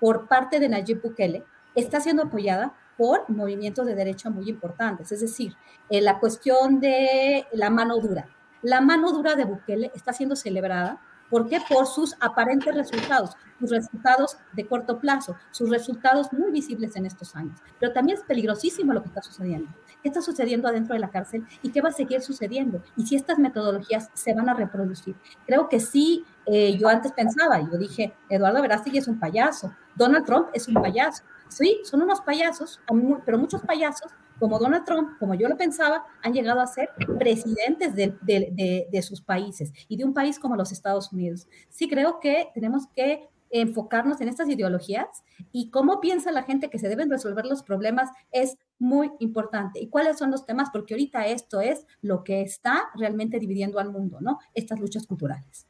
[0.00, 5.20] por parte de Nayib Bukele está siendo apoyada por movimientos de derecha muy importantes, es
[5.20, 5.54] decir,
[5.88, 8.28] en la cuestión de la mano dura.
[8.62, 11.00] La mano dura de Bukele está siendo celebrada
[11.30, 11.58] ¿Por qué?
[11.68, 17.36] Por sus aparentes resultados, sus resultados de corto plazo, sus resultados muy visibles en estos
[17.36, 17.58] años.
[17.78, 19.68] Pero también es peligrosísimo lo que está sucediendo.
[20.02, 22.82] ¿Qué está sucediendo adentro de la cárcel y qué va a seguir sucediendo?
[22.96, 25.16] Y si estas metodologías se van a reproducir.
[25.46, 30.24] Creo que sí, eh, yo antes pensaba, yo dije, Eduardo Verástegui es un payaso, Donald
[30.24, 31.24] Trump es un payaso.
[31.48, 32.80] Sí, son unos payasos,
[33.24, 37.94] pero muchos payasos como Donald Trump, como yo lo pensaba, han llegado a ser presidentes
[37.94, 41.48] de, sus países y de un país como los Estados Unidos.
[41.68, 45.06] Sí creo que tenemos que enfocarnos en estas ideologías
[45.52, 49.80] y cómo piensa la gente que se deben resolver los problemas es muy importante.
[49.80, 50.68] ¿Y cuáles son los temas?
[50.70, 54.38] Porque ahorita esto es lo que está realmente dividiendo al mundo, ¿no?
[54.54, 55.66] Estas luchas culturales.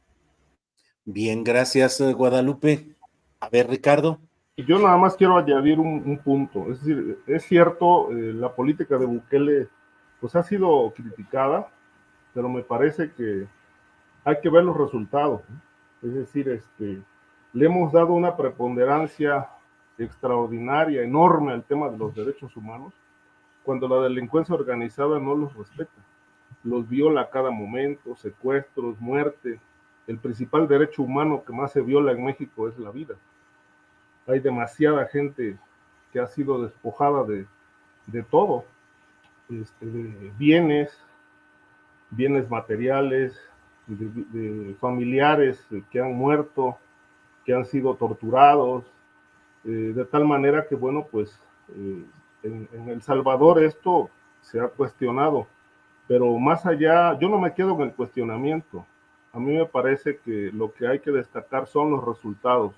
[1.05, 2.95] Bien, gracias Guadalupe.
[3.39, 4.19] A ver, Ricardo.
[4.65, 6.71] Yo nada más quiero añadir un, punto.
[6.71, 9.69] Es decir, es cierto, eh, la política de Bukele
[10.19, 11.67] pues ha sido criticada,
[12.33, 13.47] pero me parece que
[14.25, 15.41] hay que ver los resultados.
[16.01, 17.01] Es decir, este,
[17.53, 19.47] le hemos dado una preponderancia
[19.97, 22.93] extraordinaria, enorme al tema de los derechos humanos,
[23.63, 26.01] cuando la delincuencia organizada no los respeta.
[26.63, 29.59] Los viola a cada momento, secuestros, muerte.
[30.05, 33.15] El principal derecho humano que más se viola en México es la vida
[34.29, 35.57] hay demasiada gente
[36.13, 38.65] que ha sido despojada de, todo,
[39.49, 40.97] este, de bienes,
[42.11, 43.39] bienes materiales,
[43.87, 46.77] de, familiares que han muerto,
[47.43, 48.85] que han sido torturados,
[49.65, 51.39] eh, de tal manera que, bueno, pues
[51.69, 52.03] eh,
[52.43, 54.09] en, en, El Salvador esto
[54.41, 55.47] se ha cuestionado,
[56.07, 58.85] pero más allá, yo no me quedo en el cuestionamiento,
[59.33, 62.73] a mí me parece que lo que hay que destacar son los resultados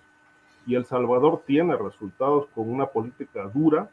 [0.66, 3.90] y El Salvador tiene resultados con una política dura,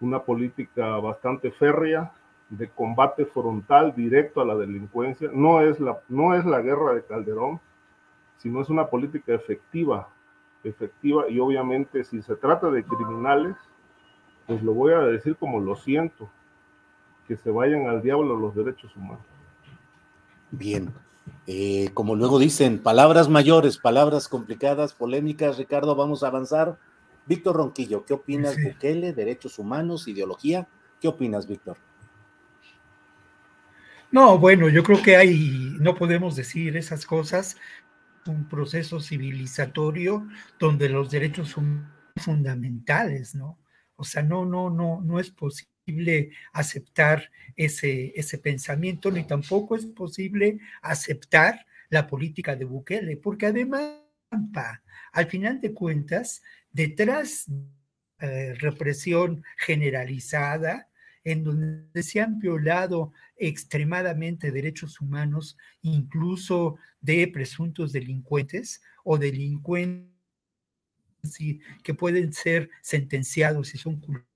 [0.00, 2.12] una política bastante férrea,
[2.48, 5.30] de combate frontal directo a la delincuencia.
[5.32, 7.60] No es la, no es la guerra de Calderón,
[8.38, 10.08] sino es una política efectiva,
[10.62, 13.56] efectiva y obviamente si se trata de criminales,
[14.46, 16.28] pues lo voy a decir como lo siento,
[17.26, 19.24] que se vayan al diablo los derechos humanos.
[20.52, 20.92] Bien,
[21.46, 25.58] eh, como luego dicen, palabras mayores, palabras complicadas, polémicas.
[25.58, 26.78] Ricardo, vamos a avanzar.
[27.26, 28.56] Víctor Ronquillo, ¿qué opinas?
[28.62, 30.68] Bukele, derechos humanos, ideología.
[31.00, 31.76] ¿Qué opinas, Víctor?
[34.10, 37.56] No, bueno, yo creo que hay, no podemos decir esas cosas,
[38.26, 40.26] un proceso civilizatorio
[40.58, 43.58] donde los derechos son fundamentales, ¿no?
[43.96, 45.75] O sea, no, no, no, no es posible
[46.52, 54.00] aceptar ese, ese pensamiento, ni tampoco es posible aceptar la política de Bukele, porque además,
[55.12, 56.42] al final de cuentas,
[56.72, 57.46] detrás
[58.18, 60.88] de represión generalizada,
[61.24, 70.06] en donde se han violado extremadamente derechos humanos, incluso de presuntos delincuentes o delincuentes
[71.82, 74.35] que pueden ser sentenciados y son culpables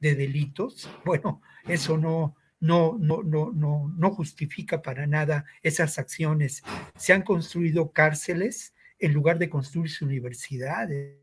[0.00, 6.62] de delitos, bueno, eso no, no, no, no, no, no justifica para nada esas acciones.
[6.96, 11.16] Se han construido cárceles en lugar de construirse universidades,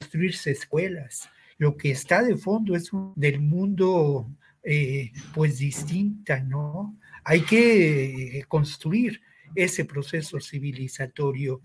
[0.00, 1.28] construirse escuelas.
[1.56, 4.28] Lo que está de fondo es un, del mundo
[4.62, 6.98] eh, pues distinta, ¿no?
[7.22, 9.22] Hay que construir
[9.54, 11.62] ese proceso civilizatorio.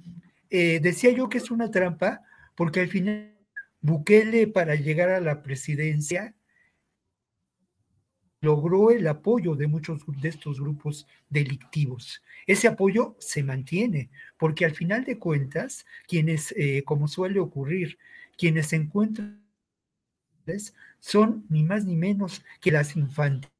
[0.50, 2.22] Eh, decía yo que es una trampa
[2.56, 3.39] porque al final
[3.82, 6.36] Bukele para llegar a la presidencia
[8.42, 12.24] logró el apoyo de muchos de estos grupos delictivos.
[12.48, 17.98] Ese apoyo se mantiene, porque al final de cuentas, quienes, eh, como suele ocurrir,
[18.38, 19.44] quienes se encuentran
[21.00, 23.52] son ni más ni menos que las infantillas,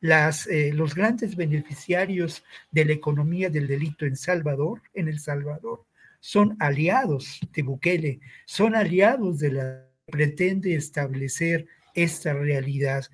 [0.00, 5.86] las, eh, los grandes beneficiarios de la economía del delito en Salvador, en El Salvador,
[6.24, 13.04] son aliados de Bukele, son aliados de la pretende establecer esta realidad.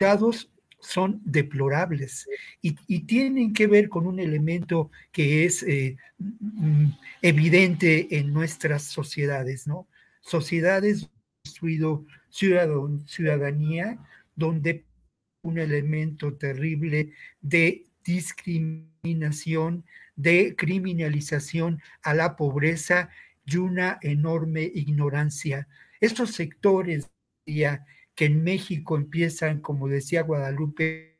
[0.00, 0.50] Dados
[0.80, 2.28] son deplorables
[2.60, 2.72] y,
[3.04, 6.86] tienen que ver con un elemento que es eh, mm,
[7.22, 9.86] evidente en nuestras sociedades, ¿no?
[10.22, 11.08] Sociedades
[11.44, 13.96] construido ciudadanía
[14.34, 14.84] donde
[15.42, 19.84] un elemento terrible de discriminación,
[20.16, 23.10] de criminalización a la pobreza
[23.44, 25.68] y una enorme ignorancia.
[26.00, 27.10] Estos sectores
[27.46, 31.18] que en México empiezan, como decía Guadalupe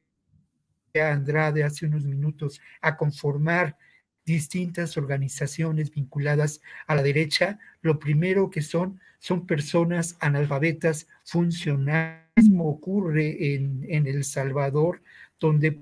[0.95, 3.77] Andrade hace unos minutos, a conformar
[4.25, 12.21] distintas organizaciones vinculadas a la derecha, lo primero que son son personas analfabetas funcionales.
[12.37, 15.03] Mismo ocurre en, en El Salvador,
[15.41, 15.81] donde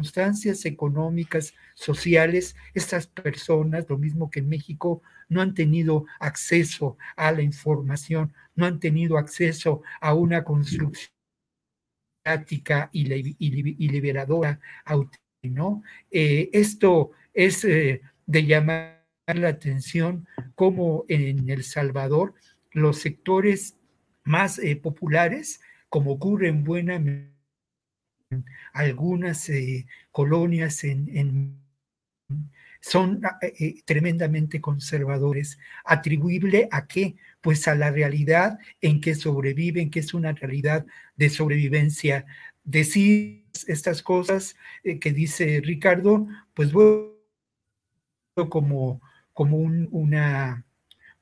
[0.00, 7.32] circunstancias económicas, sociales, estas personas, lo mismo que en México, no han tenido acceso a
[7.32, 11.12] la información, no han tenido acceso a una construcción
[12.22, 13.04] práctica y,
[13.88, 14.58] liberadora,
[15.42, 15.82] ¿no?
[16.10, 22.34] Eh, esto es eh, de llamar la atención como en El Salvador
[22.72, 23.76] los sectores
[24.24, 26.98] más eh, populares, como ocurre en buena
[28.72, 29.50] algunas
[30.12, 31.60] colonias en,
[32.80, 33.20] son
[33.84, 37.16] tremendamente conservadores, atribuible a qué?
[37.40, 40.86] Pues a la realidad en que sobreviven, que es una realidad
[41.16, 42.26] de sobrevivencia.
[42.64, 47.12] Decir estas cosas que dice Ricardo, pues bueno,
[48.48, 49.00] como
[49.40, 50.66] como una,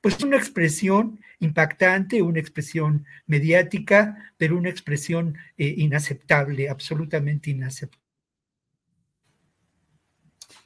[0.01, 8.05] pues una expresión impactante, una expresión mediática, pero una expresión eh, inaceptable, absolutamente inaceptable.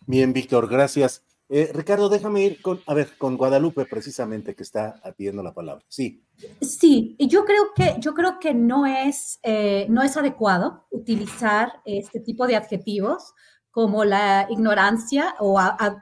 [0.06, 1.24] Bien, Víctor, gracias.
[1.50, 5.84] Eh, Ricardo, déjame ir con, a ver, con Guadalupe precisamente que está pidiendo la palabra.
[5.88, 6.24] Sí.
[6.62, 12.20] Sí, yo creo que, yo creo que no es, eh, no es adecuado utilizar este
[12.20, 13.34] tipo de adjetivos
[13.74, 15.60] como la ignorancia o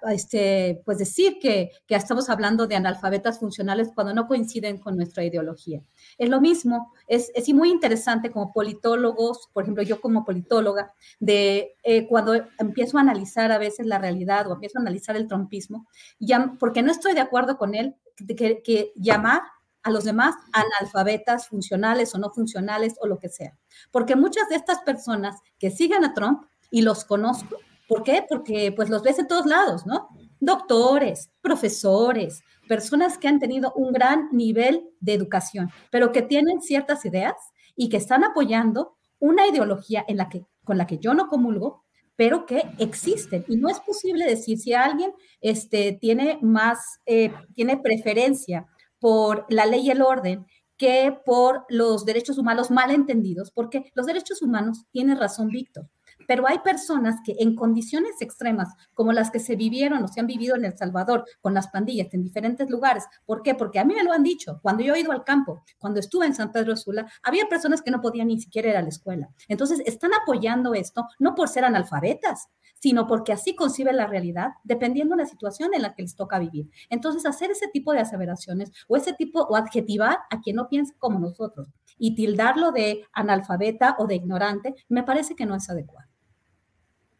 [0.10, 5.23] este, pues decir que, que, estamos hablando de analfabetas funcionales cuando no coinciden con nuestra
[5.23, 5.81] ideología.
[6.18, 10.91] Es lo mismo, es, es muy interesante como politólogos, por ejemplo, yo como politóloga,
[11.22, 15.30] de eh, cuando empiezo a analizar a veces la realidad o empiezo a analizar el
[15.30, 15.88] trompismo,
[16.19, 17.95] ya, porque no estoy de acuerdo con él,
[18.35, 19.43] que, que llamar
[19.84, 23.57] a los demás analfabetas funcionales o no funcionales o lo que sea.
[23.91, 27.57] Porque muchas de estas personas que siguen a Trump y los conozco.
[27.88, 28.26] ¿Por qué?
[28.27, 30.07] Porque pues los ves en todos lados, ¿no?
[30.39, 37.06] Doctores, profesores, personas que han tenido un gran nivel de educación, pero que tienen ciertas
[37.06, 37.35] ideas
[37.76, 41.84] y que están apoyando una ideología en la que, con la que yo no comulgo,
[42.15, 43.43] pero que existen.
[43.48, 45.11] Y no es posible decir si alguien
[45.41, 48.68] este, tiene más, eh, tiene preferencia
[48.99, 50.45] por la ley y el orden
[50.77, 55.89] que por los derechos humanos mal entendidos, porque los derechos humanos, tiene razón Víctor,
[56.27, 60.27] pero hay personas que en condiciones extremas, como las que se vivieron o se han
[60.27, 63.56] vivido en El Salvador con las pandillas en diferentes lugares, ¿por qué?
[63.56, 66.26] Porque a mí me lo han dicho, cuando yo he ido al campo, cuando estuve
[66.26, 69.30] en San Pedro Sula, había personas que no podían ni siquiera ir a la escuela.
[69.48, 72.48] Entonces, están apoyando esto no por ser analfabetas,
[72.81, 76.39] sino porque así conciben la realidad, dependiendo de la situación en la que les toca
[76.39, 76.69] vivir.
[76.89, 80.95] Entonces, hacer ese tipo de aseveraciones o ese tipo, o adjetivar a quien no piense
[80.98, 86.11] como nosotros y tildarlo de analfabeta o de ignorante, me parece que no es adecuado.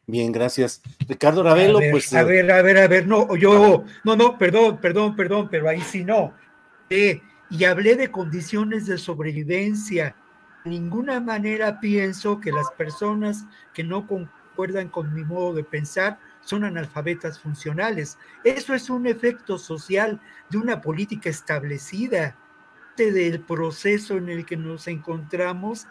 [0.08, 0.82] Bien, gracias.
[1.08, 2.14] Ricardo Ravelo, pues.
[2.14, 5.70] A eh, ver, a ver, a ver, no, yo, no, no, perdón, perdón, perdón, pero
[5.70, 6.34] ahí sí no.
[6.90, 10.16] Eh, y hablé de condiciones de sobrevivencia.
[10.64, 16.20] De ninguna manera pienso que las personas que no concuerdan con mi modo de pensar
[16.42, 18.18] son analfabetas funcionales.
[18.44, 20.20] Eso es un efecto social
[20.50, 22.36] de una política establecida
[22.98, 25.88] del proceso en el que nos encontramos.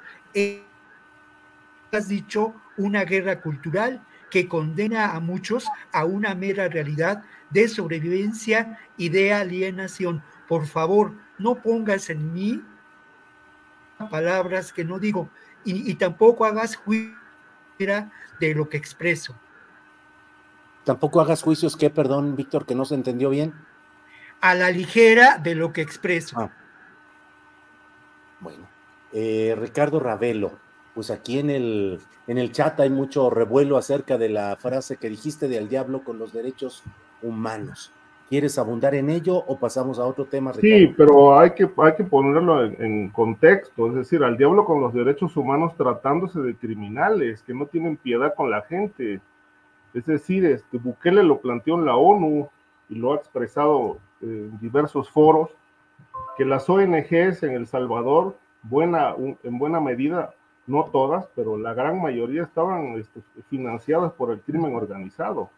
[1.93, 8.79] Has dicho una guerra cultural que condena a muchos a una mera realidad de sobrevivencia
[8.97, 10.23] y de alienación.
[10.49, 12.65] Por favor, no pongas en mí
[14.11, 15.29] palabras que no digo
[15.65, 17.15] y, tampoco hagas juicio
[18.41, 19.35] de lo que expreso.
[20.85, 23.53] Tampoco hagas juicios que, perdón, Víctor, que no se entendió bien.
[24.41, 26.41] A la ligera de lo que expreso.
[26.41, 26.51] Ah.
[28.41, 28.67] Bueno,
[29.12, 30.59] eh, Ricardo Ravelo,
[30.95, 35.09] pues aquí en el, en el chat hay mucho revuelo acerca de la frase que
[35.09, 36.83] dijiste de al diablo con los derechos
[37.23, 37.93] humanos.
[38.29, 40.53] ¿Quieres abundar en ello o pasamos a otro tema?
[40.53, 44.95] Sí, pero hay que, hay que ponerlo en, contexto, es decir, al diablo con los
[44.95, 49.21] derechos humanos tratándose de criminales que no tienen piedad con la gente.
[49.95, 52.49] Es decir, este, Bukele lo planteó en la ONU
[52.89, 55.51] y lo ha expresado en diversos foros
[56.37, 60.35] que las ONGs en El Salvador, buena, en buena medida,
[60.71, 65.51] no todas, pero la gran mayoría estaban este, financiadas por el crimen organizado.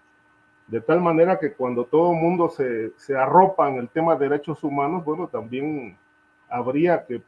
[0.66, 4.28] De tal manera que cuando todo el mundo se, se arropa en el tema de
[4.28, 5.98] derechos humanos, bueno, también
[6.48, 7.22] habría que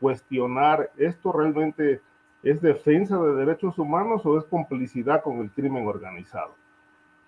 [0.00, 2.00] cuestionar esto realmente
[2.42, 6.54] es defensa de derechos humanos o es complicidad con el crimen organizado.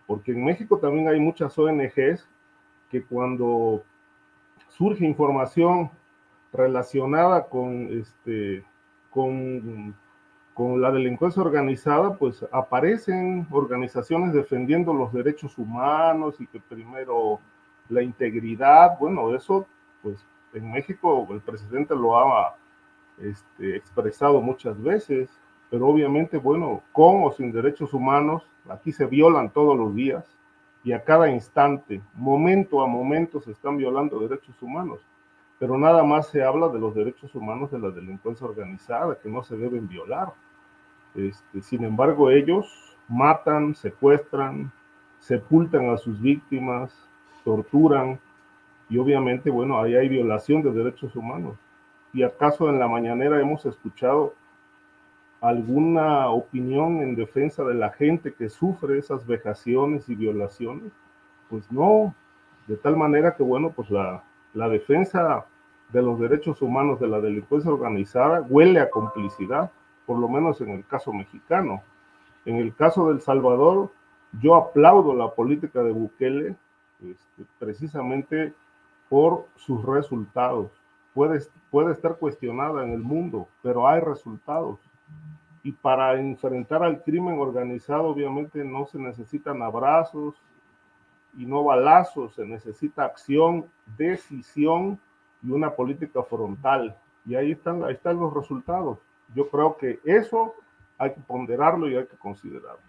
[0.07, 2.29] Porque en México también hay muchas ONGs
[2.91, 3.83] que cuando
[4.69, 5.91] surge información
[6.53, 8.65] relacionada con, este,
[9.17, 9.95] con,
[10.53, 17.41] con la delincuencia organizada, pues aparecen organizaciones defendiendo los derechos humanos y que primero
[17.89, 19.67] la integridad, bueno, eso,
[20.03, 20.23] pues
[20.53, 22.57] en México el presidente lo ha
[23.19, 25.31] este, expresado muchas veces,
[25.71, 30.27] pero obviamente, bueno, con o sin derechos humanos, aquí se violan todos los días
[30.85, 35.01] y a cada instante, momento a momento, se están violando derechos humanos.
[35.59, 39.43] Pero nada más se habla de los derechos humanos de la delincuencia organizada, que no
[39.43, 40.33] se deben violar.
[41.15, 44.71] Este, sin embargo, ellos matan, secuestran,
[45.19, 46.95] sepultan a sus víctimas,
[47.45, 48.21] torturan,
[48.89, 51.57] y obviamente, bueno, ahí hay violación de derechos humanos.
[52.13, 54.35] ¿Y acaso en la mañanera hemos escuchado
[55.41, 60.93] alguna opinión en defensa de la gente que sufre esas vejaciones y violaciones?
[61.51, 62.15] Pues no,
[62.67, 64.23] de tal manera que, bueno, pues la,
[64.55, 65.47] la defensa
[65.91, 69.71] de los derechos humanos de la delincuencia organizada huele a complicidad,
[70.05, 71.83] por lo menos en el caso mexicano.
[72.45, 73.91] En el caso del Salvador,
[74.41, 76.57] yo aplaudo la política de Bukele
[77.03, 78.55] este, precisamente
[79.09, 80.71] por sus resultados.
[81.15, 81.41] Puede,
[81.71, 84.79] puede estar cuestionada en el mundo, pero hay resultados.
[85.63, 90.35] Y para enfrentar al crimen organizado, obviamente no se necesitan abrazos
[91.37, 95.01] y no balazos, se necesita acción, decisión
[95.43, 96.97] y una política frontal.
[97.27, 98.99] Y ahí están, ahí están los resultados.
[99.35, 100.55] Yo creo que eso
[100.99, 102.81] hay que ponderarlo y hay que considerarlo.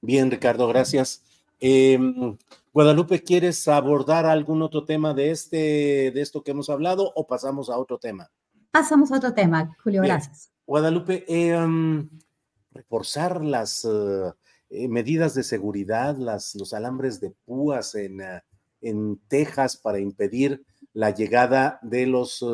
[0.00, 1.22] Bien, Ricardo, gracias.
[1.60, 2.36] Em,
[2.72, 7.70] Guadalupe, ¿quieres abordar algún otro tema de este, de esto que hemos hablado o pasamos
[7.70, 8.28] a otro tema?
[8.70, 10.52] Pasamos a otro tema, Julio, gracias.
[10.66, 12.08] Guadalupe, em,
[12.72, 14.32] reforzar las eh,
[14.70, 18.42] eh, medidas de seguridad, los alambres de púas en, eh,
[18.80, 22.44] en Texas para impedir la llegada de los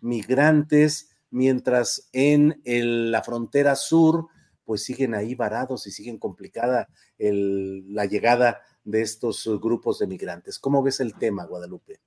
[0.00, 4.28] migrantes, mientras en la frontera sur
[4.64, 6.88] pues siguen ahí varados y siguen complicada
[7.18, 10.58] la llegada de estos grupos de migrantes.
[10.58, 12.00] ¿Cómo ves el tema, Guadalupe?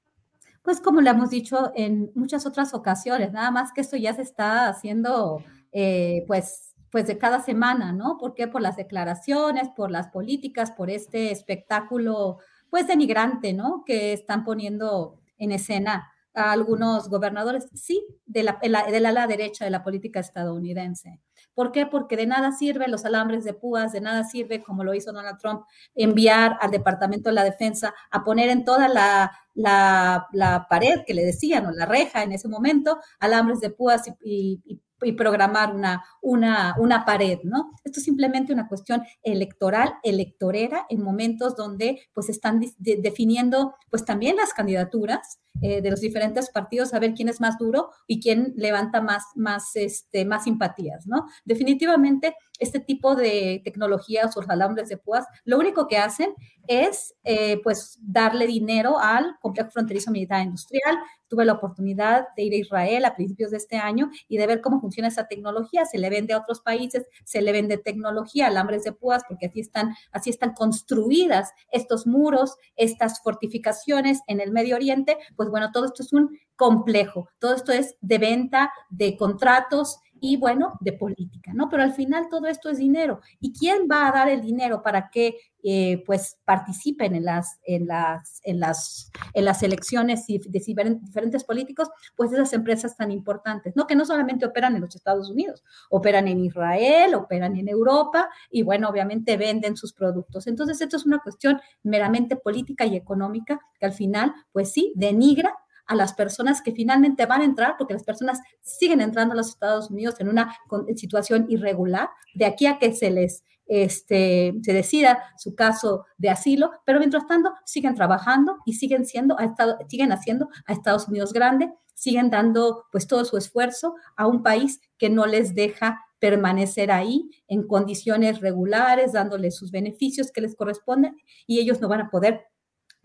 [0.62, 4.22] Pues como lo hemos dicho en muchas otras ocasiones, nada más que esto ya se
[4.22, 5.44] está haciendo
[5.74, 8.20] eh, pues, pues de cada semana, ¿no?
[8.20, 8.48] ¿Por qué?
[8.48, 12.38] Por las declaraciones, por las políticas, por este espectáculo
[12.70, 13.84] pues denigrante, ¿no?
[13.84, 19.72] Que están poniendo en escena a algunos gobernadores, sí, de la, de la, derecha de
[19.72, 21.20] la política estadounidense.
[21.56, 21.88] ¿Por qué?
[21.88, 25.40] Porque de nada sirve los alambres de púas, de nada sirve, como lo hizo Donald
[25.40, 25.64] Trump,
[25.96, 31.26] enviar al Departamento de la Defensa a poner en toda la, la, pared que le
[31.26, 36.04] decían, o la reja en ese momento, alambres de púas y, y y programar una,
[36.22, 37.72] una, una pared, ¿no?
[37.84, 44.38] Esto es simplemente una cuestión electoral, electorera, en momentos donde pues están definiendo pues también
[44.38, 48.54] las candidaturas eh, de los diferentes partidos, a ver quién es más duro y quién
[48.58, 51.28] levanta más, más, este, más simpatías, ¿no?
[51.46, 56.34] Definitivamente este tipo de tecnologías o alambres de púas, lo único que hacen
[56.68, 60.98] es eh, pues darle dinero al complejo fronterizo militar industrial.
[61.28, 64.62] Tuve la oportunidad de ir a Israel a principios de este año y de ver
[64.62, 65.86] cómo funciona esa tecnología.
[65.86, 69.60] Se le vende a otros países, se le vende tecnología, alambres de púas, porque así
[69.60, 75.18] están, así están construidas estos muros, estas fortificaciones en el Medio Oriente.
[75.36, 80.38] Pues bueno, todo esto es un complejo, todo esto es de venta de contratos y
[80.38, 81.68] bueno, de política, ¿no?
[81.68, 83.20] Pero al final todo esto es dinero.
[83.42, 87.88] ¿Y quién va a dar el dinero para que eh, pues participen en las, en
[87.88, 91.90] las, en las, en las elecciones de diferentes políticos?
[92.16, 93.86] Pues esas empresas tan importantes, ¿no?
[93.86, 98.64] Que no solamente operan en los Estados Unidos, operan en Israel, operan en Europa y
[98.64, 100.48] bueno, obviamente venden sus productos.
[100.48, 105.54] Entonces, esto es una cuestión meramente política y económica que al final, pues sí, denigra
[105.86, 109.50] a las personas que finalmente van a entrar, porque las personas siguen entrando a los
[109.50, 110.56] Estados Unidos en una
[110.96, 116.72] situación irregular, de aquí a que se les este, se decida su caso de asilo,
[116.86, 121.34] pero mientras tanto siguen trabajando y siguen siendo, a Estado, siguen haciendo a Estados Unidos
[121.34, 126.92] grande, siguen dando pues todo su esfuerzo a un país que no les deja permanecer
[126.92, 132.10] ahí en condiciones regulares, dándoles sus beneficios que les corresponden y ellos no van a
[132.10, 132.46] poder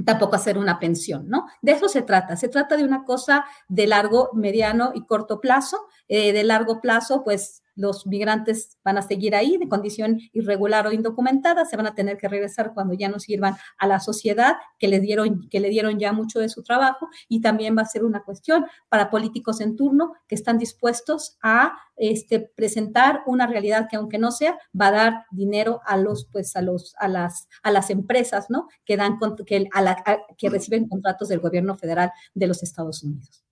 [0.04, 1.46] tampoco hacer una pensión, ¿no?
[1.62, 2.36] De eso se trata.
[2.36, 5.86] Se trata de una cosa de largo, mediano y corto plazo.
[6.08, 10.92] Eh, de largo plazo, pues los migrantes van a seguir ahí de condición irregular o
[10.92, 14.88] indocumentada, se van a tener que regresar cuando ya no sirvan a la sociedad que
[14.88, 18.04] le dieron, que le dieron ya mucho de su trabajo y también va a ser
[18.04, 23.96] una cuestión para políticos en turno que están dispuestos a este, presentar una realidad que
[23.96, 27.70] aunque no sea, va a dar dinero a los, pues a los, a las, a
[27.70, 28.68] las empresas, ¿no?
[28.84, 33.44] Que dan, que, a que reciben contratos del gobierno federal de los Estados Unidos.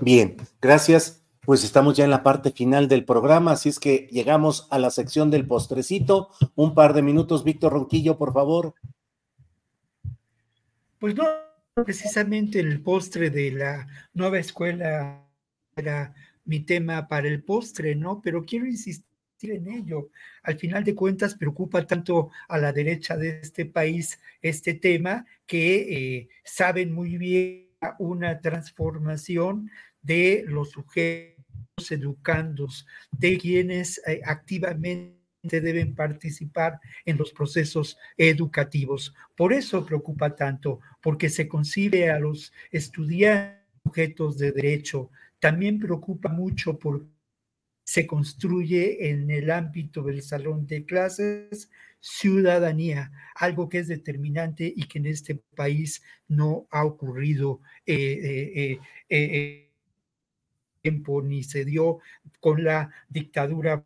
[0.00, 1.21] Bien, gracias.
[1.44, 4.90] Pues estamos ya en la parte final del programa, así es que llegamos a la
[4.90, 6.30] sección del postrecito.
[6.54, 8.74] Un par de minutos, Víctor Ronquillo, por favor.
[11.00, 11.24] Pues no,
[11.74, 15.26] precisamente el postre de la nueva escuela
[15.74, 16.14] era
[16.44, 18.20] mi tema para el postre, ¿no?
[18.22, 19.04] Pero quiero insistir
[19.42, 20.10] en ello.
[20.44, 26.18] Al final de cuentas, preocupa tanto a la derecha de este país este tema que
[26.18, 27.66] eh, saben muy bien
[27.98, 31.31] una transformación de los sujetos
[31.90, 39.14] educandos, de quienes eh, activamente deben participar en los procesos educativos.
[39.34, 45.10] Por eso preocupa tanto, porque se concibe a los estudiantes sujetos de derecho.
[45.40, 47.08] También preocupa mucho porque
[47.84, 51.68] se construye en el ámbito del salón de clases
[52.02, 57.60] ciudadanía, algo que es determinante y que en este país no ha ocurrido.
[57.86, 58.78] Eh,
[59.08, 59.71] eh,
[60.82, 61.98] tiempo ni se dio
[62.40, 63.84] con la dictadura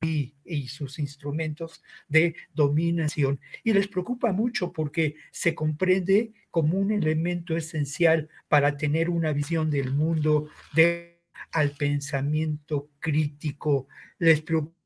[0.00, 3.40] y, sus instrumentos de dominación.
[3.62, 9.70] Y les preocupa mucho porque se comprende como un elemento esencial para tener una visión
[9.70, 11.22] del mundo, de,
[11.52, 13.88] al pensamiento crítico.
[14.18, 14.83] Les preocupa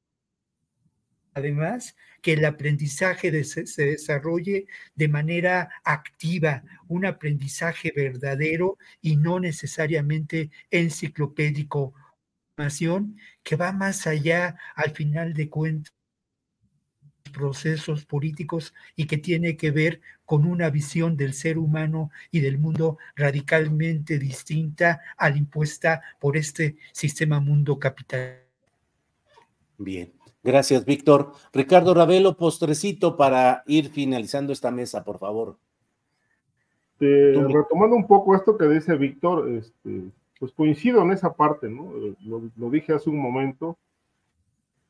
[1.38, 10.50] además que el aprendizaje se, desarrolle de manera activa, un aprendizaje verdadero y no necesariamente
[10.70, 11.94] enciclopédico,
[13.42, 15.94] que va más allá al final de cuentas
[17.28, 22.58] procesos políticos y que tiene que ver con una visión del ser humano y del
[22.58, 28.44] mundo radicalmente distinta a la impuesta por este sistema mundo capital.
[29.78, 30.12] Bien,
[30.48, 31.32] Gracias, Víctor.
[31.52, 35.58] Ricardo Ravelo, postrecito para ir finalizando esta mesa, por favor.
[36.98, 40.04] retomando un poco esto que dice Víctor, este,
[40.40, 41.92] pues coincido en esa parte, ¿no?
[42.56, 43.76] Lo, dije hace un momento,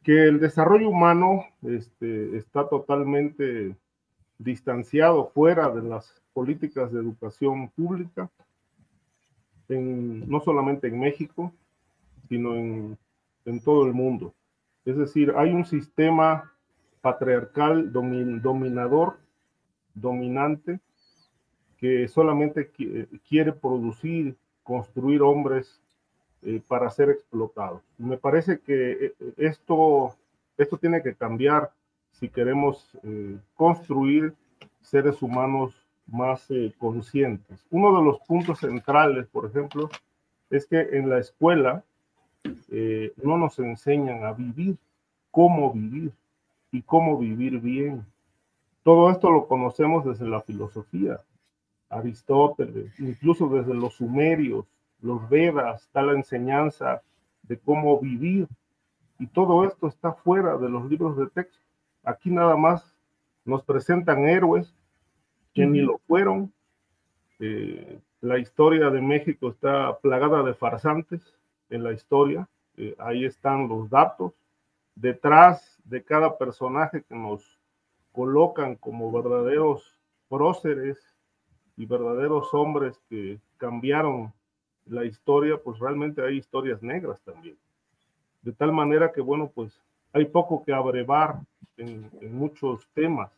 [0.05, 3.75] que el desarrollo humano este, está totalmente
[4.39, 8.31] distanciado fuera de las políticas de educación pública,
[9.69, 11.53] no solamente en México,
[12.29, 14.33] sino en todo el mundo.
[14.89, 16.51] Es decir, hay un sistema
[17.03, 19.19] patriarcal dominador,
[19.93, 20.81] dominante,
[21.77, 22.71] que solamente
[23.29, 25.79] quiere producir, construir hombres
[26.41, 27.83] eh, para ser explotados.
[27.99, 30.17] Me parece que eh, esto,
[30.57, 31.71] esto tiene que cambiar
[32.13, 34.33] si queremos eh, construir
[34.81, 35.75] seres humanos
[36.07, 36.49] más
[36.79, 37.67] conscientes.
[37.69, 39.91] Uno de los puntos centrales, por ejemplo,
[40.49, 41.85] es que en la escuela
[42.71, 44.77] eh, no nos enseñan a vivir,
[45.31, 46.13] cómo vivir
[46.73, 48.05] y cómo vivir bien.
[48.83, 51.19] Todo esto lo conocemos desde la filosofía,
[51.91, 54.67] Aristóteles, incluso desde los sumerios,
[55.01, 57.03] los Vedas, está la enseñanza
[57.43, 58.47] de cómo vivir.
[59.19, 61.59] Y todo esto está fuera de los libros de texto.
[62.05, 62.95] Aquí nada más
[63.45, 64.75] nos presentan héroes
[65.55, 66.53] que ni lo fueron.
[67.41, 71.38] Eh, la historia de México está plagada de farsantes,
[71.71, 72.49] en la historia.
[72.77, 74.33] Eh, ahí están los datos.
[74.95, 77.59] Detrás de cada personaje que nos
[78.13, 80.99] colocan como verdaderos próceres
[81.77, 84.33] y verdaderos hombres que cambiaron
[84.87, 87.57] la historia, pues realmente hay historias negras también.
[88.43, 89.81] De tal manera que, bueno, pues
[90.13, 91.41] hay poco que abrevar
[91.77, 93.31] en, en muchos temas.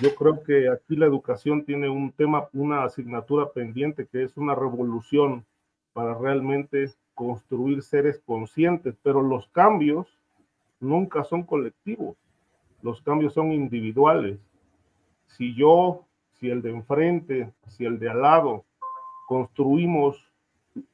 [0.00, 4.54] Yo creo que aquí la educación tiene un tema, una asignatura pendiente que es una
[4.54, 5.44] revolución
[5.92, 10.06] para realmente construir seres conscientes, pero los cambios
[10.80, 12.16] nunca son colectivos,
[12.82, 14.38] los cambios son individuales.
[15.26, 18.64] Si yo, si el de enfrente, si el de al lado
[19.28, 20.30] construimos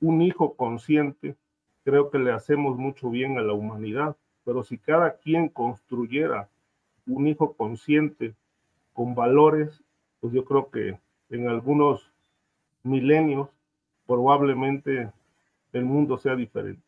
[0.01, 1.36] un hijo consciente,
[1.85, 6.49] creo que le hacemos mucho bien a la humanidad, pero si cada quien construyera
[7.07, 8.35] un hijo consciente
[8.93, 9.82] con valores,
[10.20, 10.99] pues yo creo que
[11.31, 12.11] en algunos
[12.82, 13.49] milenios
[14.07, 15.11] probablemente
[15.73, 16.82] el mundo sea diferente.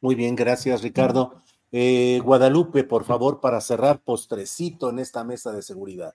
[0.00, 1.40] Muy bien, gracias Ricardo.
[1.72, 6.14] Eh, Guadalupe, por favor, para cerrar postrecito en esta mesa de seguridad.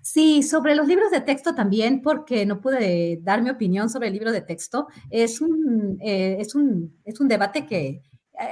[0.00, 4.14] Sí, sobre los libros de texto también, porque no pude dar mi opinión sobre el
[4.14, 4.86] libro de texto.
[5.10, 8.02] Es un, eh, es un, es un debate que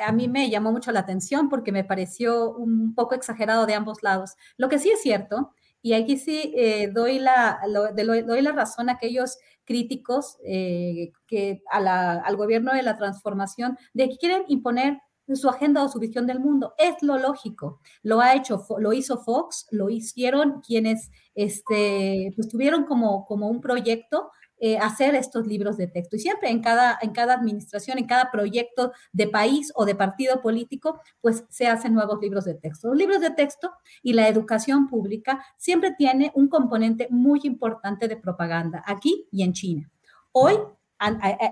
[0.02, 4.02] a mí me llamó mucho la atención porque me pareció un poco exagerado de ambos
[4.02, 4.34] lados.
[4.56, 5.52] Lo que sí es cierto,
[5.84, 7.60] y aquí sí eh, doy, la,
[7.94, 9.36] doy la razón a aquellos
[9.66, 14.98] críticos eh, que al gobierno de la transformación, de que quieren imponer
[15.34, 16.72] su agenda o su visión del mundo.
[16.78, 17.82] Es lo lógico.
[18.02, 23.60] Lo ha hecho, lo hizo Fox, lo hicieron quienes este, pues, tuvieron como, como un
[23.60, 26.16] proyecto eh, hacer estos libros de texto.
[26.16, 30.40] Y siempre en cada, en cada administración, en cada proyecto de país o de partido
[30.40, 32.88] político, pues se hacen nuevos libros de texto.
[32.88, 33.72] Los libros de texto
[34.02, 39.52] y la educación pública siempre tiene un componente muy importante de propaganda, aquí y en
[39.52, 39.90] China.
[40.32, 40.56] Hoy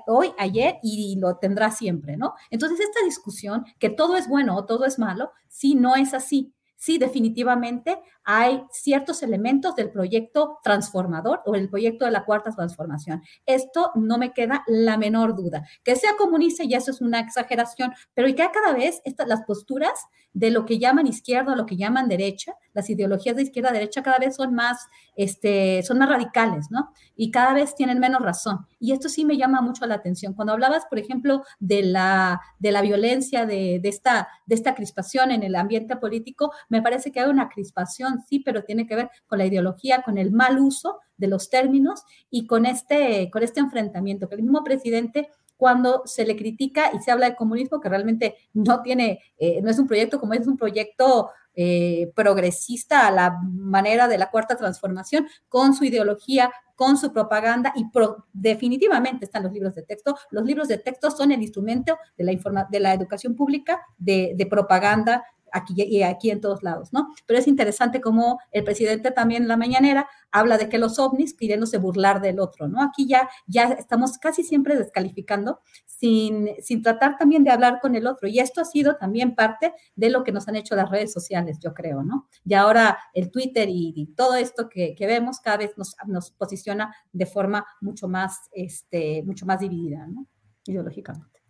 [0.06, 2.34] hoy, ayer y lo tendrá siempre, ¿no?
[2.50, 6.52] Entonces, esta discusión, que todo es bueno o todo es malo, sí, no es así.
[6.82, 13.22] Sí, definitivamente hay ciertos elementos del proyecto transformador o el proyecto de la cuarta transformación.
[13.46, 15.64] Esto no me queda la menor duda.
[15.84, 19.92] Que sea comunista, y eso es una exageración, pero que cada vez estas, las posturas
[20.32, 24.18] de lo que llaman izquierda lo que llaman derecha, las ideologías de izquierda derecha cada
[24.18, 24.86] vez son más,
[25.16, 26.92] este, son más radicales, ¿no?
[27.16, 28.66] Y cada vez tienen menos razón.
[28.78, 30.34] Y esto sí me llama mucho la atención.
[30.34, 35.30] Cuando hablabas, por ejemplo, de la, de la violencia, de, de, esta, de esta crispación
[35.30, 39.10] en el ambiente político, me parece que hay una crispación, sí, pero tiene que ver
[39.26, 43.60] con la ideología, con el mal uso de los términos y con este, con este
[43.60, 45.28] enfrentamiento que el mismo presidente
[45.62, 49.70] cuando se le critica y se habla de comunismo, que realmente no tiene, eh, no
[49.70, 54.56] es un proyecto como es un proyecto eh, progresista a la manera de la cuarta
[54.56, 57.86] transformación, con su ideología, con su propaganda y
[58.32, 60.16] definitivamente están los libros de texto.
[60.30, 65.24] Los libros de texto son el instrumento de la, de la educación pública de, propaganda
[65.52, 67.14] aquí y aquí en todos lados, ¿no?
[67.26, 71.34] Pero es interesante cómo el presidente también en la mañanera habla de que los ovnis
[71.34, 72.82] queriéndose burlar del otro, ¿no?
[72.82, 75.60] Aquí ya, ya estamos casi siempre descalificando
[76.02, 78.26] sin, sin tratar también de hablar con el otro.
[78.26, 81.60] Y esto ha sido también parte de lo que nos han hecho las redes sociales,
[81.60, 82.26] yo creo, ¿no?
[82.44, 86.92] Y ahora el Twitter y, todo esto que, que, vemos cada vez nos, nos posiciona
[87.12, 90.26] de forma mucho más, este, mucho más dividida, ¿no?
[90.66, 91.40] Ideológicamente.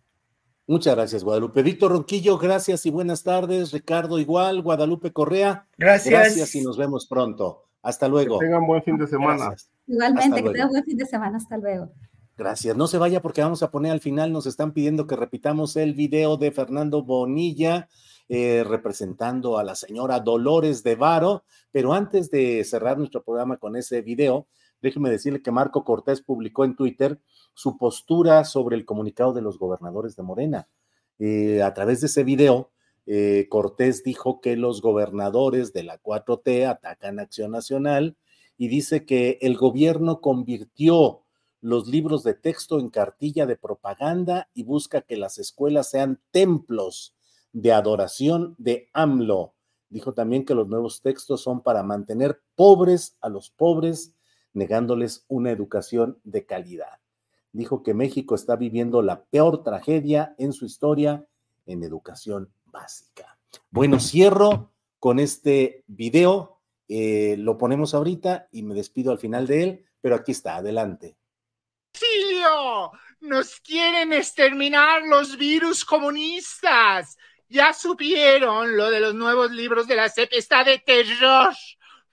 [0.67, 1.63] Muchas gracias, Guadalupe.
[1.63, 3.71] Víctor Ronquillo, gracias y buenas tardes.
[3.71, 4.61] Ricardo, igual.
[4.61, 5.67] Guadalupe Correa.
[5.79, 6.13] Gracias.
[6.13, 7.63] Gracias y nos vemos pronto.
[7.81, 8.37] Hasta luego.
[8.37, 9.55] Que tengan buen fin de semana.
[9.87, 11.37] Igualmente, que tengan buen fin de semana.
[11.37, 11.91] Hasta luego.
[12.35, 12.75] Gracias.
[12.75, 15.93] No se vaya porque vamos a poner al final, nos están pidiendo que repitamos el
[15.93, 17.89] video de Fernando Bonilla
[18.27, 21.43] eh, representando a la señora Dolores de Varo.
[21.71, 24.47] Pero antes de cerrar nuestro programa con ese video,
[24.81, 27.19] déjeme decirle que Marco Cortés publicó en Twitter
[27.53, 30.67] su postura sobre el comunicado de los gobernadores de Morena.
[31.19, 32.71] Eh, a través de ese video,
[33.05, 38.17] eh, Cortés dijo que los gobernadores de la 4T atacan Acción Nacional
[38.57, 41.22] y dice que el gobierno convirtió
[41.63, 47.15] los libros de texto en cartilla de propaganda y busca que las escuelas sean templos
[47.51, 49.55] de adoración de AMLO.
[49.89, 54.13] Dijo también que los nuevos textos son para mantener pobres a los pobres,
[54.53, 56.99] negándoles una educación de calidad
[57.53, 61.25] dijo que México está viviendo la peor tragedia en su historia
[61.65, 63.37] en educación básica.
[63.69, 66.59] Bueno, cierro con este video.
[66.89, 71.15] Eh, lo ponemos ahorita y me despido al final de él, pero aquí está, adelante.
[71.93, 72.91] ¡Silio!
[73.21, 77.17] Nos quieren exterminar los virus comunistas.
[77.49, 80.33] Ya supieron lo de los nuevos libros de la CEP.
[80.33, 81.53] Está de terror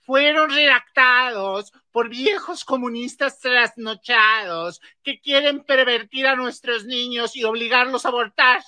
[0.01, 8.09] fueron redactados por viejos comunistas trasnochados que quieren pervertir a nuestros niños y obligarlos a
[8.09, 8.61] abortar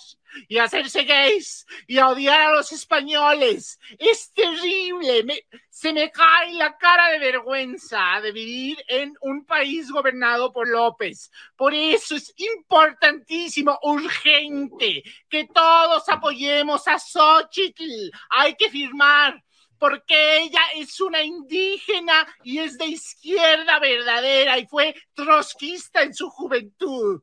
[0.48, 3.80] y hacerse gays y odiar a los españoles.
[3.98, 5.46] Es terrible.
[5.70, 11.32] se me cae la cara de vergüenza de vivir en un país gobernado por López.
[11.56, 18.12] Por eso es importantísimo, urgente, que todos apoyemos a Xochitl.
[18.30, 19.44] Hay que firmar
[19.84, 26.30] porque ella es una indígena y es de izquierda verdadera y fue trotskista en su
[26.30, 27.22] juventud.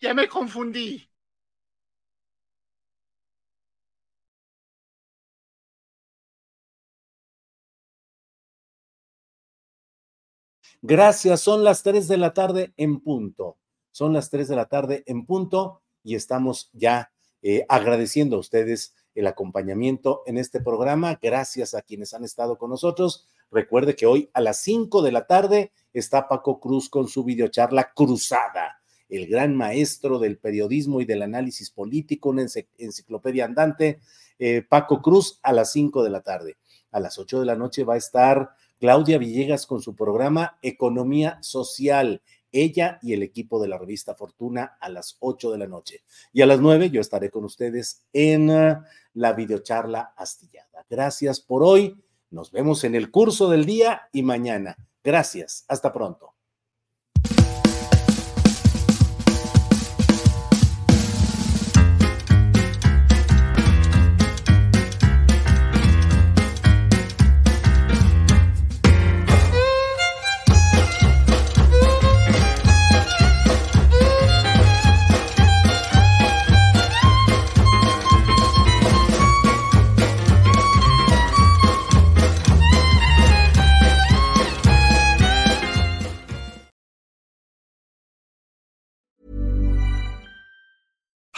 [0.00, 1.09] Ya me confundí.
[10.82, 13.58] Gracias, son las 3 de la tarde en punto.
[13.90, 17.12] Son las 3 de la tarde en punto y estamos ya
[17.42, 21.18] eh, agradeciendo a ustedes el acompañamiento en este programa.
[21.20, 23.26] Gracias a quienes han estado con nosotros.
[23.50, 27.92] Recuerde que hoy a las 5 de la tarde está Paco Cruz con su videocharla
[27.92, 28.80] Cruzada,
[29.10, 32.46] el gran maestro del periodismo y del análisis político, una
[32.78, 34.00] enciclopedia andante.
[34.38, 36.56] Eh, Paco Cruz a las 5 de la tarde.
[36.90, 38.50] A las 8 de la noche va a estar
[38.80, 44.76] Claudia Villegas con su programa Economía Social ella y el equipo de la revista Fortuna
[44.80, 46.02] a las 8 de la noche.
[46.32, 48.82] Y a las 9 yo estaré con ustedes en uh,
[49.14, 50.84] la videocharla astillada.
[50.88, 52.02] Gracias por hoy.
[52.30, 54.76] Nos vemos en el curso del día y mañana.
[55.04, 55.64] Gracias.
[55.68, 56.34] Hasta pronto.